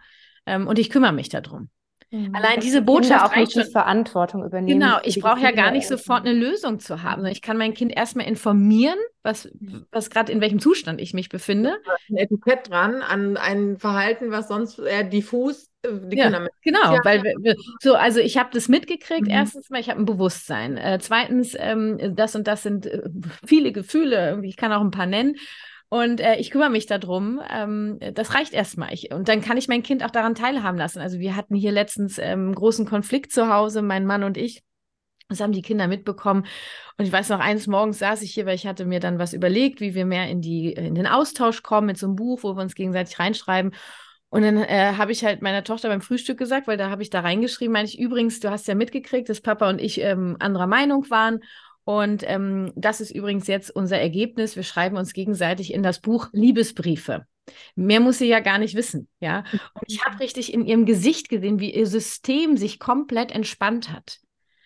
ähm, 0.47 0.67
und 0.67 0.79
ich 0.79 0.91
kümmere 0.91 1.13
mich 1.13 1.29
darum. 1.29 1.69
Mhm. 2.11 2.35
Allein 2.35 2.61
diese 2.61 2.83
Botschaft 2.83 3.25
auch 3.25 3.37
nicht 3.37 3.53
schon, 3.53 3.65
Verantwortung 3.65 4.45
übernehmen. 4.45 4.81
Genau, 4.81 4.99
ich 5.03 5.21
brauche 5.21 5.41
ja 5.41 5.51
gar 5.51 5.71
nicht 5.71 5.89
sofort 5.89 6.27
eine 6.27 6.33
Lösung 6.33 6.79
zu 6.79 7.03
haben. 7.03 7.27
Ich 7.27 7.43
kann 7.43 7.57
mein 7.57 7.75
Kind 7.75 7.97
erstmal 7.97 8.27
informieren, 8.27 8.99
was, 9.23 9.51
was 9.91 10.11
gerade 10.11 10.31
in 10.31 10.41
welchem 10.41 10.61
Zustand 10.61 11.01
ich 11.01 11.15
mich 11.15 11.29
befinde. 11.29 11.77
Ein 12.09 12.17
Etikett 12.17 12.71
dran 12.71 13.03
an 13.03 13.37
ein 13.37 13.79
Verhalten, 13.79 14.31
was 14.31 14.49
sonst 14.49 14.79
eher 14.79 15.05
diffus 15.05 15.71
äh, 15.83 15.89
die 16.09 16.17
ja, 16.17 16.47
Genau, 16.63 16.95
ja. 16.95 17.01
weil 17.05 17.23
wir, 17.41 17.57
so, 17.81 17.95
also 17.95 18.21
ich 18.21 18.39
habe 18.39 18.51
das 18.53 18.69
mitgekriegt. 18.69 19.27
Mhm. 19.27 19.31
Erstens 19.31 19.71
mal, 19.71 19.81
ich 19.81 19.91
habe 19.91 20.01
ein 20.01 20.07
Bewusstsein. 20.07 20.77
Äh, 20.77 20.99
zweitens, 21.01 21.57
ähm, 21.59 22.15
das 22.15 22.35
und 22.35 22.47
das 22.47 22.63
sind 22.63 22.87
äh, 22.87 23.03
viele 23.47 23.73
Gefühle. 23.73 24.41
Ich 24.45 24.57
kann 24.57 24.73
auch 24.73 24.81
ein 24.81 24.91
paar 24.91 25.07
nennen. 25.07 25.37
Und 25.95 26.19
äh, 26.19 26.35
ich 26.39 26.51
kümmere 26.51 26.71
mich 26.71 26.87
darum. 26.87 27.41
Ähm, 27.49 28.01
das 28.15 28.35
reicht 28.35 28.53
erstmal. 28.53 28.93
Ich, 28.93 29.15
und 29.15 29.29
dann 29.29 29.41
kann 29.41 29.57
ich 29.57 29.69
mein 29.69 29.85
Kind 29.85 30.05
auch 30.05 30.11
daran 30.11 30.35
teilhaben 30.35 30.77
lassen. 30.77 30.99
Also 30.99 31.21
wir 31.21 31.37
hatten 31.37 31.55
hier 31.55 31.71
letztens 31.71 32.19
ähm, 32.19 32.53
großen 32.53 32.85
Konflikt 32.85 33.31
zu 33.31 33.49
Hause, 33.49 33.81
mein 33.81 34.05
Mann 34.05 34.25
und 34.25 34.37
ich. 34.37 34.65
Das 35.29 35.41
haben 35.41 35.53
die 35.53 35.63
Kinder 35.63 35.87
mitbekommen. 35.87 36.47
Und 36.99 37.05
ich 37.05 37.13
weiß 37.13 37.29
noch, 37.29 37.39
eines 37.39 37.69
Morgens 37.69 38.01
saß 38.01 38.23
ich 38.23 38.35
hier, 38.35 38.45
weil 38.45 38.57
ich 38.57 38.67
hatte 38.67 38.87
mir 38.87 38.99
dann 38.99 39.21
was 39.21 39.35
überlegt, 39.35 39.81
wie 39.81 39.95
wir 39.95 40.05
mehr 40.05 40.29
in, 40.29 40.41
die, 40.41 40.73
in 40.73 40.97
den 40.97 41.07
Austausch 41.07 41.63
kommen 41.63 41.87
mit 41.87 41.97
so 41.97 42.07
einem 42.07 42.17
Buch, 42.17 42.43
wo 42.43 42.57
wir 42.57 42.63
uns 42.63 42.75
gegenseitig 42.75 43.21
reinschreiben. 43.21 43.73
Und 44.31 44.43
dann 44.43 44.57
äh, 44.57 44.95
habe 44.97 45.13
ich 45.13 45.25
halt 45.25 45.43
meiner 45.43 45.63
Tochter 45.63 45.91
beim 45.91 46.01
Frühstück 46.01 46.39
gesagt, 46.39 46.67
weil 46.67 46.77
da 46.77 46.91
habe 46.91 47.03
ich 47.03 47.11
da 47.11 47.21
reingeschrieben, 47.21 47.73
meine 47.73 47.87
ich, 47.87 48.01
übrigens, 48.01 48.41
du 48.41 48.51
hast 48.51 48.67
ja 48.67 48.75
mitgekriegt, 48.75 49.29
dass 49.29 49.41
Papa 49.41 49.71
und 49.71 49.81
ich 49.81 50.01
ähm, 50.01 50.39
anderer 50.41 50.67
Meinung 50.67 51.09
waren. 51.09 51.39
Und 51.85 52.25
ähm, 52.27 52.73
das 52.77 53.01
ist 53.01 53.11
übrigens 53.11 53.47
jetzt 53.47 53.71
unser 53.71 53.99
Ergebnis. 53.99 54.57
Wir 54.57 54.63
schreiben 54.63 54.97
uns 54.97 55.13
gegenseitig 55.13 55.73
in 55.73 55.83
das 55.83 56.01
Buch 56.01 56.29
Liebesbriefe. 56.33 57.27
Mehr 57.75 58.01
muss 58.01 58.19
sie 58.19 58.27
ja 58.27 58.41
gar 58.41 58.59
nicht 58.59 58.75
wissen, 58.75 59.09
ja. 59.21 59.45
Und 59.75 59.83
ich 59.87 60.05
habe 60.05 60.21
richtig 60.21 60.55
in 60.55 60.65
ihrem 60.65 60.87
Gesicht 60.87 61.29
gesehen, 61.29 61.61
wie 61.61 61.75
ihr 61.75 61.87
System 61.87 62.57
sich 62.57 62.79
komplett 62.79 63.33
entspannt 63.33 63.93
hat. 63.93 64.21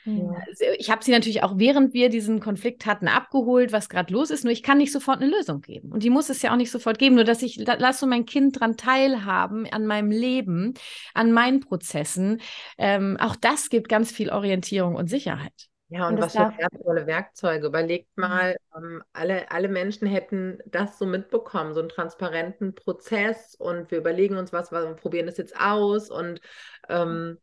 Ja. 0.05 0.31
Also, 0.47 0.65
ich 0.79 0.91
habe 0.91 1.05
sie 1.05 1.11
natürlich 1.11 1.43
auch, 1.43 1.59
während 1.59 1.93
wir 1.93 2.09
diesen 2.09 2.41
Konflikt 2.41 2.87
hatten, 2.87 3.09
abgeholt, 3.09 3.73
was 3.73 3.89
gerade 3.89 4.13
los 4.13 4.31
ist. 4.31 4.45
Nur 4.45 4.53
ich 4.53 4.63
kann 4.63 4.79
nicht 4.79 4.93
sofort 4.93 5.21
eine 5.21 5.31
Lösung 5.31 5.61
geben. 5.61 5.93
Und 5.93 6.03
die 6.03 6.11
muss 6.11 6.31
es 6.31 6.41
ja 6.41 6.53
auch 6.53 6.57
nicht 6.57 6.71
sofort 6.71 6.99
geben. 6.99 7.17
Nur 7.17 7.25
dass 7.25 7.43
ich 7.43 7.57
lasse 7.57 8.07
mein 8.07 8.25
Kind 8.25 8.59
dran 8.59 8.77
teilhaben, 8.77 9.67
an 9.71 9.87
meinem 9.87 10.11
Leben, 10.11 10.75
an 11.15 11.33
meinen 11.33 11.61
Prozessen. 11.61 12.41
Ähm, 12.79 13.17
auch 13.21 13.37
das 13.37 13.69
gibt 13.69 13.89
ganz 13.89 14.11
viel 14.11 14.31
Orientierung 14.31 14.95
und 14.95 15.09
Sicherheit. 15.09 15.68
Ja, 15.91 16.09
und, 16.09 16.17
und 16.17 16.23
was 16.23 16.33
für 16.33 16.53
wertvolle 16.59 17.07
Werkzeuge. 17.07 17.67
Überlegt 17.67 18.09
mhm. 18.17 18.23
mal, 18.23 18.57
ähm, 18.77 19.03
alle, 19.13 19.51
alle 19.51 19.69
Menschen 19.69 20.07
hätten 20.07 20.59
das 20.67 20.99
so 20.99 21.07
mitbekommen, 21.07 21.75
so 21.75 21.81
einen 21.81 21.89
transparenten 21.89 22.75
Prozess 22.75 23.55
und 23.55 23.91
wir 23.91 23.99
überlegen 23.99 24.37
uns 24.37 24.53
was, 24.53 24.71
wir 24.71 24.95
probieren 24.95 25.27
das 25.27 25.39
jetzt 25.39 25.59
aus 25.59 26.11
und 26.11 26.41
ähm, 26.89 27.39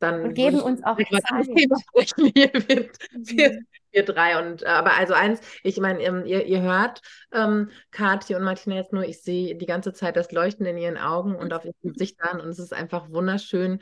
dann 0.00 0.22
und 0.22 0.34
geben 0.34 0.60
uns 0.60 0.82
auch 0.84 0.96
Zeit. 0.96 1.06
Wir, 1.46 2.50
wir, 2.52 2.90
wir, 3.12 3.60
wir, 3.92 4.04
drei 4.04 4.38
und 4.38 4.62
äh, 4.62 4.66
aber 4.66 4.96
also 4.98 5.14
eins, 5.14 5.40
ich 5.62 5.78
meine, 5.78 6.02
ähm, 6.02 6.24
ihr, 6.26 6.44
ihr 6.46 6.62
hört 6.62 7.00
ähm, 7.32 7.70
Kathi 7.92 8.34
und 8.34 8.42
Martina 8.42 8.74
jetzt 8.74 8.92
nur, 8.92 9.04
ich 9.04 9.22
sehe 9.22 9.54
die 9.56 9.66
ganze 9.66 9.92
Zeit 9.92 10.16
das 10.16 10.32
Leuchten 10.32 10.66
in 10.66 10.76
ihren 10.76 10.98
Augen 10.98 11.36
und 11.36 11.52
auf 11.52 11.64
ihren 11.64 11.74
Gesichtern 11.82 12.40
und 12.40 12.48
es 12.48 12.58
ist 12.58 12.74
einfach 12.74 13.10
wunderschön, 13.10 13.80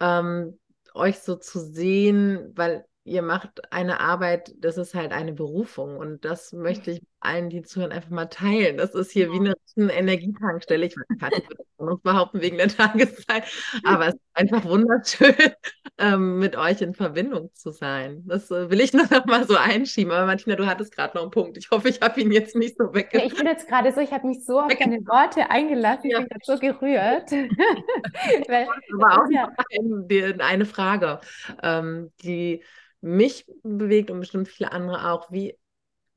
ähm, 0.00 0.58
euch 0.92 1.20
so 1.20 1.36
zu 1.36 1.60
sehen, 1.60 2.52
weil 2.56 2.84
ihr 3.04 3.22
macht 3.22 3.72
eine 3.72 4.00
Arbeit, 4.00 4.54
das 4.58 4.78
ist 4.78 4.94
halt 4.94 5.12
eine 5.12 5.32
Berufung 5.32 5.96
und 5.98 6.24
das 6.24 6.52
möchte 6.52 6.90
ich 6.90 7.02
allen, 7.20 7.50
die 7.50 7.62
zuhören, 7.62 7.92
einfach 7.92 8.10
mal 8.10 8.26
teilen. 8.26 8.76
Das 8.78 8.94
ist 8.94 9.10
hier 9.10 9.30
wie 9.30 9.36
eine, 9.36 9.54
eine 9.76 9.92
Energietankstelle. 9.92 10.86
Ich 10.86 10.94
kann 11.20 11.30
nicht 11.30 11.46
uns 11.76 12.00
behaupten 12.02 12.40
wegen 12.40 12.56
der 12.56 12.68
Tageszeit, 12.68 13.44
aber 13.84 14.08
es 14.08 14.14
ist 14.14 14.22
einfach 14.32 14.64
wunderschön, 14.64 15.34
ähm, 15.98 16.38
mit 16.38 16.56
euch 16.56 16.80
in 16.80 16.94
Verbindung 16.94 17.50
zu 17.54 17.72
sein. 17.72 18.22
Das 18.26 18.50
äh, 18.50 18.70
will 18.70 18.80
ich 18.80 18.94
nur 18.94 19.06
noch 19.10 19.26
mal 19.26 19.46
so 19.46 19.56
einschieben. 19.56 20.12
Aber 20.12 20.26
Martina, 20.26 20.56
du 20.56 20.66
hattest 20.66 20.94
gerade 20.94 21.16
noch 21.16 21.22
einen 21.22 21.30
Punkt. 21.30 21.58
Ich 21.58 21.70
hoffe, 21.70 21.88
ich 21.90 22.00
habe 22.00 22.20
ihn 22.20 22.32
jetzt 22.32 22.56
nicht 22.56 22.78
so 22.78 22.94
weggebracht. 22.94 23.14
Ja, 23.14 23.26
ich 23.26 23.36
bin 23.36 23.46
jetzt 23.46 23.68
gerade 23.68 23.92
so, 23.92 24.00
ich 24.00 24.12
habe 24.12 24.26
mich 24.26 24.44
so 24.44 24.60
auf 24.60 24.74
deine 24.74 25.00
Worte 25.06 25.50
eingelassen, 25.50 26.10
ich 26.10 26.16
bin 26.16 26.38
so 26.42 26.56
gerührt. 26.56 27.30
Weil, 28.48 28.66
aber 28.94 29.22
auch 29.22 29.30
ja. 29.30 29.50
eine, 29.78 30.42
eine 30.42 30.64
Frage, 30.64 31.20
ähm, 31.62 32.10
die 32.22 32.62
mich 33.04 33.46
bewegt 33.62 34.10
und 34.10 34.20
bestimmt 34.20 34.48
viele 34.48 34.72
andere 34.72 35.10
auch. 35.10 35.30
Wie, 35.30 35.58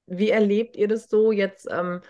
wie 0.06 0.30
erlebt 0.30 0.78
ihr 0.78 0.88
das 0.88 1.10
so? 1.10 1.32
Jetzt 1.32 1.68
ähm, 1.70 2.02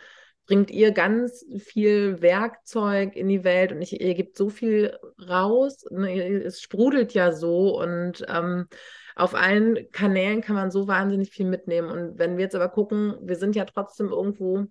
bringt 0.46 0.70
ihr 0.70 0.92
ganz 0.92 1.44
viel 1.58 2.22
Werkzeug 2.22 3.16
in 3.16 3.28
die 3.28 3.44
Welt 3.44 3.72
und 3.72 3.82
ich, 3.82 4.00
ihr 4.00 4.14
gebt 4.14 4.38
so 4.38 4.50
viel 4.50 4.98
raus. 5.28 5.84
Ne? 5.90 6.44
Es 6.44 6.62
sprudelt 6.62 7.14
ja 7.14 7.32
so 7.32 7.80
und 7.82 8.24
ähm, 8.30 8.68
auf 9.16 9.34
allen 9.34 9.90
Kanälen 9.92 10.42
kann 10.42 10.56
man 10.56 10.70
so 10.70 10.88
wahnsinnig 10.88 11.32
viel 11.32 11.48
mitnehmen. 11.48 11.90
Und 11.90 12.20
wenn 12.20 12.38
wir 12.38 12.44
jetzt 12.44 12.56
aber 12.56 12.70
gucken, 12.70 13.18
wir 13.22 13.36
sind 13.36 13.56
ja 13.56 13.66
trotzdem 13.66 14.10
irgendwo 14.10 14.68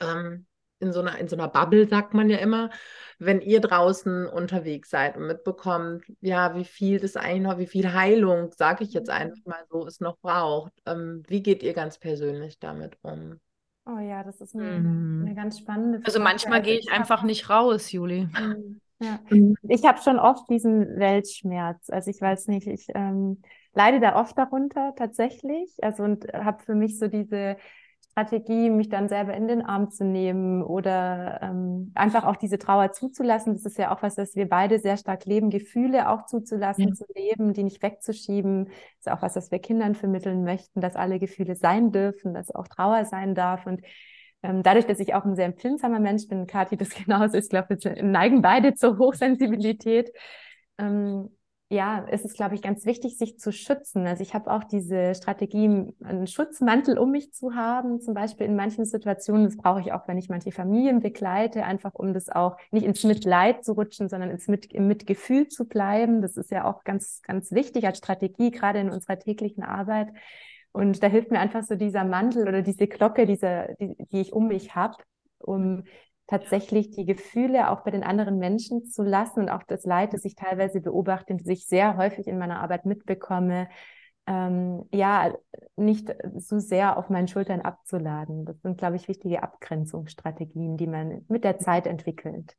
ähm, 0.00 0.45
in 0.78 0.92
so 0.92 1.00
einer, 1.00 1.18
in 1.18 1.28
so 1.28 1.36
einer 1.36 1.48
Bubble, 1.48 1.88
sagt 1.88 2.14
man 2.14 2.28
ja 2.28 2.38
immer, 2.38 2.70
wenn 3.18 3.40
ihr 3.40 3.60
draußen 3.60 4.26
unterwegs 4.26 4.90
seid 4.90 5.16
und 5.16 5.26
mitbekommt, 5.26 6.04
ja, 6.20 6.54
wie 6.54 6.64
viel 6.64 7.00
das 7.00 7.16
eigentlich 7.16 7.42
noch, 7.42 7.58
wie 7.58 7.66
viel 7.66 7.92
Heilung, 7.92 8.52
sage 8.56 8.84
ich 8.84 8.92
jetzt 8.92 9.10
einfach 9.10 9.44
mal 9.46 9.64
so, 9.70 9.86
es 9.86 10.00
noch 10.00 10.18
braucht. 10.18 10.72
Ähm, 10.84 11.22
wie 11.26 11.42
geht 11.42 11.62
ihr 11.62 11.72
ganz 11.72 11.98
persönlich 11.98 12.58
damit 12.58 12.98
um? 13.02 13.40
Oh 13.86 13.98
ja, 13.98 14.24
das 14.24 14.40
ist 14.40 14.54
eine, 14.54 14.78
mhm. 14.80 15.24
eine 15.26 15.34
ganz 15.34 15.58
spannende 15.58 15.98
Frage. 15.98 16.06
Also 16.06 16.20
manchmal 16.20 16.60
gehe 16.60 16.78
ich 16.78 16.90
einfach 16.90 17.22
nicht 17.22 17.48
raus, 17.48 17.92
Juli. 17.92 18.28
Mhm. 18.38 18.80
Ja. 18.98 19.20
Mhm. 19.30 19.56
Ich 19.62 19.84
habe 19.84 20.00
schon 20.02 20.18
oft 20.18 20.48
diesen 20.50 20.98
Weltschmerz. 20.98 21.90
Also 21.90 22.10
ich 22.10 22.20
weiß 22.20 22.48
nicht, 22.48 22.66
ich 22.66 22.86
ähm, 22.94 23.42
leide 23.74 24.00
da 24.00 24.16
oft 24.16 24.36
darunter 24.36 24.94
tatsächlich. 24.96 25.72
Also 25.82 26.02
und 26.02 26.26
habe 26.32 26.62
für 26.62 26.74
mich 26.74 26.98
so 26.98 27.06
diese 27.06 27.56
Strategie, 28.16 28.70
mich 28.70 28.88
dann 28.88 29.10
selber 29.10 29.34
in 29.34 29.46
den 29.46 29.60
Arm 29.60 29.90
zu 29.90 30.02
nehmen 30.02 30.62
oder 30.62 31.38
ähm, 31.42 31.92
einfach 31.94 32.24
auch 32.24 32.36
diese 32.36 32.58
Trauer 32.58 32.92
zuzulassen. 32.92 33.52
Das 33.52 33.66
ist 33.66 33.76
ja 33.76 33.94
auch 33.94 34.02
was, 34.02 34.14
das 34.14 34.34
wir 34.34 34.48
beide 34.48 34.78
sehr 34.78 34.96
stark 34.96 35.26
leben, 35.26 35.50
Gefühle 35.50 36.08
auch 36.08 36.24
zuzulassen, 36.24 36.88
ja. 36.88 36.94
zu 36.94 37.04
leben, 37.14 37.52
die 37.52 37.62
nicht 37.62 37.82
wegzuschieben. 37.82 38.64
Das 38.64 38.74
ist 39.00 39.10
auch 39.10 39.20
was, 39.20 39.34
das 39.34 39.50
wir 39.50 39.58
Kindern 39.58 39.94
vermitteln 39.94 40.44
möchten, 40.44 40.80
dass 40.80 40.96
alle 40.96 41.18
Gefühle 41.18 41.56
sein 41.56 41.92
dürfen, 41.92 42.32
dass 42.32 42.50
auch 42.54 42.68
Trauer 42.68 43.04
sein 43.04 43.34
darf. 43.34 43.66
Und 43.66 43.82
ähm, 44.42 44.62
dadurch, 44.62 44.86
dass 44.86 44.98
ich 44.98 45.12
auch 45.12 45.26
ein 45.26 45.36
sehr 45.36 45.44
empfindsamer 45.44 46.00
Mensch 46.00 46.26
bin, 46.26 46.46
Kathi 46.46 46.78
das 46.78 46.88
genauso 47.04 47.36
ist, 47.36 47.50
glaube 47.50 47.76
ich, 47.78 48.02
neigen 48.02 48.40
beide 48.40 48.72
zur 48.72 48.96
Hochsensibilität. 48.96 50.10
Ähm, 50.78 51.35
ja, 51.68 52.06
es 52.08 52.24
ist, 52.24 52.36
glaube 52.36 52.54
ich, 52.54 52.62
ganz 52.62 52.86
wichtig, 52.86 53.18
sich 53.18 53.38
zu 53.40 53.50
schützen. 53.52 54.06
Also 54.06 54.22
ich 54.22 54.34
habe 54.34 54.52
auch 54.52 54.62
diese 54.62 55.16
Strategie, 55.16 55.94
einen 56.04 56.28
Schutzmantel 56.28 56.96
um 56.96 57.10
mich 57.10 57.32
zu 57.32 57.56
haben, 57.56 58.00
zum 58.00 58.14
Beispiel 58.14 58.46
in 58.46 58.54
manchen 58.54 58.84
Situationen. 58.84 59.44
Das 59.44 59.56
brauche 59.56 59.80
ich 59.80 59.92
auch, 59.92 60.06
wenn 60.06 60.16
ich 60.16 60.28
manche 60.28 60.52
Familien 60.52 61.00
begleite, 61.00 61.64
einfach 61.64 61.94
um 61.94 62.14
das 62.14 62.28
auch 62.28 62.56
nicht 62.70 62.86
ins 62.86 63.02
Mitleid 63.02 63.64
zu 63.64 63.72
rutschen, 63.72 64.08
sondern 64.08 64.30
ins 64.30 64.46
Mit 64.46 64.72
im 64.72 64.86
Mitgefühl 64.86 65.48
zu 65.48 65.66
bleiben. 65.66 66.22
Das 66.22 66.36
ist 66.36 66.52
ja 66.52 66.64
auch 66.64 66.84
ganz, 66.84 67.20
ganz 67.22 67.50
wichtig 67.50 67.84
als 67.84 67.98
Strategie, 67.98 68.52
gerade 68.52 68.78
in 68.78 68.90
unserer 68.90 69.18
täglichen 69.18 69.64
Arbeit. 69.64 70.08
Und 70.70 71.02
da 71.02 71.08
hilft 71.08 71.32
mir 71.32 71.40
einfach 71.40 71.64
so 71.64 71.74
dieser 71.74 72.04
Mantel 72.04 72.46
oder 72.46 72.62
diese 72.62 72.86
Glocke, 72.86 73.26
diese, 73.26 73.74
die, 73.80 73.96
die 74.12 74.20
ich 74.20 74.32
um 74.32 74.46
mich 74.46 74.76
habe, 74.76 74.96
um 75.38 75.82
tatsächlich 76.26 76.90
die 76.90 77.06
Gefühle 77.06 77.70
auch 77.70 77.82
bei 77.82 77.90
den 77.90 78.02
anderen 78.02 78.38
Menschen 78.38 78.86
zu 78.86 79.02
lassen 79.02 79.40
und 79.40 79.48
auch 79.48 79.62
das 79.62 79.84
Leid, 79.84 80.12
das 80.12 80.24
ich 80.24 80.34
teilweise 80.34 80.80
beobachte 80.80 81.32
und 81.32 81.40
das 81.40 81.48
ich 81.48 81.66
sehr 81.66 81.96
häufig 81.96 82.26
in 82.26 82.38
meiner 82.38 82.60
Arbeit 82.60 82.84
mitbekomme, 82.84 83.68
ähm, 84.26 84.84
ja, 84.92 85.32
nicht 85.76 86.12
so 86.36 86.58
sehr 86.58 86.96
auf 86.96 87.10
meinen 87.10 87.28
Schultern 87.28 87.60
abzuladen. 87.60 88.44
Das 88.44 88.60
sind, 88.60 88.76
glaube 88.76 88.96
ich, 88.96 89.06
wichtige 89.06 89.42
Abgrenzungsstrategien, 89.42 90.76
die 90.76 90.88
man 90.88 91.24
mit 91.28 91.44
der 91.44 91.58
Zeit 91.58 91.86
entwickelt. 91.86 92.54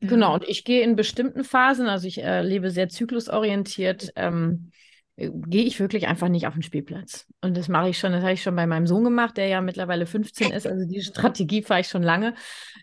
Genau, 0.00 0.32
und 0.32 0.48
ich 0.48 0.64
gehe 0.64 0.82
in 0.82 0.96
bestimmten 0.96 1.44
Phasen, 1.44 1.86
also 1.86 2.08
ich 2.08 2.22
äh, 2.22 2.40
lebe 2.40 2.70
sehr 2.70 2.88
zyklusorientiert, 2.88 4.12
ähm, 4.16 4.72
gehe 5.16 5.64
ich 5.64 5.78
wirklich 5.80 6.08
einfach 6.08 6.28
nicht 6.28 6.46
auf 6.46 6.54
den 6.54 6.62
Spielplatz. 6.62 7.26
Und 7.42 7.56
das 7.56 7.68
mache 7.68 7.90
ich 7.90 7.98
schon, 7.98 8.12
das 8.12 8.22
habe 8.22 8.32
ich 8.32 8.42
schon 8.42 8.56
bei 8.56 8.66
meinem 8.66 8.86
Sohn 8.86 9.04
gemacht, 9.04 9.36
der 9.36 9.48
ja 9.48 9.60
mittlerweile 9.60 10.06
15 10.06 10.52
ist. 10.52 10.66
Also 10.66 10.86
diese 10.86 11.10
Strategie 11.10 11.62
fahre 11.62 11.80
ich 11.80 11.88
schon 11.88 12.02
lange. 12.02 12.34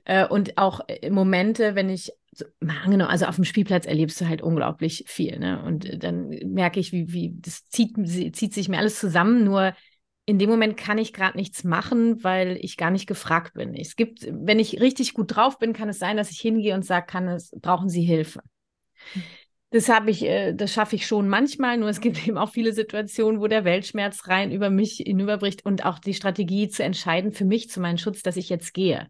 Äh, 0.05 0.27
und 0.27 0.57
auch 0.57 0.81
Momente, 1.09 1.75
wenn 1.75 1.89
ich, 1.89 2.11
genau, 2.59 3.07
also 3.07 3.25
auf 3.25 3.35
dem 3.35 3.45
Spielplatz 3.45 3.85
erlebst 3.85 4.21
du 4.21 4.27
halt 4.27 4.41
unglaublich 4.41 5.03
viel. 5.07 5.39
Ne? 5.39 5.63
Und 5.63 6.03
dann 6.03 6.29
merke 6.45 6.79
ich, 6.79 6.91
wie, 6.91 7.11
wie 7.11 7.33
das 7.37 7.67
zieht, 7.69 7.95
zieht 8.35 8.53
sich 8.53 8.69
mir 8.69 8.77
alles 8.77 8.99
zusammen. 8.99 9.43
Nur 9.43 9.73
in 10.27 10.37
dem 10.37 10.49
Moment 10.49 10.77
kann 10.77 10.97
ich 10.97 11.13
gerade 11.13 11.37
nichts 11.37 11.63
machen, 11.63 12.23
weil 12.23 12.57
ich 12.61 12.77
gar 12.77 12.91
nicht 12.91 13.07
gefragt 13.07 13.53
bin. 13.53 13.73
Es 13.73 13.95
gibt, 13.95 14.27
wenn 14.29 14.59
ich 14.59 14.79
richtig 14.79 15.13
gut 15.13 15.35
drauf 15.35 15.57
bin, 15.57 15.73
kann 15.73 15.89
es 15.89 15.99
sein, 15.99 16.17
dass 16.17 16.29
ich 16.29 16.39
hingehe 16.39 16.75
und 16.75 16.85
sage, 16.85 17.05
kann 17.07 17.27
es, 17.29 17.51
brauchen 17.61 17.89
Sie 17.89 18.03
Hilfe? 18.03 18.41
Das 19.71 19.89
habe 19.89 20.11
ich, 20.11 20.23
äh, 20.23 20.53
das 20.53 20.71
schaffe 20.71 20.95
ich 20.95 21.05
schon 21.05 21.27
manchmal, 21.27 21.77
nur 21.77 21.89
es 21.89 21.99
gibt 21.99 22.17
eben 22.27 22.37
auch 22.37 22.51
viele 22.51 22.73
Situationen, 22.73 23.41
wo 23.41 23.47
der 23.47 23.65
Weltschmerz 23.65 24.27
rein 24.27 24.51
über 24.51 24.69
mich 24.69 25.03
hinüberbricht 25.05 25.65
und 25.65 25.85
auch 25.85 25.99
die 25.99 26.13
Strategie 26.13 26.69
zu 26.69 26.83
entscheiden 26.83 27.31
für 27.31 27.45
mich, 27.45 27.69
zu 27.69 27.79
meinem 27.79 27.97
Schutz, 27.97 28.23
dass 28.23 28.37
ich 28.37 28.49
jetzt 28.49 28.73
gehe. 28.73 29.07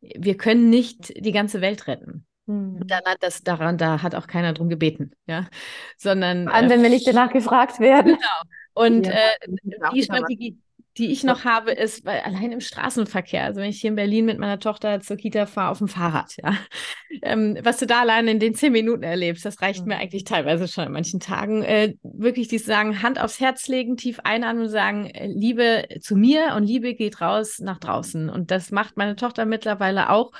Wir 0.00 0.36
können 0.36 0.70
nicht 0.70 1.12
die 1.24 1.32
ganze 1.32 1.60
Welt 1.60 1.86
retten. 1.86 2.26
Hm. 2.46 2.80
Dann 2.86 3.04
hat 3.04 3.18
das 3.20 3.42
daran, 3.42 3.76
da 3.76 4.02
hat 4.02 4.14
auch 4.14 4.26
keiner 4.26 4.52
drum 4.52 4.68
gebeten, 4.68 5.12
ja. 5.26 5.48
Sondern. 5.96 6.44
Vor 6.44 6.54
allem, 6.54 6.66
äh, 6.66 6.70
wenn 6.70 6.82
wir 6.82 6.90
nicht 6.90 7.06
danach 7.06 7.32
gefragt 7.32 7.80
werden. 7.80 8.14
Genau. 8.14 8.42
Und 8.74 9.06
ja, 9.06 9.12
äh, 9.12 9.90
die 9.94 10.02
Strategie, 10.02 10.58
die 10.98 11.12
ich 11.12 11.24
noch 11.24 11.44
habe, 11.44 11.72
ist, 11.72 12.04
weil 12.04 12.20
allein 12.20 12.52
im 12.52 12.60
Straßenverkehr, 12.60 13.44
also 13.44 13.60
wenn 13.60 13.68
ich 13.68 13.80
hier 13.80 13.90
in 13.90 13.96
Berlin 13.96 14.24
mit 14.24 14.38
meiner 14.38 14.58
Tochter 14.58 15.00
zur 15.00 15.16
Kita 15.16 15.46
fahre 15.46 15.70
auf 15.70 15.78
dem 15.78 15.88
Fahrrad, 15.88 16.34
ja, 16.42 16.56
ähm, 17.22 17.58
was 17.62 17.78
du 17.78 17.86
da 17.86 18.00
allein 18.00 18.28
in 18.28 18.40
den 18.40 18.54
zehn 18.54 18.72
Minuten 18.72 19.02
erlebst, 19.02 19.44
das 19.44 19.60
reicht 19.60 19.82
mhm. 19.82 19.88
mir 19.88 19.98
eigentlich 19.98 20.24
teilweise 20.24 20.68
schon 20.68 20.84
an 20.84 20.92
manchen 20.92 21.20
Tagen. 21.20 21.62
Äh, 21.62 21.94
wirklich 22.02 22.48
die 22.48 22.58
sagen, 22.58 23.02
Hand 23.02 23.20
aufs 23.20 23.40
Herz 23.40 23.68
legen, 23.68 23.96
tief 23.96 24.20
einatmen 24.24 24.64
und 24.64 24.70
sagen, 24.70 25.06
äh, 25.10 25.26
Liebe 25.26 25.86
zu 26.00 26.16
mir 26.16 26.54
und 26.56 26.64
Liebe 26.64 26.94
geht 26.94 27.20
raus 27.20 27.58
nach 27.60 27.78
draußen. 27.78 28.30
Und 28.30 28.50
das 28.50 28.70
macht 28.70 28.96
meine 28.96 29.16
Tochter 29.16 29.44
mittlerweile 29.44 30.10
auch. 30.10 30.32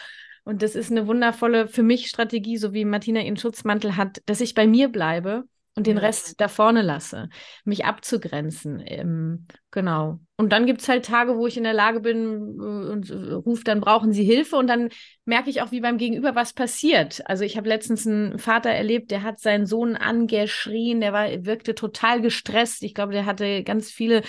Und 0.44 0.62
das 0.62 0.76
ist 0.76 0.90
eine 0.90 1.06
wundervolle 1.06 1.66
für 1.66 1.82
mich 1.82 2.06
Strategie, 2.06 2.56
so 2.56 2.72
wie 2.72 2.84
Martina 2.84 3.20
ihren 3.20 3.36
Schutzmantel 3.36 3.96
hat, 3.96 4.22
dass 4.26 4.40
ich 4.40 4.54
bei 4.54 4.66
mir 4.66 4.88
bleibe 4.88 5.44
und 5.76 5.86
den 5.86 5.98
Rest 5.98 6.40
da 6.40 6.48
vorne 6.48 6.80
lasse, 6.80 7.28
mich 7.64 7.84
abzugrenzen. 7.84 8.82
Ähm, 8.86 9.44
genau. 9.70 10.20
Und 10.38 10.50
dann 10.50 10.64
gibt 10.64 10.80
es 10.80 10.88
halt 10.88 11.04
Tage, 11.04 11.36
wo 11.36 11.46
ich 11.46 11.58
in 11.58 11.64
der 11.64 11.74
Lage 11.74 12.00
bin 12.00 12.58
äh, 12.58 12.92
und 12.92 13.10
äh, 13.10 13.32
rufe, 13.34 13.62
dann 13.62 13.82
brauchen 13.82 14.10
sie 14.12 14.24
Hilfe 14.24 14.56
und 14.56 14.68
dann 14.68 14.88
merke 15.26 15.50
ich 15.50 15.60
auch, 15.60 15.72
wie 15.72 15.82
beim 15.82 15.98
Gegenüber 15.98 16.34
was 16.34 16.54
passiert. 16.54 17.20
Also 17.26 17.44
ich 17.44 17.58
habe 17.58 17.68
letztens 17.68 18.06
einen 18.06 18.38
Vater 18.38 18.70
erlebt, 18.70 19.10
der 19.10 19.22
hat 19.22 19.38
seinen 19.38 19.66
Sohn 19.66 19.96
angeschrien, 19.96 21.02
der 21.02 21.12
war, 21.12 21.28
wirkte 21.44 21.74
total 21.74 22.22
gestresst. 22.22 22.82
Ich 22.82 22.94
glaube, 22.94 23.12
der 23.12 23.26
hatte 23.26 23.62
ganz 23.62 23.90
viele 23.90 24.22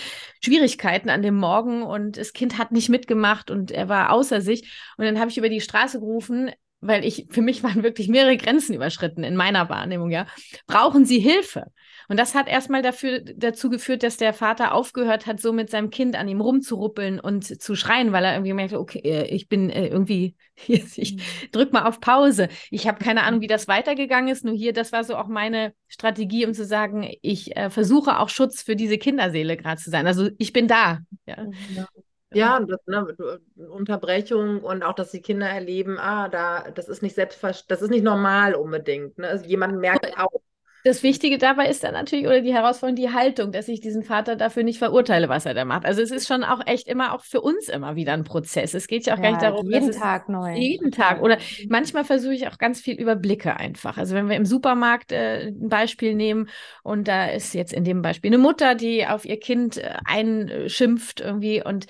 Schwierigkeiten 0.44 1.10
an 1.10 1.22
dem 1.22 1.38
Morgen 1.38 1.82
und 1.82 2.18
das 2.18 2.34
Kind 2.34 2.58
hat 2.58 2.74
nicht 2.74 2.90
mitgemacht 2.90 3.52
und 3.52 3.72
er 3.72 3.88
war 3.88 4.12
außer 4.12 4.42
sich. 4.42 4.70
Und 4.98 5.06
dann 5.06 5.18
habe 5.18 5.32
ich 5.32 5.38
über 5.38 5.50
die 5.50 5.62
Straße 5.62 6.00
gerufen, 6.00 6.52
weil 6.80 7.04
ich, 7.06 7.28
für 7.30 7.42
mich 7.42 7.64
waren 7.64 7.84
wirklich 7.84 8.08
mehrere 8.08 8.38
Grenzen 8.38 8.74
überschritten 8.74 9.24
in 9.24 9.36
meiner 9.36 9.70
Wahrnehmung, 9.70 10.12
ja, 10.12 10.28
brauchen 10.68 11.06
sie 11.06 11.20
Hilfe. 11.20 11.66
Und 12.10 12.18
das 12.18 12.36
hat 12.36 12.48
erstmal 12.48 12.82
dafür, 12.82 13.20
dazu 13.20 13.70
geführt, 13.70 14.04
dass 14.04 14.16
der 14.16 14.34
Vater 14.34 14.74
aufgehört 14.74 15.26
hat, 15.26 15.42
so 15.42 15.52
mit 15.52 15.70
seinem 15.70 15.90
Kind 15.90 16.16
an 16.16 16.28
ihm 16.28 16.40
rumzuruppeln 16.40 17.20
und 17.20 17.62
zu 17.62 17.76
schreien, 17.76 18.14
weil 18.14 18.24
er 18.24 18.34
irgendwie 18.34 18.54
merkte, 18.54 18.80
okay, 18.80 19.00
äh, 19.00 19.28
ich 19.28 19.50
bin 19.50 19.70
äh, 19.70 19.88
irgendwie, 19.88 20.36
ich 20.68 21.16
mhm. 21.16 21.52
drück 21.52 21.74
mal 21.74 21.86
auf 21.86 22.00
Pause. 22.00 22.48
Ich 22.72 22.88
habe 22.88 23.04
keine 23.04 23.24
Ahnung, 23.24 23.42
wie 23.42 23.48
das 23.48 23.68
weitergegangen 23.68 24.30
ist. 24.30 24.46
Nur 24.46 24.56
hier, 24.56 24.72
das 24.72 24.92
war 24.92 25.04
so 25.04 25.18
auch 25.18 25.28
meine 25.28 25.74
Strategie, 25.88 26.46
um 26.46 26.54
zu 26.54 26.66
sagen, 26.66 27.10
ich 27.22 27.58
äh, 27.58 27.70
versuche 27.70 28.20
auch 28.20 28.30
Schutz 28.30 28.62
für 28.62 28.76
diese 28.76 28.98
Kinderseele 28.98 29.58
gerade 29.58 29.82
zu 29.82 29.90
sein. 29.90 30.08
Also 30.08 30.30
ich 30.38 30.54
bin 30.54 30.68
da. 30.68 31.00
Ja. 31.26 31.46
ja. 31.76 31.88
Ja, 32.34 32.60
das, 32.60 32.80
ne, 32.86 33.40
Unterbrechung 33.70 34.62
und 34.62 34.84
auch, 34.84 34.94
dass 34.94 35.12
die 35.12 35.22
Kinder 35.22 35.48
erleben, 35.48 35.98
ah, 35.98 36.28
da, 36.28 36.70
das 36.72 36.90
ist 36.90 37.02
nicht 37.02 37.16
selbstverständlich, 37.16 37.68
das 37.68 37.82
ist 37.82 37.90
nicht 37.90 38.04
normal 38.04 38.56
unbedingt. 38.56 39.18
Ne? 39.18 39.28
Also 39.28 39.46
jemand 39.46 39.80
merkt 39.80 40.18
auch. 40.20 40.42
Das 40.84 41.04
Wichtige 41.04 41.38
dabei 41.38 41.68
ist 41.68 41.84
dann 41.84 41.94
natürlich, 41.94 42.28
oder 42.28 42.40
die 42.40 42.54
Herausforderung, 42.54 42.96
die 42.96 43.12
Haltung, 43.12 43.52
dass 43.52 43.68
ich 43.68 43.82
diesen 43.82 44.04
Vater 44.04 44.38
dafür 44.38 44.64
nicht 44.64 44.80
verurteile, 44.80 45.28
was 45.28 45.46
er 45.46 45.54
da 45.54 45.66
macht. 45.66 45.86
Also 45.86 46.02
es 46.02 46.12
ist 46.12 46.28
schon 46.28 46.46
auch 46.46 46.62
echt 46.66 46.88
immer 46.88 47.14
auch 47.14 47.24
für 47.26 47.42
uns 47.42 47.68
immer 47.68 47.96
wieder 47.96 48.14
ein 48.14 48.24
Prozess. 48.24 48.74
Es 48.74 48.88
geht 48.88 49.06
ja 49.06 49.16
auch 49.16 49.18
ja, 49.18 49.24
gar 49.24 49.32
nicht 49.32 49.42
darum, 49.42 49.70
jeden 49.70 49.92
Tag 49.92 50.30
neu. 50.30 50.56
Jeden 50.56 50.92
Tag. 50.92 51.22
Oder 51.22 51.40
manchmal 51.68 52.06
versuche 52.06 52.34
ich 52.34 52.48
auch 52.48 52.58
ganz 52.58 52.80
viel 52.80 52.96
über 52.96 53.18
Blicke 53.18 53.58
einfach. 53.58 53.98
Also 53.98 54.16
wenn 54.16 54.30
wir 54.30 54.38
im 54.38 54.46
Supermarkt 54.46 55.12
äh, 55.12 55.48
ein 55.48 55.68
Beispiel 55.68 56.16
nehmen 56.16 56.48
und 56.84 57.08
da 57.10 57.26
ist 57.26 57.54
jetzt 57.54 57.74
in 57.74 57.84
dem 57.84 58.02
Beispiel 58.02 58.30
eine 58.30 58.38
Mutter, 58.38 58.74
die 58.76 59.06
auf 59.06 59.26
ihr 59.26 59.40
Kind 59.40 59.78
äh, 59.78 59.94
einschimpft 60.06 61.20
irgendwie 61.20 61.62
und 61.62 61.88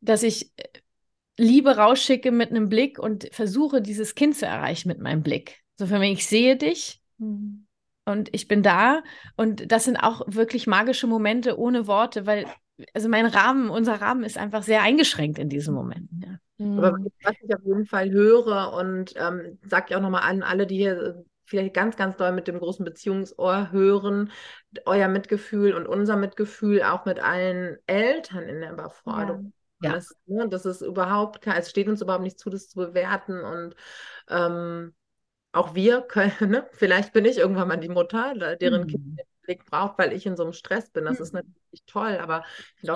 dass 0.00 0.22
ich 0.22 0.52
äh, 0.56 0.64
Liebe 1.36 1.76
rausschicke 1.76 2.32
mit 2.32 2.50
einem 2.50 2.68
Blick 2.68 2.98
und 2.98 3.28
versuche, 3.32 3.80
dieses 3.80 4.14
Kind 4.14 4.36
zu 4.36 4.46
erreichen 4.46 4.88
mit 4.88 4.98
meinem 4.98 5.22
Blick. 5.22 5.60
So 5.76 5.86
für 5.86 5.98
mich, 5.98 6.12
ich 6.12 6.26
sehe 6.26 6.56
dich 6.56 7.00
mhm. 7.18 7.66
und 8.04 8.28
ich 8.34 8.48
bin 8.48 8.62
da. 8.62 9.02
Und 9.36 9.70
das 9.70 9.84
sind 9.84 9.96
auch 9.96 10.22
wirklich 10.26 10.66
magische 10.66 11.06
Momente 11.06 11.58
ohne 11.58 11.86
Worte, 11.86 12.26
weil 12.26 12.46
also 12.94 13.08
mein 13.08 13.26
Rahmen, 13.26 13.70
unser 13.70 14.00
Rahmen 14.00 14.24
ist 14.24 14.38
einfach 14.38 14.62
sehr 14.62 14.82
eingeschränkt 14.82 15.38
in 15.38 15.48
diesen 15.48 15.74
Momenten. 15.74 16.22
Ja. 16.22 16.38
Aber 16.60 16.98
was 17.22 17.34
ich 17.42 17.54
auf 17.54 17.64
jeden 17.64 17.86
Fall 17.86 18.10
höre 18.10 18.72
und 18.72 19.14
ähm, 19.16 19.58
sage 19.68 19.86
ich 19.88 19.96
auch 19.96 20.00
nochmal 20.00 20.22
an 20.22 20.42
alle, 20.42 20.66
die 20.66 20.76
hier 20.76 21.00
äh, 21.00 21.14
vielleicht 21.44 21.74
ganz, 21.74 21.96
ganz 21.96 22.16
doll 22.16 22.32
mit 22.32 22.48
dem 22.48 22.58
großen 22.58 22.84
Beziehungsohr 22.84 23.70
hören, 23.70 24.30
euer 24.84 25.08
Mitgefühl 25.08 25.72
und 25.72 25.86
unser 25.86 26.16
Mitgefühl 26.16 26.82
auch 26.82 27.04
mit 27.04 27.20
allen 27.20 27.78
Eltern 27.86 28.44
in 28.44 28.60
der 28.60 28.72
Überforderung. 28.72 29.52
Ja. 29.80 29.92
Das, 29.92 30.14
ne, 30.26 30.48
das 30.48 30.66
ist 30.66 30.80
überhaupt, 30.80 31.46
es 31.46 31.70
steht 31.70 31.88
uns 31.88 32.02
überhaupt 32.02 32.24
nicht 32.24 32.38
zu, 32.38 32.50
das 32.50 32.68
zu 32.68 32.76
bewerten 32.76 33.40
und 33.40 33.76
ähm, 34.28 34.94
auch 35.52 35.74
wir 35.74 36.02
können, 36.02 36.32
ne, 36.50 36.66
vielleicht 36.72 37.12
bin 37.12 37.24
ich 37.24 37.38
irgendwann 37.38 37.68
mal 37.68 37.76
die 37.76 37.88
Mutter, 37.88 38.56
deren 38.56 38.82
mhm. 38.82 38.86
Kind 38.88 39.20
Blick 39.48 39.64
braucht, 39.64 39.98
weil 39.98 40.12
ich 40.12 40.26
in 40.26 40.36
so 40.36 40.42
einem 40.42 40.52
Stress 40.52 40.90
bin. 40.90 41.06
Das 41.06 41.18
mhm. 41.18 41.22
ist 41.22 41.32
natürlich 41.32 41.84
toll, 41.86 42.18
aber 42.20 42.44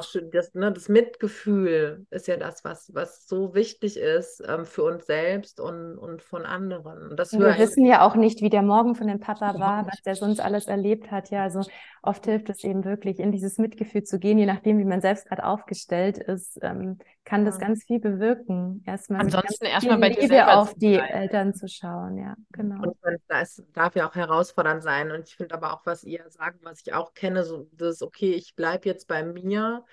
schön, 0.03 0.30
das, 0.30 0.53
ne, 0.55 0.70
das 0.70 0.90
Mitgefühl 0.90 2.07
ist 2.11 2.28
ja 2.28 2.36
das, 2.36 2.62
was, 2.62 2.94
was 2.94 3.26
so 3.26 3.55
wichtig 3.55 3.96
ist 3.96 4.42
ähm, 4.46 4.66
für 4.66 4.84
uns 4.84 5.07
selbst 5.07 5.61
und, 5.61 5.96
und 5.96 6.22
von 6.22 6.44
anderen. 6.44 7.09
Und 7.09 7.18
das 7.18 7.32
wir 7.32 7.57
wissen 7.59 7.86
ja 7.86 8.07
auch 8.07 8.16
nicht, 8.16 8.42
wie 8.42 8.50
der 8.50 8.62
Morgen 8.62 8.94
von 8.94 9.07
dem 9.07 9.18
Papa 9.18 9.59
war, 9.59 9.86
was 9.86 10.03
der 10.03 10.14
sonst 10.14 10.40
alles 10.40 10.66
erlebt 10.66 11.11
hat. 11.11 11.30
Ja, 11.30 11.42
also 11.42 11.62
oft 12.03 12.26
hilft 12.26 12.50
es 12.50 12.62
eben 12.64 12.84
wirklich, 12.84 13.18
in 13.18 13.32
dieses 13.32 13.57
Mitgefühl 13.57 14.03
zu 14.03 14.18
gehen, 14.18 14.36
je 14.36 14.46
nachdem, 14.46 14.78
wie 14.78 14.84
man 14.84 15.00
selbst 15.00 15.26
gerade 15.26 15.44
aufgestellt 15.44 16.18
ist, 16.18 16.59
ähm, 16.61 16.98
kann 17.24 17.44
das 17.44 17.59
ganz 17.59 17.84
viel 17.84 18.00
bewirken. 18.00 18.82
Erstmal 18.84 19.20
Ansonsten 19.20 19.64
erstmal 19.64 19.98
bei 19.98 20.11
dir 20.11 20.59
auf 20.59 20.74
die 20.74 20.96
sein. 20.96 21.09
Eltern 21.09 21.55
zu 21.55 21.68
schauen, 21.68 22.18
ja, 22.18 22.34
genau. 22.50 22.82
Und 22.82 22.96
das 23.28 23.62
darf 23.72 23.94
ja 23.94 24.09
auch 24.09 24.14
herausfordernd 24.14 24.82
sein. 24.82 25.12
Und 25.12 25.28
ich 25.28 25.36
finde 25.36 25.55
aber 25.55 25.72
auch, 25.72 25.86
was 25.86 26.03
ihr 26.03 26.24
sagt, 26.28 26.41
was 26.62 26.82
ich 26.84 26.93
auch 26.93 27.14
kenne, 27.14 27.45
so 27.45 27.68
das 27.72 28.03
okay, 28.03 28.32
ich 28.32 28.55
bleibe 28.55 28.88
jetzt 28.88 29.09
bei 29.09 29.24
mir, 29.24 29.84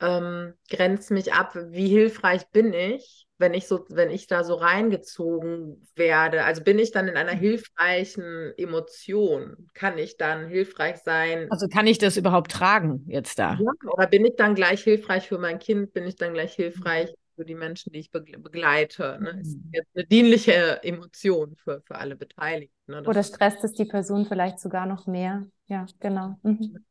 ähm, 0.00 0.54
grenzt 0.68 1.10
mich 1.10 1.32
ab, 1.32 1.54
wie 1.54 1.88
hilfreich 1.88 2.48
bin 2.50 2.72
ich, 2.72 3.26
wenn 3.38 3.54
ich 3.54 3.66
so, 3.66 3.84
wenn 3.88 4.10
ich 4.10 4.26
da 4.26 4.44
so 4.44 4.54
reingezogen 4.54 5.86
werde. 5.94 6.44
Also 6.44 6.62
bin 6.62 6.78
ich 6.78 6.90
dann 6.90 7.08
in 7.08 7.16
einer 7.16 7.34
mhm. 7.34 7.40
hilfreichen 7.40 8.52
Emotion? 8.56 9.68
Kann 9.74 9.98
ich 9.98 10.16
dann 10.16 10.48
hilfreich 10.48 10.98
sein? 10.98 11.46
Also 11.50 11.68
kann 11.68 11.86
ich 11.86 11.98
das 11.98 12.16
überhaupt 12.16 12.50
tragen 12.50 13.04
jetzt 13.08 13.38
da? 13.38 13.58
Ja, 13.60 13.92
oder 13.92 14.06
bin 14.06 14.24
ich 14.24 14.36
dann 14.36 14.54
gleich 14.54 14.82
hilfreich 14.82 15.28
für 15.28 15.38
mein 15.38 15.58
Kind? 15.58 15.92
Bin 15.92 16.04
ich 16.04 16.16
dann 16.16 16.34
gleich 16.34 16.54
hilfreich 16.54 17.12
für 17.34 17.44
die 17.44 17.54
Menschen, 17.54 17.92
die 17.92 18.00
ich 18.00 18.10
begleite? 18.10 19.18
Ne? 19.20 19.38
Ist 19.40 19.56
mhm. 19.56 19.70
jetzt 19.72 19.90
eine 19.94 20.06
dienliche 20.06 20.82
Emotion 20.82 21.56
für, 21.56 21.82
für 21.82 21.96
alle 21.96 22.16
Beteiligten. 22.16 22.92
Ne? 22.92 23.02
Oder 23.06 23.22
stresst 23.22 23.64
es 23.64 23.72
die 23.72 23.84
Person 23.84 24.26
vielleicht 24.26 24.60
sogar 24.60 24.86
noch 24.86 25.06
mehr? 25.06 25.46
Ja, 25.66 25.86
genau. 26.00 26.36
Mhm 26.42 26.84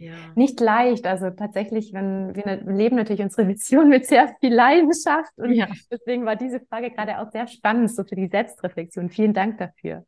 ja. 0.00 0.14
nicht 0.34 0.60
leicht. 0.60 1.06
Also 1.06 1.30
tatsächlich, 1.30 1.92
wenn 1.92 2.34
wir 2.34 2.56
leben 2.72 2.96
natürlich 2.96 3.22
unsere 3.22 3.44
Mission 3.46 3.88
mit 3.88 4.06
sehr 4.06 4.34
viel 4.40 4.54
Leidenschaft 4.54 5.36
und 5.36 5.52
ja. 5.52 5.68
deswegen 5.90 6.24
war 6.24 6.36
diese 6.36 6.60
Frage 6.60 6.90
gerade 6.90 7.20
auch 7.20 7.30
sehr 7.30 7.46
spannend, 7.46 7.90
so 7.90 8.04
für 8.04 8.16
die 8.16 8.28
Selbstreflexion. 8.28 9.10
Vielen 9.10 9.34
Dank 9.34 9.58
dafür. 9.58 10.04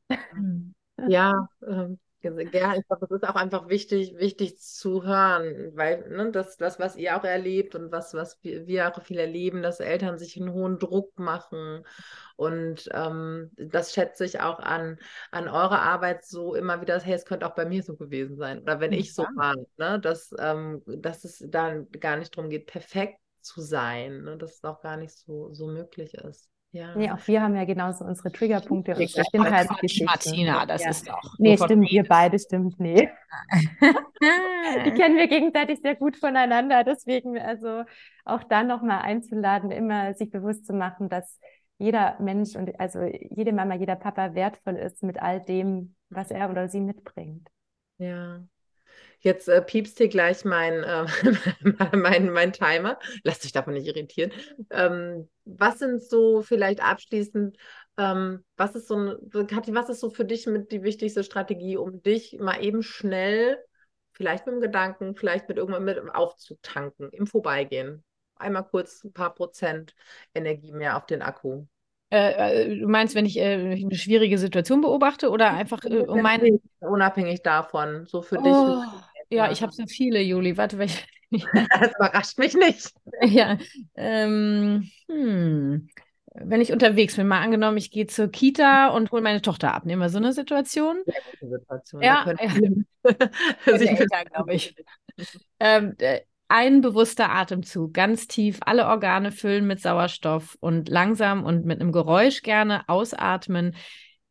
Ja, 1.08 1.48
ähm, 1.66 1.98
ja, 2.22 2.74
ich 2.74 2.86
glaube, 2.86 3.06
das 3.06 3.10
ist 3.10 3.28
auch 3.28 3.34
einfach 3.34 3.68
wichtig, 3.68 4.16
wichtig 4.16 4.58
zu 4.58 5.04
hören, 5.04 5.72
weil 5.74 6.08
ne, 6.08 6.30
das, 6.30 6.56
das, 6.56 6.78
was 6.78 6.96
ihr 6.96 7.16
auch 7.16 7.24
erlebt 7.24 7.74
und 7.74 7.90
was, 7.90 8.14
was 8.14 8.42
wir, 8.42 8.66
wir 8.66 8.88
auch 8.88 9.02
viel 9.02 9.18
erleben, 9.18 9.62
dass 9.62 9.80
Eltern 9.80 10.18
sich 10.18 10.38
einen 10.38 10.52
hohen 10.52 10.78
Druck 10.78 11.18
machen. 11.18 11.84
Und 12.36 12.88
ähm, 12.92 13.50
das 13.56 13.92
schätze 13.92 14.24
ich 14.24 14.40
auch 14.40 14.58
an, 14.58 14.98
an 15.30 15.48
eurer 15.48 15.82
Arbeit 15.82 16.24
so 16.24 16.54
immer 16.54 16.80
wieder, 16.80 16.98
hey, 17.00 17.14
es 17.14 17.24
könnte 17.24 17.46
auch 17.46 17.54
bei 17.54 17.64
mir 17.64 17.82
so 17.82 17.96
gewesen 17.96 18.36
sein. 18.36 18.60
Oder 18.60 18.80
wenn 18.80 18.92
ja. 18.92 18.98
ich 18.98 19.14
so 19.14 19.22
war, 19.34 19.54
ne, 19.78 19.98
dass, 20.00 20.34
ähm, 20.38 20.82
dass 20.86 21.24
es 21.24 21.44
dann 21.48 21.90
gar 21.90 22.16
nicht 22.16 22.36
darum 22.36 22.50
geht, 22.50 22.66
perfekt 22.66 23.18
zu 23.40 23.60
sein, 23.60 24.22
ne, 24.22 24.36
dass 24.36 24.54
es 24.54 24.64
auch 24.64 24.82
gar 24.82 24.96
nicht 24.96 25.12
so, 25.12 25.52
so 25.52 25.66
möglich 25.66 26.14
ist. 26.14 26.50
Ja. 26.72 26.94
Nee, 26.94 27.10
auch 27.10 27.26
wir 27.26 27.42
haben 27.42 27.56
ja 27.56 27.64
genauso 27.64 28.04
unsere 28.04 28.30
Triggerpunkte, 28.30 28.92
und 28.92 29.00
unsere 29.00 29.24
Kindheitsgeschichten. 29.24 30.06
Martina, 30.06 30.66
das 30.66 30.84
ja. 30.84 30.90
ist 30.90 31.08
doch. 31.08 31.34
Nee, 31.38 31.56
stimmt, 31.56 31.90
wir 31.90 32.04
beide 32.04 32.38
stimmt, 32.38 32.78
nee. 32.78 33.10
Die 34.84 34.92
kennen 34.92 35.16
wir 35.16 35.26
gegenseitig 35.26 35.80
sehr 35.82 35.96
gut 35.96 36.16
voneinander. 36.16 36.84
Deswegen, 36.84 37.38
also 37.38 37.82
auch 38.24 38.44
da 38.44 38.62
nochmal 38.62 39.02
einzuladen, 39.02 39.72
immer 39.72 40.14
sich 40.14 40.30
bewusst 40.30 40.64
zu 40.64 40.72
machen, 40.72 41.08
dass 41.08 41.40
jeder 41.78 42.16
Mensch 42.20 42.54
und 42.54 42.78
also 42.78 43.02
jede 43.02 43.52
Mama, 43.52 43.74
jeder 43.74 43.96
Papa 43.96 44.34
wertvoll 44.34 44.76
ist 44.76 45.02
mit 45.02 45.20
all 45.20 45.40
dem, 45.40 45.96
was 46.08 46.30
er 46.30 46.50
oder 46.50 46.68
sie 46.68 46.80
mitbringt. 46.80 47.48
Ja. 47.98 48.44
Jetzt 49.22 49.48
äh, 49.48 49.60
piepst 49.60 49.98
hier 49.98 50.08
gleich 50.08 50.44
mein, 50.44 50.82
äh, 50.82 51.06
mein, 51.96 52.30
mein 52.30 52.52
Timer. 52.52 52.98
Lasst 53.22 53.44
euch 53.44 53.52
davon 53.52 53.74
nicht 53.74 53.86
irritieren. 53.86 54.32
Ähm, 54.70 55.28
was 55.44 55.78
sind 55.78 56.02
so 56.02 56.40
vielleicht 56.42 56.82
abschließend, 56.82 57.56
ähm, 57.98 58.44
was 58.56 58.74
ist 58.74 58.88
so 58.88 58.96
ein, 58.96 59.46
Kathi, 59.46 59.74
was 59.74 59.90
ist 59.90 60.00
so 60.00 60.10
für 60.10 60.24
dich 60.24 60.46
mit 60.46 60.72
die 60.72 60.82
wichtigste 60.82 61.22
Strategie, 61.22 61.76
um 61.76 62.02
dich 62.02 62.38
mal 62.40 62.64
eben 62.64 62.82
schnell, 62.82 63.58
vielleicht 64.12 64.46
mit 64.46 64.54
dem 64.54 64.60
Gedanken, 64.60 65.14
vielleicht 65.14 65.48
mit 65.48 65.58
irgendwann 65.58 65.84
mit 65.84 65.98
aufzutanken, 66.14 67.10
im 67.10 67.26
Vorbeigehen? 67.26 68.02
Einmal 68.36 68.64
kurz 68.64 69.04
ein 69.04 69.12
paar 69.12 69.34
Prozent 69.34 69.94
Energie 70.34 70.72
mehr 70.72 70.96
auf 70.96 71.04
den 71.04 71.20
Akku. 71.20 71.66
Äh, 72.12 72.64
äh, 72.64 72.78
du 72.80 72.88
meinst, 72.88 73.14
wenn 73.14 73.24
ich 73.24 73.38
äh, 73.38 73.54
eine 73.82 73.94
schwierige 73.94 74.36
Situation 74.36 74.80
beobachte 74.80 75.30
oder 75.30 75.52
einfach 75.52 75.84
äh, 75.84 75.98
um 75.98 76.22
meine. 76.22 76.58
Unabhängig 76.80 77.42
davon, 77.42 78.06
so 78.06 78.20
für 78.22 78.38
oh, 78.38 78.42
dich. 78.42 79.02
Ja, 79.30 79.50
ich 79.50 79.62
habe 79.62 79.72
so 79.72 79.86
viele, 79.86 80.20
Juli. 80.20 80.56
Warte, 80.56 80.78
welche. 80.78 80.98
das 81.30 81.94
überrascht 81.96 82.38
mich 82.38 82.54
nicht. 82.54 82.92
Ja, 83.22 83.56
ähm, 83.94 84.90
hm. 85.08 85.88
Wenn 86.32 86.60
ich 86.60 86.72
unterwegs 86.72 87.16
bin, 87.16 87.26
mal 87.26 87.42
angenommen, 87.42 87.76
ich 87.76 87.90
gehe 87.90 88.06
zur 88.06 88.28
Kita 88.28 88.88
und 88.88 89.10
hole 89.10 89.22
meine 89.22 89.42
Tochter 89.42 89.74
ab. 89.74 89.84
Nehmen 89.84 90.00
wir 90.00 90.08
so 90.08 90.18
eine 90.18 90.32
Situation? 90.32 91.02
Sehr 91.04 91.22
gute 91.40 91.58
Situation. 91.58 92.02
Ja, 92.02 92.24
ja. 93.04 94.24
glaube 94.24 94.54
ich. 94.54 94.74
Ähm, 95.58 95.94
äh, 95.98 96.20
ein 96.46 96.80
bewusster 96.80 97.30
Atemzug, 97.30 97.94
ganz 97.94 98.26
tief 98.26 98.58
alle 98.62 98.86
Organe 98.86 99.32
füllen 99.32 99.66
mit 99.66 99.80
Sauerstoff 99.80 100.56
und 100.60 100.88
langsam 100.88 101.44
und 101.44 101.64
mit 101.64 101.80
einem 101.80 101.92
Geräusch 101.92 102.42
gerne 102.42 102.88
ausatmen, 102.88 103.76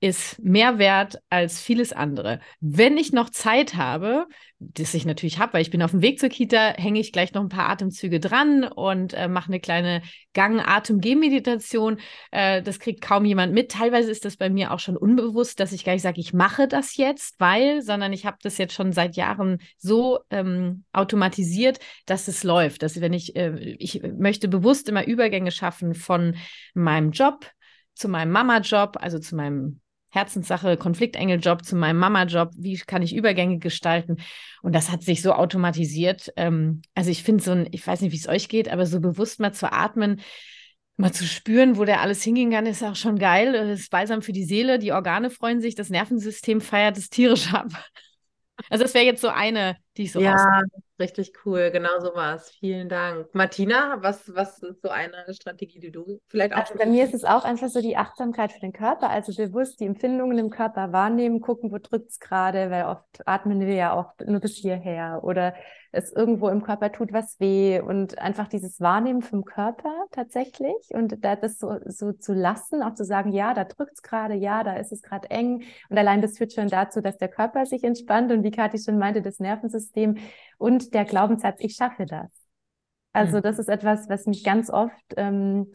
ist 0.02 0.42
mehr 0.42 0.80
wert 0.80 1.18
als 1.30 1.62
vieles 1.62 1.92
andere. 1.92 2.40
Wenn 2.62 2.98
ich 2.98 3.12
noch 3.12 3.30
Zeit 3.30 3.76
habe, 3.76 4.28
das 4.60 4.94
ich 4.94 5.06
natürlich 5.06 5.40
habe, 5.40 5.54
weil 5.54 5.62
ich 5.62 5.72
bin 5.72 5.82
auf 5.82 5.92
dem 5.92 6.02
Weg 6.02 6.20
zur 6.20 6.30
Kita, 6.30 6.74
hänge 6.78 7.00
ich 7.00 7.12
gleich 7.12 7.34
noch 7.34 7.42
ein 7.42 7.50
paar 7.50 7.70
Atemzüge 7.70 8.20
dran 8.20 8.64
und 8.64 9.14
äh, 9.14 9.28
mache 9.28 9.50
eine 9.50 9.60
kleine 9.60 10.02
Gang-Atem-Gehmeditation. 10.34 12.00
Äh, 12.32 12.62
das 12.62 12.80
kriegt 12.80 13.02
kaum 13.02 13.26
jemand 13.26 13.54
mit. 13.54 13.72
Teilweise 13.72 14.10
ist 14.10 14.24
das 14.24 14.38
bei 14.38 14.50
mir 14.50 14.72
auch 14.72 14.80
schon 14.80 14.96
unbewusst, 14.96 15.60
dass 15.60 15.74
ich 15.74 15.84
gar 15.84 15.94
nicht 15.94 16.02
sage, 16.02 16.22
ich 16.22 16.34
mache 16.34 16.68
das 16.68 16.96
jetzt, 16.96 17.40
weil, 17.40 17.82
sondern 17.82 18.14
ich 18.14 18.26
habe 18.26 18.38
das 18.42 18.58
jetzt 18.58 18.74
schon 18.74 18.94
seit 18.94 19.18
Jahren 19.18 19.60
so 19.78 20.20
ähm, 20.30 20.86
automatisiert, 20.94 21.80
dass 22.06 22.30
es 22.30 22.44
läuft. 22.44 22.84
Dass 22.84 23.02
wenn 23.02 23.14
ich, 23.14 23.36
äh, 23.36 23.76
ich 23.80 24.02
möchte 24.04 24.48
bewusst 24.48 24.88
immer 24.88 25.06
Übergänge 25.06 25.52
schaffen 25.52 25.94
von 25.94 26.36
meinem 26.74 27.12
Job 27.12 27.46
zu 28.00 28.08
meinem 28.08 28.32
Mama-Job, 28.32 28.98
also 29.00 29.20
zu 29.20 29.36
meinem 29.36 29.82
Herzenssache, 30.10 30.78
Konfliktengel-Job 30.78 31.64
zu 31.64 31.76
meinem 31.76 32.00
Mama-Job, 32.00 32.52
wie 32.56 32.78
kann 32.78 33.02
ich 33.02 33.16
Übergänge 33.16 33.60
gestalten? 33.60 34.18
Und 34.62 34.74
das 34.74 34.90
hat 34.90 35.04
sich 35.04 35.22
so 35.22 35.34
automatisiert. 35.34 36.34
Ähm, 36.36 36.82
also 36.96 37.12
ich 37.12 37.24
finde 37.24 37.44
so 37.44 37.52
ein, 37.52 37.68
ich 37.72 37.86
weiß 37.86 38.02
nicht, 38.02 38.12
wie 38.12 38.18
es 38.18 38.28
euch 38.28 38.50
geht, 38.50 38.70
aber 38.70 38.86
so 38.86 39.00
bewusst 39.00 39.40
mal 39.40 39.54
zu 39.54 39.72
atmen, 39.72 40.22
mal 40.98 41.14
zu 41.14 41.26
spüren, 41.26 41.78
wo 41.78 41.86
der 41.86 42.02
alles 42.02 42.24
hingehen 42.24 42.52
kann, 42.52 42.66
ist 42.66 42.84
auch 42.84 42.96
schon 42.96 43.18
geil. 43.18 43.54
Das 43.54 43.80
ist 43.80 43.92
balsam 43.92 44.22
für 44.22 44.34
die 44.34 44.44
Seele, 44.46 44.80
die 44.80 44.92
Organe 44.92 45.30
freuen 45.30 45.62
sich, 45.62 45.76
das 45.76 45.90
Nervensystem 45.90 46.60
feiert 46.60 46.98
es 46.98 47.10
tierisch 47.10 47.54
ab. 47.54 47.68
Also 48.70 48.84
das 48.84 48.94
wäre 48.94 49.06
jetzt 49.06 49.22
so 49.22 49.30
eine, 49.30 49.78
die 49.96 50.04
ich 50.04 50.12
so. 50.12 50.20
Ja, 50.20 50.64
richtig 51.00 51.34
cool. 51.46 51.72
Genau 51.72 52.00
so 52.00 52.14
war 52.16 52.36
es. 52.36 52.50
Vielen 52.52 52.90
Dank. 52.90 53.34
Martina, 53.34 53.98
was, 54.02 54.34
was 54.36 54.62
ist 54.64 54.82
so 54.82 54.90
eine 54.90 55.26
Strategie, 55.34 55.80
die 55.80 55.92
du 55.92 56.20
vielleicht 56.28 56.54
auch 56.54 56.60
Also 56.60 56.76
bei 56.76 56.86
mir 56.86 57.04
ist 57.04 57.14
es 57.14 57.24
auch 57.24 57.44
einfach 57.44 57.70
so 57.70 57.82
die 57.82 57.98
Achtsamkeit 57.98 58.52
für 58.52 58.60
den 58.60 58.74
Körper, 58.74 59.10
also 59.10 59.34
bewusst 59.36 59.80
die 59.80 59.86
Empfindungen 59.86 60.38
im 60.38 60.50
Körper 60.50 60.92
wahrnehmen, 60.92 61.42
gucken, 61.42 61.72
wo 61.72 61.78
drückt 61.78 62.10
es 62.10 62.20
gerade, 62.20 62.70
weil 62.70 62.86
oft 62.86 63.06
atmen 63.26 63.60
wir 63.62 63.74
ja 63.74 63.94
auch 63.94 64.14
nur 64.26 64.40
bis 64.40 64.56
hierher 64.56 65.22
oder 65.24 65.54
es 65.92 66.12
irgendwo 66.12 66.50
im 66.50 66.62
Körper 66.64 66.92
tut 66.92 67.14
was 67.14 67.40
weh 67.40 67.80
und 67.80 68.20
einfach 68.20 68.48
dieses 68.48 68.80
Wahrnehmen 68.80 69.22
vom 69.22 69.44
Körper 69.46 69.94
tatsächlich 70.12 70.76
und 70.92 71.24
da 71.24 71.36
das 71.36 71.60
so, 71.60 71.78
so 71.86 72.12
zu 72.14 72.34
lassen, 72.34 72.84
auch 72.84 72.94
zu 72.94 73.06
sagen, 73.06 73.32
ja, 73.32 73.54
da 73.54 73.64
drückt 73.64 73.94
es 73.94 74.02
gerade, 74.02 74.36
ja, 74.36 74.64
da 74.64 74.74
ist 74.76 74.92
es 74.92 75.02
gerade 75.02 75.30
eng 75.30 75.64
und 75.90 75.98
allein 75.98 76.22
das 76.22 76.38
führt 76.38 76.54
schon 76.54 76.68
dazu, 76.70 77.02
dass 77.02 77.18
der 77.18 77.30
Körper 77.30 77.66
sich 77.66 77.84
entspannt 77.84 78.32
und 78.32 78.44
wie 78.44 78.52
Kathi 78.52 78.78
schon 78.80 78.98
meinte, 78.98 79.22
das 79.22 79.40
Nervensystem 79.40 80.18
und 80.58 80.94
der 80.94 81.06
Glaubenssatz, 81.06 81.58
ich 81.60 81.76
schaffe 81.76 82.06
das. 82.06 82.30
Also 83.14 83.40
Mhm. 83.40 83.42
das 83.42 83.60
ist 83.60 83.70
etwas, 83.70 84.08
was 84.10 84.26
mich 84.26 84.44
ganz 84.44 84.70
oft 84.70 84.94
ähm, 85.18 85.72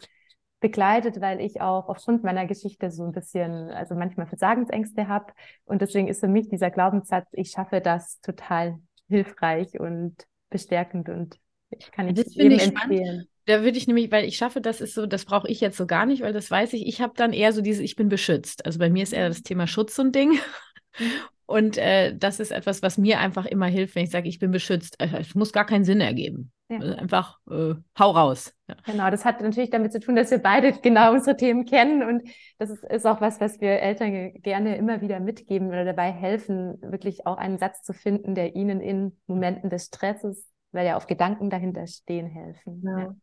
begleitet, 0.61 1.21
weil 1.21 1.41
ich 1.41 1.61
auch 1.61 1.89
aufgrund 1.89 2.23
meiner 2.25 2.47
Geschichte 2.47 2.91
so 2.91 3.05
ein 3.05 3.12
bisschen, 3.12 3.71
also 3.71 3.95
manchmal 3.95 4.27
Versagensängste 4.27 5.09
habe. 5.09 5.33
Und 5.65 5.83
deswegen 5.83 6.09
ist 6.09 6.21
für 6.21 6.29
mich 6.29 6.49
dieser 6.49 6.71
Glaubenssatz, 6.71 7.29
ich 7.33 7.51
schaffe 7.51 7.81
das 7.81 8.21
total 8.21 8.79
hilfreich 9.09 9.78
und 9.80 10.16
bestärkend 10.50 11.09
und 11.09 11.38
kann 11.92 12.09
ich 12.09 12.14
Das 12.14 12.34
jedem 12.34 12.59
ich 12.59 12.62
spannend. 12.62 12.92
empfehlen. 12.92 13.28
Da 13.46 13.62
würde 13.62 13.76
ich 13.76 13.86
nämlich, 13.86 14.11
weil 14.11 14.24
ich 14.24 14.36
schaffe, 14.38 14.61
das 14.62 14.80
ist 14.80 14.94
so, 14.94 15.07
das 15.07 15.26
brauche 15.26 15.48
ich 15.48 15.61
jetzt 15.61 15.76
so 15.76 15.86
gar 15.86 16.07
nicht, 16.07 16.22
weil 16.22 16.32
das 16.32 16.50
weiß 16.50 16.72
ich. 16.72 16.86
Ich 16.86 17.00
habe 17.02 17.12
dann 17.16 17.32
eher 17.34 17.52
so 17.52 17.61
dieses, 17.61 17.82
ich 17.82 17.94
bin 17.96 18.09
beschützt. 18.09 18.64
Also 18.64 18.78
bei 18.78 18.88
mir 18.88 19.02
ist 19.02 19.12
eher 19.12 19.28
das 19.28 19.42
Thema 19.42 19.66
Schutz 19.66 19.94
so 19.94 20.02
ein 20.02 20.12
Ding. 20.12 20.38
Und 21.46 21.76
äh, 21.76 22.16
das 22.16 22.40
ist 22.40 22.52
etwas, 22.52 22.82
was 22.82 22.96
mir 22.98 23.20
einfach 23.20 23.44
immer 23.46 23.66
hilft, 23.66 23.94
wenn 23.96 24.05
ich 24.05 24.11
sage, 24.11 24.28
ich 24.28 24.38
bin 24.38 24.50
beschützt. 24.50 24.96
Es 25.00 25.34
muss 25.34 25.52
gar 25.52 25.66
keinen 25.66 25.84
Sinn 25.84 26.00
ergeben. 26.00 26.52
Ja. 26.69 26.79
Also 26.79 26.97
einfach 26.97 27.39
äh, 27.51 27.75
hau 27.99 28.11
raus. 28.11 28.55
Ja. 28.69 28.77
Genau, 28.87 29.11
das 29.11 29.25
hat 29.25 29.41
natürlich 29.43 29.71
damit 29.71 29.93
zu 29.93 30.01
tun, 30.01 30.17
dass 30.17 30.31
wir 30.31 30.39
beide 30.39 30.73
genau 30.83 31.12
unsere 31.12 31.37
Themen 31.37 31.67
kennen 31.67 32.03
und 32.03 32.29
das 32.59 32.71
ist, 32.71 32.85
ist 32.85 33.07
auch 33.07 33.21
was, 33.21 33.41
was 33.41 33.61
wir 33.61 33.81
Eltern 33.81 34.12
ge- 34.12 34.39
gerne 34.41 34.77
immer 34.77 35.01
wieder 35.01 35.21
mitgeben 35.21 35.69
oder 35.69 35.85
dabei 35.85 36.11
helfen, 36.11 36.81
wirklich 36.81 37.27
auch 37.27 37.37
einen 37.37 37.59
Satz 37.59 37.83
zu 37.83 37.93
finden, 37.93 38.35
der 38.35 38.57
ihnen 38.57 38.81
in 38.81 39.17
Momenten 39.27 39.69
des 39.69 39.87
Stresses, 39.87 40.51
weil 40.73 40.87
ja 40.87 40.97
auch 40.97 41.07
Gedanken 41.07 41.51
dahinter 41.51 41.87
stehen, 41.87 42.27
helfen. 42.27 42.83
Ja. 42.85 43.15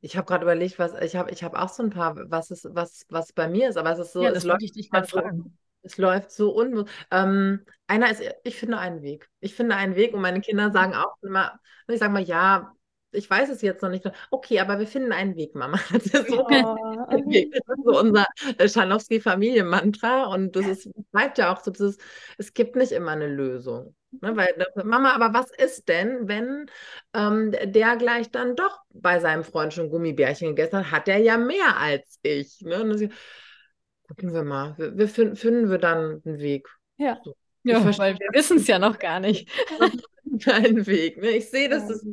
Ich 0.00 0.16
habe 0.16 0.26
gerade 0.26 0.44
überlegt, 0.44 0.78
was 0.78 0.94
ich 1.00 1.16
habe, 1.16 1.30
ich 1.30 1.42
habe 1.42 1.58
auch 1.60 1.68
so 1.68 1.82
ein 1.82 1.90
paar, 1.90 2.16
was 2.30 2.50
ist, 2.50 2.68
was, 2.70 3.06
was 3.08 3.32
bei 3.32 3.48
mir 3.48 3.68
ist, 3.68 3.76
aber 3.76 3.92
es 3.92 3.98
ist 3.98 4.12
so, 4.12 4.22
ja, 4.22 4.30
es 4.30 4.44
läuft 4.44 4.76
dich 4.76 4.88
so, 4.92 5.02
fragen. 5.02 5.58
es 5.82 5.96
läuft 5.96 6.30
so 6.30 6.54
un. 6.56 6.86
Ähm, 7.10 7.64
einer 7.86 8.10
ist, 8.10 8.22
ich 8.44 8.56
finde 8.56 8.78
einen 8.78 9.02
Weg. 9.02 9.28
Ich 9.40 9.54
finde 9.54 9.76
einen 9.76 9.96
Weg 9.96 10.14
und 10.14 10.20
meine 10.20 10.40
Kinder 10.40 10.70
sagen 10.70 10.94
auch 10.94 11.16
immer, 11.22 11.58
ich 11.88 11.98
sage 11.98 12.12
mal, 12.12 12.22
ja, 12.22 12.72
ich 13.12 13.30
weiß 13.30 13.48
es 13.48 13.62
jetzt 13.62 13.82
noch 13.82 13.88
nicht. 13.88 14.04
Okay, 14.30 14.60
aber 14.60 14.78
wir 14.78 14.86
finden 14.86 15.12
einen 15.12 15.36
Weg, 15.36 15.54
Mama. 15.54 15.78
Das 15.92 16.06
ist 16.06 16.28
so, 16.28 16.46
Oh, 16.46 16.76
Das 17.10 17.20
ist 17.78 17.84
so 17.84 17.98
unser 18.00 18.26
äh, 18.58 18.68
Schalowski-Familienmantra 18.68 20.24
und 20.26 20.54
das 20.56 20.66
ist, 20.66 20.90
bleibt 21.12 21.38
ja 21.38 21.52
auch 21.54 21.62
so, 21.62 21.70
ist, 21.72 22.00
es 22.38 22.52
gibt 22.52 22.76
nicht 22.76 22.92
immer 22.92 23.12
eine 23.12 23.26
Lösung. 23.28 23.94
Ne? 24.20 24.36
Weil, 24.36 24.54
da- 24.58 24.84
Mama, 24.84 25.12
aber 25.12 25.32
was 25.38 25.50
ist 25.50 25.88
denn, 25.88 26.28
wenn 26.28 26.66
ähm, 27.14 27.52
der 27.52 27.96
gleich 27.96 28.30
dann 28.30 28.56
doch 28.56 28.80
bei 28.90 29.18
seinem 29.20 29.44
Freund 29.44 29.72
schon 29.72 29.90
Gummibärchen 29.90 30.48
gegessen 30.54 30.78
hat? 30.78 30.90
Hat 30.90 31.08
er 31.08 31.18
ja 31.18 31.36
mehr 31.38 31.76
als 31.78 32.18
ich. 32.22 32.60
Ne? 32.62 33.10
Gucken 34.08 34.32
wir 34.32 34.44
mal, 34.44 34.74
wir, 34.78 34.96
wir 34.96 35.08
finden, 35.08 35.36
finden 35.36 35.70
wir 35.70 35.78
dann 35.78 36.22
einen 36.24 36.38
Weg. 36.38 36.68
Ja. 36.96 37.18
So. 37.24 37.34
Ja, 37.64 37.84
weil 37.98 38.16
wir 38.18 38.28
wissen 38.32 38.58
es 38.58 38.68
ja 38.68 38.78
noch 38.78 38.98
gar 39.00 39.18
nicht. 39.18 39.48
einen 40.46 40.86
Weg. 40.86 41.16
Ne? 41.20 41.30
Ich 41.30 41.50
sehe, 41.50 41.68
dass 41.68 41.82
Ja. 41.82 41.88
das 41.88 42.06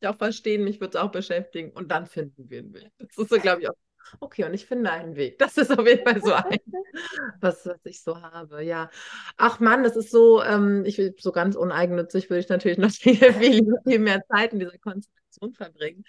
ich 0.00 0.08
auch 0.08 0.16
verstehen, 0.16 0.64
mich 0.64 0.80
würde 0.80 0.96
es 0.96 1.02
auch 1.02 1.10
beschäftigen 1.10 1.70
und 1.72 1.90
dann 1.90 2.06
finden 2.06 2.48
wir 2.48 2.60
einen 2.60 2.74
Weg. 2.74 2.90
Das 2.98 3.16
ist 3.16 3.30
so, 3.30 3.38
glaube 3.38 3.62
ich, 3.62 3.68
auch. 3.68 3.74
Okay, 4.18 4.44
und 4.44 4.54
ich 4.54 4.66
finde 4.66 4.90
einen 4.90 5.14
Weg. 5.14 5.38
Das 5.38 5.56
ist 5.56 5.70
auf 5.70 5.86
jeden 5.86 6.04
Fall 6.04 6.20
so 6.20 6.32
ein, 6.32 6.58
was, 7.40 7.64
was 7.66 7.78
ich 7.84 8.02
so 8.02 8.20
habe. 8.20 8.64
Ja. 8.64 8.90
Ach 9.36 9.60
Mann, 9.60 9.84
das 9.84 9.94
ist 9.94 10.10
so, 10.10 10.42
ähm, 10.42 10.84
ich 10.84 10.98
will 10.98 11.14
so 11.18 11.30
ganz 11.30 11.54
uneigennützig 11.54 12.28
würde 12.28 12.40
ich 12.40 12.48
natürlich 12.48 12.78
noch 12.78 12.90
viel, 12.90 13.14
viel, 13.34 13.72
viel 13.86 13.98
mehr 13.98 14.24
Zeit 14.26 14.52
in 14.52 14.58
dieser 14.58 14.78
Konzentration 14.78 15.52
verbringen. 15.52 16.04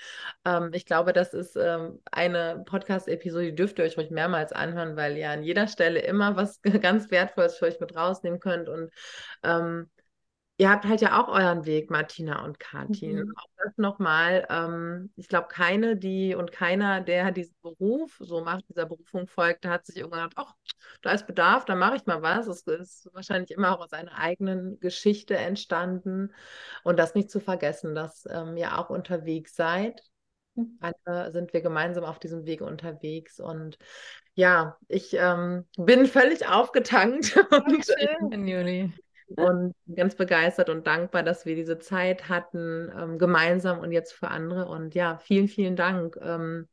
Ähm, 0.46 0.72
ich 0.74 0.86
glaube, 0.86 1.14
das 1.14 1.34
ist 1.34 1.56
ähm, 1.56 2.00
eine 2.12 2.64
Podcast-Episode, 2.66 3.46
die 3.46 3.56
dürft 3.56 3.78
ihr 3.78 3.86
euch 3.86 3.98
ruhig 3.98 4.10
mehrmals 4.10 4.52
anhören, 4.52 4.96
weil 4.96 5.18
ihr 5.18 5.30
an 5.30 5.44
jeder 5.44 5.68
Stelle 5.68 6.00
immer 6.00 6.36
was 6.36 6.60
ganz 6.82 7.12
Wertvolles 7.12 7.58
für 7.58 7.66
euch 7.66 7.80
mit 7.80 7.96
rausnehmen 7.96 8.39
könnt 8.39 8.68
und 8.68 8.89
ähm, 9.44 9.89
Ihr 10.62 10.70
habt 10.70 10.86
halt 10.86 11.01
ja 11.01 11.20
auch 11.20 11.28
euren 11.28 11.66
Weg, 11.66 11.89
Martina 11.89 12.45
und 12.45 12.59
Katin. 12.59 13.24
Mhm. 13.24 13.34
Auch 13.36 13.47
das 13.64 13.76
nochmal. 13.78 14.45
Ähm, 14.47 15.12
ich 15.16 15.28
glaube, 15.28 15.47
keine, 15.47 15.97
die 15.97 16.36
und 16.36 16.51
keiner, 16.51 17.01
der 17.01 17.32
diesen 17.32 17.55
Beruf 17.64 18.16
so 18.20 18.43
macht, 18.43 18.70
dieser 18.70 18.86
Berufung 18.86 19.26
folgt, 19.26 19.66
hat 19.66 19.88
sich 19.88 19.97
irgendwann 19.97 20.30
gedacht, 20.30 20.47
ach, 20.47 20.53
da 21.01 21.14
ist 21.14 21.26
Bedarf, 21.26 21.66
da 21.66 21.74
mache 21.74 21.95
ich 21.95 22.05
mal 22.05 22.22
was. 22.22 22.45
Es 22.45 22.62
ist 22.68 23.09
wahrscheinlich 23.12 23.49
immer 23.49 23.76
auch 23.76 23.84
aus 23.84 23.91
einer 23.91 24.16
eigenen 24.16 24.80
Geschichte 24.80 25.36
entstanden. 25.36 26.32
Und 26.84 26.99
das 26.99 27.16
nicht 27.16 27.32
zu 27.32 27.39
vergessen, 27.39 27.95
dass 27.95 28.28
ähm, 28.32 28.55
ihr 28.55 28.78
auch 28.78 28.91
unterwegs 28.91 29.55
seid. 29.55 30.03
Mhm. 30.53 30.78
Alle 30.80 31.32
sind 31.32 31.53
wir 31.53 31.62
gemeinsam 31.62 32.03
auf 32.03 32.20
diesem 32.20 32.45
Weg 32.45 32.62
unterwegs. 32.62 33.39
Und 33.39 33.80
ja, 34.36 34.78
ich 34.88 35.16
ähm, 35.16 35.66
bin 35.76 36.05
völlig 36.05 36.47
aufgetankt 36.47 37.36
und 37.49 37.84
Schön, 37.84 38.47
Juli. 38.47 38.93
Und 39.36 39.74
ganz 39.96 40.16
begeistert 40.16 40.70
und 40.70 40.88
dankbar, 40.88 41.24
dass 41.24 41.46
wir 41.46 41.56
diese 41.56 41.80
Zeit 41.80 42.30
hatten, 42.30 42.92
ähm, 42.98 43.18
gemeinsam 43.18 43.80
und 43.80 43.92
jetzt 43.92 44.14
für 44.14 44.30
andere. 44.30 44.68
Und 44.68 44.96
ja, 44.96 45.18
vielen, 45.18 45.48
vielen 45.48 45.76
Dank. 45.76 46.18
Ähm, 46.22 46.68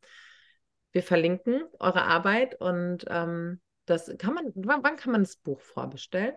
wir 0.93 1.03
verlinken 1.03 1.63
eure 1.79 2.03
Arbeit 2.03 2.61
und 2.61 3.05
ähm, 3.09 3.61
das 3.85 4.13
kann 4.19 4.35
man, 4.35 4.53
wann, 4.55 4.83
wann 4.83 4.97
kann 4.97 5.13
man 5.13 5.23
das 5.23 5.37
Buch 5.37 5.61
vorbestellen? 5.61 6.35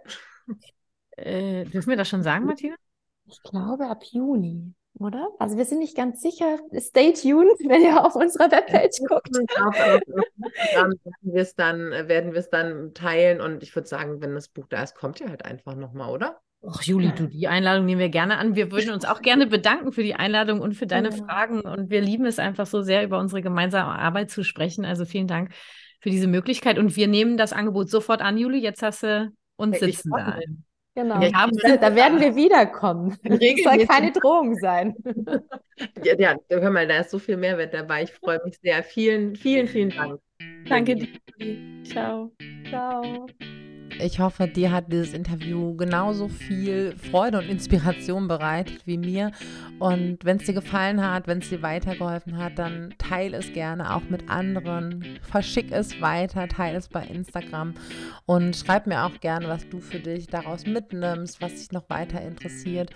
Äh, 1.18 1.66
dürfen 1.66 1.90
wir 1.90 1.98
das 1.98 2.08
schon 2.08 2.24
sagen, 2.24 2.46
Martina? 2.46 2.76
Ich 3.26 3.44
glaube 3.44 3.88
ab 3.88 4.04
Juni, 4.06 4.74
oder? 5.00 5.30
Also 5.40 5.58
wir 5.58 5.66
sind 5.66 5.80
nicht 5.80 5.96
ganz 5.96 6.22
sicher. 6.22 6.60
Stay 6.78 7.14
tuned, 7.14 7.60
wenn 7.68 7.82
ihr 7.82 8.06
auf 8.06 8.16
unserer 8.16 8.52
Webpage 8.52 9.00
guckt. 9.08 9.30
Auf 9.60 9.76
Instagram 9.76 10.94
werden 11.04 11.34
wir 11.34 11.42
es 11.42 11.56
dann, 11.56 11.92
werden 12.08 12.34
wir 12.34 12.40
es 12.40 12.50
dann 12.50 12.94
teilen 12.94 13.42
und 13.42 13.64
ich 13.64 13.76
würde 13.76 13.88
sagen, 13.88 14.22
wenn 14.22 14.36
das 14.36 14.50
Buch 14.50 14.68
da 14.70 14.84
ist, 14.84 14.96
kommt 14.96 15.20
ihr 15.22 15.30
halt 15.30 15.46
einfach 15.46 15.76
nochmal, 15.76 16.12
oder? 16.12 16.40
Ach, 16.68 16.84
Juli, 16.84 17.12
du, 17.16 17.26
die 17.26 17.48
Einladung 17.48 17.86
nehmen 17.86 18.00
wir 18.00 18.10
gerne 18.10 18.38
an. 18.38 18.56
Wir 18.56 18.72
würden 18.72 18.92
uns 18.92 19.04
auch 19.04 19.24
gerne 19.24 19.48
bedanken 19.48 19.92
für 19.92 20.04
die 20.04 20.14
Einladung 20.14 20.62
und 20.62 20.76
für 20.76 20.86
deine 20.86 21.10
Ja. 21.10 21.16
Fragen. 21.16 21.62
Und 21.62 21.90
wir 21.90 22.02
lieben 22.02 22.26
es 22.26 22.38
einfach 22.38 22.68
so 22.68 22.84
sehr, 22.84 23.04
über 23.04 23.18
unsere 23.18 23.42
gemeinsame 23.42 23.98
Arbeit 23.98 24.30
zu 24.30 24.44
sprechen. 24.44 24.86
Also 24.86 25.06
vielen 25.06 25.26
Dank 25.26 25.54
für 26.02 26.12
diese 26.12 26.28
Möglichkeit. 26.28 26.78
Und 26.78 26.96
wir 26.96 27.08
nehmen 27.08 27.36
das 27.36 27.52
Angebot 27.52 27.90
sofort 27.90 28.22
an, 28.22 28.38
Juli. 28.38 28.60
Jetzt 28.60 28.84
hast 28.84 29.02
du 29.02 29.32
uns 29.56 29.82
Hey, 29.82 29.92
sitzen 29.92 30.12
da. 30.12 30.38
Genau. 30.94 31.22
Ja, 31.22 31.50
da, 31.64 31.78
da 31.78 31.96
werden 31.96 32.20
wir 32.20 32.36
wiederkommen. 32.36 33.18
Das 33.24 33.40
soll 33.64 33.86
keine 33.88 34.12
Drohung 34.12 34.56
sein. 34.56 34.96
Ja, 36.04 36.14
ja, 36.16 36.36
hör 36.50 36.70
mal, 36.70 36.88
da 36.88 37.00
ist 37.00 37.10
so 37.10 37.18
viel 37.18 37.38
Mehrwert 37.38 37.74
dabei. 37.74 38.04
Ich 38.04 38.12
freue 38.12 38.40
mich 38.46 38.60
sehr. 38.62 38.84
Vielen, 38.84 39.36
vielen, 39.36 39.68
vielen 39.68 39.90
Dank. 39.90 40.20
Danke 40.70 40.96
dir. 40.96 41.84
Ciao. 41.84 42.32
Ciao. 42.70 43.26
Ich 44.04 44.20
hoffe, 44.20 44.48
dir 44.48 44.72
hat 44.72 44.92
dieses 44.92 45.14
Interview 45.14 45.76
genauso 45.76 46.28
viel 46.28 46.96
Freude 46.98 47.38
und 47.38 47.50
Inspiration 47.50 48.28
bereitet 48.28 48.88
wie 48.88 48.98
mir. 48.98 49.32
Und 49.78 50.20
wenn 50.24 50.38
es 50.38 50.46
dir 50.46 50.54
gefallen 50.54 51.06
hat, 51.06 51.28
wenn 51.28 51.38
es 51.38 51.50
dir 51.50 51.62
weitergeholfen 51.62 52.38
hat, 52.38 52.58
dann 52.58 52.96
teile 52.98 53.38
es 53.38 53.54
gerne 53.54 53.96
auch 53.96 54.04
mit 54.10 54.28
anderen. 54.30 55.20
Verschick 55.22 55.72
es 55.72 56.02
weiter, 56.02 56.48
teile 56.48 56.80
es 56.80 56.88
bei 56.88 57.04
Instagram 57.04 57.76
und 58.26 58.56
schreib 58.56 58.88
mir 58.88 59.04
auch 59.04 59.20
gerne, 59.20 59.48
was 59.48 59.70
du 59.70 59.80
für 59.80 60.00
dich 60.00 60.28
daraus 60.28 60.66
mitnimmst, 60.66 61.42
was 61.42 61.56
dich 61.56 61.72
noch 61.72 61.90
weiter 61.90 62.22
interessiert. 62.22 62.90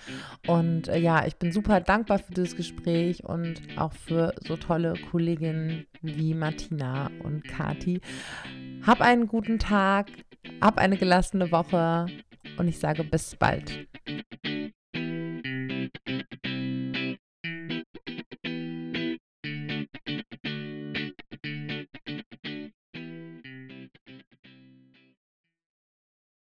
Und 0.48 0.88
äh, 0.88 0.98
ja, 0.98 1.26
ich 1.28 1.36
bin 1.36 1.52
super 1.52 1.82
dankbar 1.82 2.20
für 2.20 2.34
dieses 2.34 2.56
Gespräch 2.56 3.24
und 3.24 3.62
auch 3.78 3.94
für 3.94 4.34
so 4.46 4.58
tolle 4.58 4.96
Kolleginnen 5.12 5.86
wie 6.02 6.34
Martina 6.34 7.12
und 7.24 7.44
Kati. 7.44 8.02
Hab 8.86 9.02
einen 9.02 9.28
guten 9.28 9.58
Tag, 9.58 10.08
hab 10.62 10.78
eine 10.78 10.98
gelassene 10.98 11.52
Woche 11.52 12.08
und 12.58 12.68
ich 12.68 12.80
sage 12.80 13.04
bis 13.04 13.36
bald. 13.36 13.88